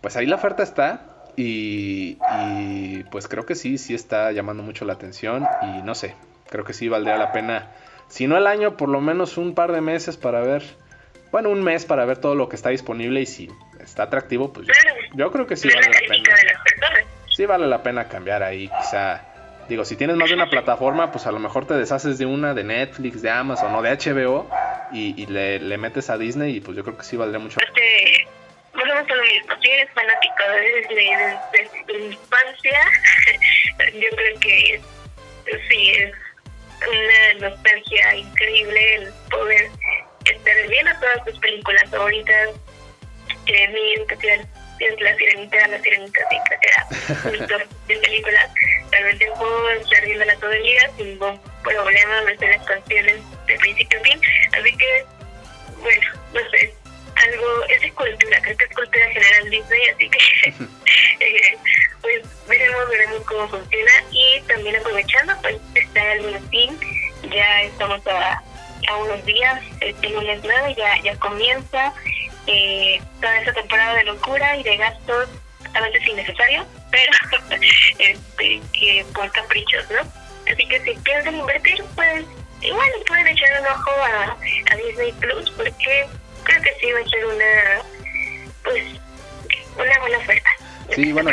pues 0.00 0.16
ahí 0.16 0.26
la 0.26 0.36
oferta 0.36 0.62
está 0.62 1.10
y, 1.36 2.16
pues 3.10 3.28
creo 3.28 3.46
que 3.46 3.54
sí, 3.54 3.78
sí 3.78 3.94
está 3.94 4.32
llamando 4.32 4.62
mucho 4.62 4.84
la 4.84 4.94
atención 4.94 5.46
y 5.62 5.82
no 5.82 5.94
sé, 5.94 6.14
creo 6.48 6.64
que 6.64 6.72
sí 6.72 6.88
valdría 6.88 7.16
la 7.16 7.32
pena, 7.32 7.70
si 8.08 8.26
no 8.26 8.36
el 8.36 8.46
año, 8.46 8.76
por 8.76 8.88
lo 8.88 9.00
menos 9.00 9.38
un 9.38 9.54
par 9.54 9.72
de 9.72 9.80
meses 9.80 10.16
para 10.16 10.40
ver, 10.40 10.62
bueno, 11.30 11.48
un 11.50 11.62
mes 11.62 11.84
para 11.84 12.04
ver 12.04 12.18
todo 12.18 12.34
lo 12.34 12.48
que 12.48 12.56
está 12.56 12.70
disponible 12.70 13.20
y 13.20 13.26
si 13.26 13.48
está 13.80 14.04
atractivo, 14.04 14.52
pues 14.52 14.66
yo, 15.14 15.30
creo 15.30 15.46
que 15.46 15.56
sí 15.56 15.68
vale 15.68 15.86
la 15.86 16.00
pena. 16.08 17.04
Sí 17.30 17.46
vale 17.46 17.66
la 17.66 17.82
pena 17.82 18.08
cambiar 18.08 18.42
ahí, 18.42 18.68
quizá. 18.68 19.22
Digo, 19.70 19.84
si 19.84 19.94
tienes 19.94 20.16
más 20.16 20.28
de 20.28 20.34
una 20.34 20.50
plataforma, 20.50 21.12
pues 21.12 21.28
a 21.28 21.30
lo 21.30 21.38
mejor 21.38 21.64
te 21.64 21.74
deshaces 21.74 22.18
de 22.18 22.26
una 22.26 22.54
de 22.54 22.64
Netflix, 22.64 23.22
de 23.22 23.30
Amazon 23.30 23.72
o 23.72 23.80
de 23.82 23.90
HBO 23.90 24.50
y, 24.90 25.26
le, 25.26 25.60
le, 25.60 25.78
metes 25.78 26.10
a 26.10 26.18
Disney 26.18 26.56
y 26.56 26.60
pues 26.60 26.76
yo 26.76 26.82
creo 26.82 26.98
que 26.98 27.04
sí 27.04 27.16
valdría 27.16 27.38
mucho. 27.38 27.60
Este, 27.60 28.26
volvemos 28.74 29.08
a 29.08 29.14
lo 29.14 29.22
mismo, 29.22 29.54
si 29.62 29.70
eres 29.70 29.88
fanático 29.92 30.42
desde, 30.90 31.84
tu 31.86 31.94
infancia, 31.94 32.80
yo 33.94 34.16
creo 34.16 34.40
que 34.40 34.80
sí, 35.68 35.90
es 35.92 36.14
una 36.88 37.48
nostalgia 37.48 38.16
increíble 38.16 38.94
el 38.96 39.12
poder 39.30 39.70
estar 40.24 40.68
viendo 40.68 40.90
todas 40.98 41.24
tus 41.26 41.38
películas 41.38 41.88
favoritas, 41.88 42.48
que 43.46 43.68
mi 43.68 44.02
especial 44.02 44.48
es 44.80 45.00
La 45.00 45.14
Sirenita, 45.16 45.68
La 45.68 45.80
Sirenita 45.80 46.20
de 46.30 46.36
Inglaterra, 46.36 47.68
de 47.88 47.96
películas, 47.96 48.50
realmente 48.90 49.26
puedo 49.38 49.70
estar 49.70 50.04
viéndola 50.04 50.36
todo 50.36 50.52
el 50.52 50.62
día 50.62 50.90
sin 50.96 51.08
ningún 51.08 51.40
problema, 51.62 52.22
me 52.22 52.36
sé 52.36 52.48
las 52.48 52.66
canciones 52.66 53.16
de 53.46 53.56
principio 53.58 53.98
a 53.98 54.02
fin, 54.02 54.20
así 54.52 54.76
que, 54.76 55.04
bueno, 55.82 56.10
no 56.32 56.50
sé, 56.50 56.74
algo, 57.16 57.64
es 57.68 57.82
de 57.82 57.92
cultura, 57.92 58.40
creo 58.40 58.56
que 58.56 58.64
es 58.64 58.74
cultura 58.74 59.06
general 59.10 59.50
Disney, 59.50 59.88
así 59.88 60.10
que 60.10 60.18
eh, 61.20 61.58
pues 62.00 62.22
veremos, 62.48 62.88
veremos 62.88 63.22
cómo 63.26 63.48
funciona. 63.48 63.92
Y 64.10 64.40
también 64.42 64.76
aprovechando, 64.76 65.34
pues 65.42 65.56
está 65.74 66.12
el 66.12 66.40
fin, 66.48 66.78
ya 67.30 67.62
estamos 67.62 68.06
a, 68.06 68.42
a 68.88 68.96
unos 68.96 69.24
días, 69.24 69.62
este 69.80 70.08
lunes 70.08 70.40
9 70.42 70.74
ya, 70.76 71.02
ya 71.02 71.16
comienza 71.18 71.92
eh, 72.46 73.00
toda 73.20 73.40
esa 73.40 73.52
temporada 73.52 73.94
de 73.94 74.04
locura 74.04 74.56
y 74.56 74.62
de 74.62 74.76
gastos 74.76 75.28
a 75.74 75.80
veces 75.80 76.06
innecesarios, 76.06 76.66
pero 76.90 77.12
este, 77.98 78.60
que 78.72 79.06
por 79.14 79.30
caprichos, 79.32 79.84
¿no? 79.90 80.00
Así 80.52 80.66
que 80.66 80.80
si 80.80 80.98
piensan 81.00 81.36
invertir, 81.36 81.84
pues 81.94 82.24
igual 82.62 82.88
pueden 83.06 83.28
echar 83.28 83.60
un 83.60 83.66
ojo 83.66 83.90
a, 83.90 84.36
a 84.72 84.76
Disney 84.76 85.12
Plus 85.12 85.50
porque 85.50 86.06
creo 86.44 86.62
que 86.62 86.70
sí 86.80 86.92
va 86.92 87.00
a 87.00 87.08
ser 87.08 87.26
una, 87.26 87.82
pues, 88.64 88.84
una 89.76 89.98
buena 90.00 90.18
oferta. 90.18 90.50
Sí, 90.94 91.12
bueno, 91.12 91.30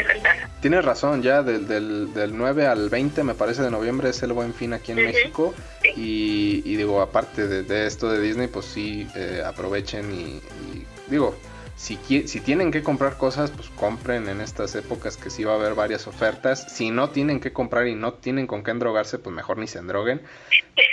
tienes 0.61 0.85
razón, 0.85 1.23
ya 1.23 1.41
del, 1.41 1.67
del, 1.67 2.13
del 2.13 2.37
9 2.37 2.67
al 2.67 2.89
20 2.89 3.23
me 3.23 3.33
parece 3.33 3.63
de 3.63 3.71
noviembre 3.71 4.09
es 4.09 4.21
el 4.21 4.33
buen 4.33 4.53
fin 4.53 4.73
aquí 4.73 4.91
en 4.91 4.97
México 4.97 5.55
y, 5.95 6.61
y, 6.63 6.75
digo, 6.75 7.01
aparte 7.01 7.47
de, 7.47 7.63
de, 7.63 7.87
esto 7.87 8.09
de 8.11 8.21
Disney, 8.21 8.47
pues 8.47 8.67
sí, 8.67 9.07
eh, 9.15 9.41
aprovechen 9.43 10.13
y, 10.13 10.41
y, 10.73 10.85
digo, 11.09 11.35
si, 11.77 11.95
si 12.27 12.39
tienen 12.39 12.71
que 12.71 12.81
comprar 12.81 13.17
cosas, 13.17 13.51
pues 13.51 13.69
compren 13.69 14.27
en 14.29 14.41
estas 14.41 14.73
épocas 14.75 15.15
que 15.15 15.29
sí 15.29 15.43
va 15.43 15.53
a 15.53 15.55
haber 15.57 15.75
varias 15.75 16.07
ofertas. 16.07 16.73
Si 16.73 16.89
no 16.89 17.11
tienen 17.11 17.39
que 17.39 17.53
comprar 17.53 17.87
y 17.87 17.93
no 17.93 18.13
tienen 18.13 18.47
con 18.47 18.63
qué 18.63 18.71
endrogarse, 18.71 19.19
pues 19.19 19.35
mejor 19.35 19.59
ni 19.59 19.67
se 19.67 19.77
endroguen. 19.77 20.23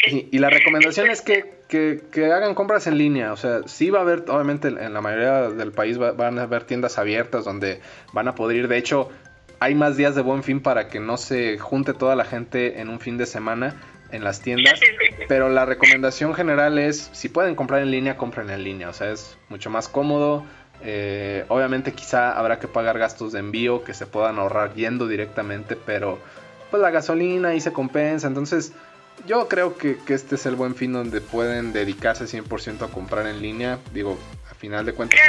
Y, 0.06 0.38
la 0.38 0.50
recomendación 0.50 1.08
es 1.08 1.22
que, 1.22 1.54
que, 1.68 2.26
hagan 2.26 2.54
compras 2.54 2.86
en 2.86 2.98
línea. 2.98 3.32
O 3.32 3.36
sea, 3.38 3.62
sí 3.66 3.88
va 3.88 4.00
a 4.00 4.02
haber, 4.02 4.24
obviamente 4.28 4.68
en 4.68 4.92
la 4.92 5.00
mayoría 5.00 5.48
del 5.48 5.72
país 5.72 5.96
van 5.96 6.38
a 6.38 6.42
haber 6.42 6.64
tiendas 6.64 6.98
abiertas 6.98 7.46
donde 7.46 7.80
van 8.12 8.28
a 8.28 8.34
poder 8.34 8.58
ir. 8.58 8.68
De 8.68 8.76
hecho, 8.76 9.08
hay 9.60 9.74
más 9.74 9.96
días 9.96 10.14
de 10.14 10.20
buen 10.20 10.42
fin 10.42 10.60
para 10.60 10.88
que 10.88 11.00
no 11.00 11.16
se 11.16 11.58
junte 11.58 11.94
toda 11.94 12.14
la 12.14 12.26
gente 12.26 12.82
en 12.82 12.90
un 12.90 13.00
fin 13.00 13.16
de 13.16 13.24
semana 13.24 13.74
en 14.14 14.24
las 14.24 14.40
tiendas, 14.40 14.80
pero 15.28 15.48
la 15.48 15.64
recomendación 15.64 16.34
general 16.34 16.78
es, 16.78 17.10
si 17.12 17.28
pueden 17.28 17.54
comprar 17.54 17.82
en 17.82 17.90
línea, 17.90 18.16
compren 18.16 18.50
en 18.50 18.62
línea, 18.62 18.88
o 18.88 18.92
sea, 18.92 19.10
es 19.10 19.36
mucho 19.48 19.70
más 19.70 19.88
cómodo, 19.88 20.44
eh, 20.82 21.44
obviamente 21.48 21.92
quizá 21.92 22.32
habrá 22.38 22.58
que 22.58 22.68
pagar 22.68 22.98
gastos 22.98 23.32
de 23.32 23.38
envío 23.38 23.84
que 23.84 23.94
se 23.94 24.06
puedan 24.06 24.38
ahorrar 24.38 24.74
yendo 24.74 25.08
directamente, 25.08 25.76
pero 25.76 26.18
pues 26.70 26.82
la 26.82 26.90
gasolina 26.90 27.50
ahí 27.50 27.60
se 27.60 27.72
compensa. 27.72 28.26
Entonces 28.26 28.72
yo 29.26 29.48
creo 29.48 29.76
que, 29.76 29.98
este 30.08 30.34
es 30.34 30.46
el 30.46 30.56
buen 30.56 30.74
fin 30.74 30.92
donde 30.92 31.20
pueden 31.20 31.72
dedicarse 31.72 32.24
100% 32.24 32.82
a 32.82 32.88
comprar 32.88 33.26
en 33.26 33.40
línea. 33.40 33.78
Digo, 33.92 34.18
final 34.64 34.86
de 34.86 34.94
cuentas... 34.94 35.20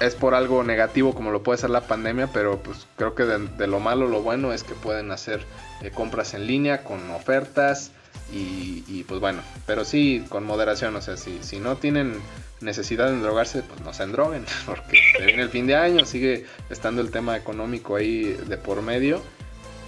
es, 0.00 0.14
por, 0.14 0.34
algo 0.34 0.64
negativo 0.64 1.14
como 1.14 1.30
lo 1.30 1.42
puede 1.42 1.58
ser 1.58 1.70
la 1.70 1.82
pandemia, 1.82 2.28
pero 2.32 2.62
pues 2.62 2.86
creo 2.96 3.14
que 3.14 3.24
de, 3.24 3.66
lo 3.66 3.78
malo 3.78 4.08
lo 4.08 4.22
bueno 4.22 4.52
es 4.54 4.62
que 4.62 4.74
pueden 4.74 5.10
hacer 5.10 5.42
eh, 5.82 5.90
compras 5.90 6.32
en 6.32 6.46
línea 6.46 6.82
con 6.82 7.10
ofertas 7.10 7.92
y, 8.30 9.04
pues 9.04 9.20
bueno, 9.20 9.42
pero 9.66 9.86
sí 9.86 10.24
con 10.28 10.44
moderación, 10.44 10.94
o 10.96 11.00
sea, 11.00 11.16
si, 11.16 11.42
si 11.42 11.60
no 11.60 11.76
tienen 11.76 12.20
necesidad 12.60 13.06
de 13.06 13.12
endrogarse, 13.12 13.62
pues 13.62 13.80
no 13.80 13.94
se 13.94 14.02
endroguen, 14.02 14.44
porque 14.66 15.00
se 15.16 15.24
viene 15.24 15.42
el 15.42 15.48
fin 15.50 15.66
de 15.66 15.76
año, 15.76 16.04
sigue 16.04 16.44
estando 16.68 17.00
el 17.00 17.10
tema 17.10 17.36
económico 17.36 17.96
ahí 17.96 18.24
de 18.46 18.56
por 18.58 18.82
medio 18.82 19.22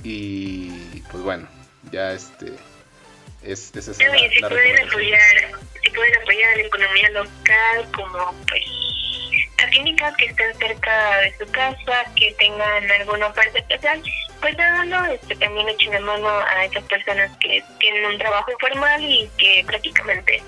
y 0.02 0.70
pues 1.10 1.22
bueno, 1.22 1.48
ya 1.92 2.12
este 2.12 2.52
es, 3.43 3.72
es 3.74 3.88
esa 3.88 3.95
si 3.95 4.05
pueden 4.41 4.88
apoyar, 4.88 5.20
si 5.82 5.91
pueden 5.91 6.16
apoyar 6.22 6.57
la 6.57 6.62
economía 6.62 7.11
local 7.11 7.88
como 7.95 8.34
pues 8.47 8.64
las 9.59 9.70
clínicas 9.70 10.16
que 10.16 10.26
estén 10.26 10.55
cerca 10.59 11.18
de 11.18 11.34
su 11.38 11.53
casa, 11.53 12.05
que 12.16 12.32
tengan 12.38 12.91
alguna 12.91 13.26
oferta 13.26 13.59
especial, 13.59 14.03
pues 14.41 14.59
háganlo, 14.59 15.05
este, 15.07 15.36
también 15.36 15.68
echen 15.68 15.93
la 15.93 16.01
mano 16.01 16.28
a 16.28 16.64
esas 16.64 16.84
personas 16.84 17.30
que 17.38 17.62
tienen 17.78 18.07
un 18.07 18.18
trabajo 18.18 18.51
informal 18.53 19.03
y 19.03 19.28
que 19.36 19.62
prácticamente 19.66 20.43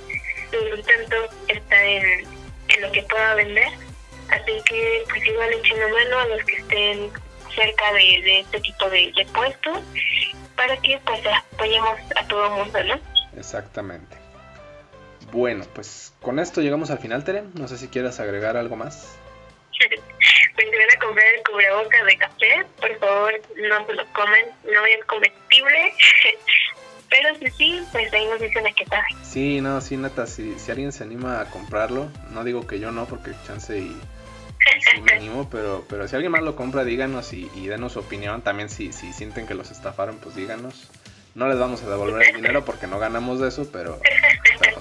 su 0.50 0.82
tanto 0.82 1.16
está 1.48 1.84
en, 1.84 2.26
en 2.68 2.80
lo 2.80 2.92
que 2.92 3.02
pueda 3.02 3.34
vender. 3.34 3.68
Así 4.28 4.62
que 4.64 5.04
pues 5.10 5.26
igual 5.26 5.52
echando 5.52 5.88
mano 5.90 6.18
a 6.20 6.26
los 6.28 6.44
que 6.44 6.56
estén 6.56 7.10
cerca 7.54 7.92
de, 7.92 8.40
este 8.40 8.60
tipo 8.60 8.88
de, 8.90 9.26
puestos 9.34 9.80
para 10.56 10.76
que 10.78 11.00
pues 11.04 11.20
apoyemos 11.26 11.98
a 12.16 12.26
todo 12.26 12.46
el 12.46 12.52
mundo, 12.52 12.84
¿no? 12.84 13.00
Exactamente. 13.38 14.16
Bueno, 15.32 15.64
pues 15.74 16.12
con 16.20 16.38
esto 16.38 16.60
llegamos 16.60 16.90
al 16.90 16.98
final, 16.98 17.24
Tere. 17.24 17.44
No 17.54 17.66
sé 17.68 17.78
si 17.78 17.88
quieras 17.88 18.20
agregar 18.20 18.56
algo 18.56 18.76
más. 18.76 19.16
pues 20.54 20.68
si 20.70 20.76
van 20.76 20.96
a 20.96 21.00
comprar 21.00 21.26
el 21.34 21.42
cubreboca 21.42 22.04
de 22.04 22.16
café, 22.16 22.66
por 22.80 22.98
favor 22.98 23.40
no 23.56 23.86
se 23.86 23.94
lo 23.94 24.06
comen, 24.12 24.46
no 24.64 24.84
es 24.86 25.04
comestible. 25.06 25.94
Pero 27.08 27.34
si 27.38 27.50
sí, 27.50 27.82
pues 27.92 28.12
ahí 28.14 28.26
nos 28.26 28.40
dicen 28.40 28.66
a 28.66 28.72
qué 28.72 28.86
tal. 28.86 29.02
Sí, 29.22 29.60
no, 29.60 29.82
sí, 29.82 29.98
neta, 29.98 30.26
si, 30.26 30.58
si 30.58 30.70
alguien 30.70 30.92
se 30.92 31.04
anima 31.04 31.42
a 31.42 31.50
comprarlo, 31.50 32.10
no 32.30 32.42
digo 32.42 32.66
que 32.66 32.80
yo 32.80 32.90
no, 32.90 33.04
porque 33.04 33.32
chance 33.46 33.78
y, 33.78 33.94
sí 34.80 35.00
me 35.00 35.12
animo, 35.12 35.48
pero, 35.50 35.84
pero 35.88 36.08
si 36.08 36.16
alguien 36.16 36.32
más 36.32 36.42
lo 36.42 36.56
compra, 36.56 36.84
díganos 36.84 37.32
y, 37.32 37.50
y 37.54 37.66
denos 37.66 37.92
su 37.92 38.00
opinión. 38.00 38.42
También 38.42 38.68
si, 38.68 38.92
si 38.92 39.12
sienten 39.12 39.46
que 39.46 39.54
los 39.54 39.70
estafaron, 39.70 40.16
pues 40.18 40.34
díganos. 40.34 40.90
No 41.34 41.48
les 41.48 41.58
vamos 41.58 41.82
a 41.82 41.88
devolver 41.88 42.28
el 42.28 42.36
dinero 42.36 42.64
porque 42.64 42.86
no 42.86 42.98
ganamos 42.98 43.40
de 43.40 43.48
eso, 43.48 43.66
pero, 43.72 43.98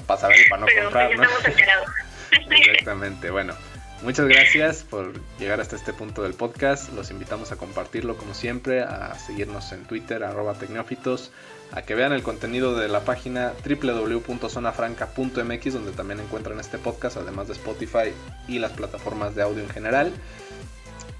para 0.05 0.19
saber 0.19 0.37
y 0.45 0.49
para 0.49 0.61
no 0.61 0.65
pero, 0.67 0.83
comprar, 0.83 1.15
¿no? 1.15 1.23
Exactamente, 2.51 3.29
bueno. 3.29 3.55
Muchas 4.03 4.27
gracias 4.27 4.83
por 4.83 5.13
llegar 5.37 5.61
hasta 5.61 5.75
este 5.75 5.93
punto 5.93 6.23
del 6.23 6.33
podcast. 6.33 6.91
Los 6.93 7.11
invitamos 7.11 7.51
a 7.51 7.57
compartirlo 7.57 8.17
como 8.17 8.33
siempre, 8.33 8.81
a 8.81 9.13
seguirnos 9.19 9.71
en 9.73 9.85
Twitter, 9.85 10.23
arroba 10.23 10.55
tecnófitos, 10.55 11.31
a 11.71 11.83
que 11.83 11.93
vean 11.93 12.11
el 12.11 12.23
contenido 12.23 12.75
de 12.75 12.87
la 12.87 13.01
página 13.01 13.53
www.zonafranca.mx, 13.63 15.73
donde 15.73 15.91
también 15.91 16.19
encuentran 16.19 16.59
este 16.59 16.79
podcast, 16.79 17.17
además 17.17 17.47
de 17.47 17.53
Spotify 17.53 18.11
y 18.47 18.57
las 18.57 18.71
plataformas 18.71 19.35
de 19.35 19.43
audio 19.43 19.61
en 19.61 19.69
general. 19.69 20.11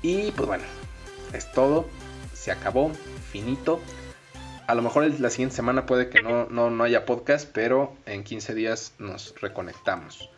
Y 0.02 0.32
pues 0.32 0.48
bueno, 0.48 0.64
es 1.34 1.52
todo. 1.52 1.88
Se 2.34 2.52
acabó, 2.52 2.92
finito. 3.32 3.80
A 4.66 4.74
lo 4.74 4.82
mejor 4.82 5.08
la 5.20 5.30
siguiente 5.30 5.56
semana 5.56 5.86
puede 5.86 6.10
que 6.10 6.24
no, 6.24 6.48
no, 6.50 6.72
no 6.72 6.84
haya 6.84 7.06
podcast, 7.06 7.48
pero 7.54 7.96
en 8.08 8.24
15 8.24 8.56
días 8.56 8.96
nos 8.98 9.36
reconectamos. 9.40 10.32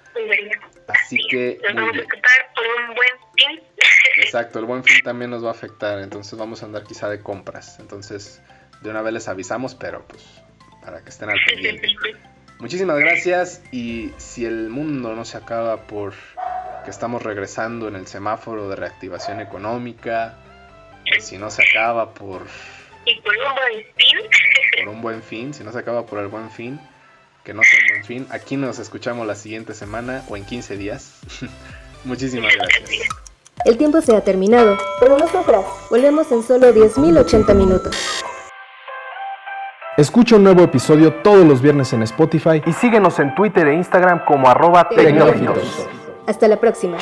Así 0.88 1.18
que. 1.30 1.60
Nos 1.64 1.76
vamos 1.76 1.98
a 1.98 2.02
ocupar 2.02 2.54
por 2.56 2.66
un 2.66 2.96
buen 2.96 3.10
fin. 3.36 3.62
Exacto, 4.18 4.60
el 4.60 4.66
buen 4.66 4.84
fin 4.84 5.02
también 5.04 5.32
nos 5.32 5.44
va 5.44 5.50
a 5.50 5.52
afectar. 5.52 6.00
Entonces 6.00 6.38
vamos 6.38 6.64
a 6.64 6.66
andar 6.66 6.84
quizá 6.84 7.10
de 7.10 7.20
compras. 7.20 7.80
Entonces, 7.80 8.42
de 8.82 8.90
una 8.90 9.02
vez 9.02 9.14
les 9.14 9.28
avisamos, 9.28 9.76
pero 9.76 10.06
pues 10.08 10.24
para 10.82 11.04
que 11.04 11.10
estén 11.10 11.30
al 11.30 11.40
pendiente. 11.46 11.88
Muchísimas 12.60 13.00
gracias. 13.00 13.64
Y 13.72 14.12
si 14.18 14.46
el 14.46 14.70
mundo 14.70 15.16
no 15.16 15.26
se 15.26 15.38
acaba 15.38 15.88
por 15.88 16.14
que 16.84 16.90
estamos 16.90 17.24
regresando 17.24 17.88
en 17.88 17.96
el 17.96 18.08
semáforo 18.08 18.70
de 18.70 18.76
reactivación 18.76 19.40
económica, 19.40 20.38
si 21.20 21.38
no 21.38 21.50
se 21.50 21.64
acaba 21.64 22.14
por. 22.14 22.46
Y 23.06 23.20
por 23.22 23.36
un 23.38 23.56
buen 23.56 23.86
fin. 23.96 24.18
Por 24.80 24.90
un 24.90 25.02
buen 25.02 25.24
fin, 25.24 25.54
si 25.54 25.64
no 25.64 25.72
se 25.72 25.80
acaba 25.80 26.06
por 26.06 26.20
el 26.20 26.28
buen 26.28 26.52
fin 26.52 26.80
que 27.44 27.54
no 27.54 27.62
sea 27.64 27.80
un 27.82 27.90
buen 27.90 28.06
fin. 28.06 28.28
Aquí 28.30 28.58
nos 28.58 28.80
escuchamos 28.80 29.28
la 29.28 29.36
siguiente 29.36 29.74
semana 29.74 30.24
o 30.30 30.38
en 30.38 30.46
15 30.46 30.78
días. 30.78 31.14
Muchísimas 32.06 32.54
gracias. 32.56 32.90
El 33.66 33.78
tiempo 33.78 34.02
se 34.02 34.16
ha 34.16 34.22
terminado, 34.22 34.78
pero 35.00 35.18
nosotras 35.18 35.64
volvemos 35.90 36.32
en 36.32 36.44
solo 36.44 36.74
10.080 36.74 37.56
minutos. 37.56 37.96
Escucha 39.96 40.38
un 40.38 40.44
nuevo 40.44 40.64
episodio 40.64 41.14
todos 41.22 41.46
los 41.46 41.62
viernes 41.62 41.94
en 41.94 42.02
Spotify 42.02 42.64
y 42.66 42.74
síguenos 42.74 43.20
en 43.20 43.36
Twitter 43.36 43.68
e 43.68 43.76
Instagram 43.76 44.26
como 44.26 44.50
arroba 44.50 44.90
tecnológicos. 44.90 45.88
Hasta 46.26 46.48
la 46.48 46.58
próxima. 46.58 46.98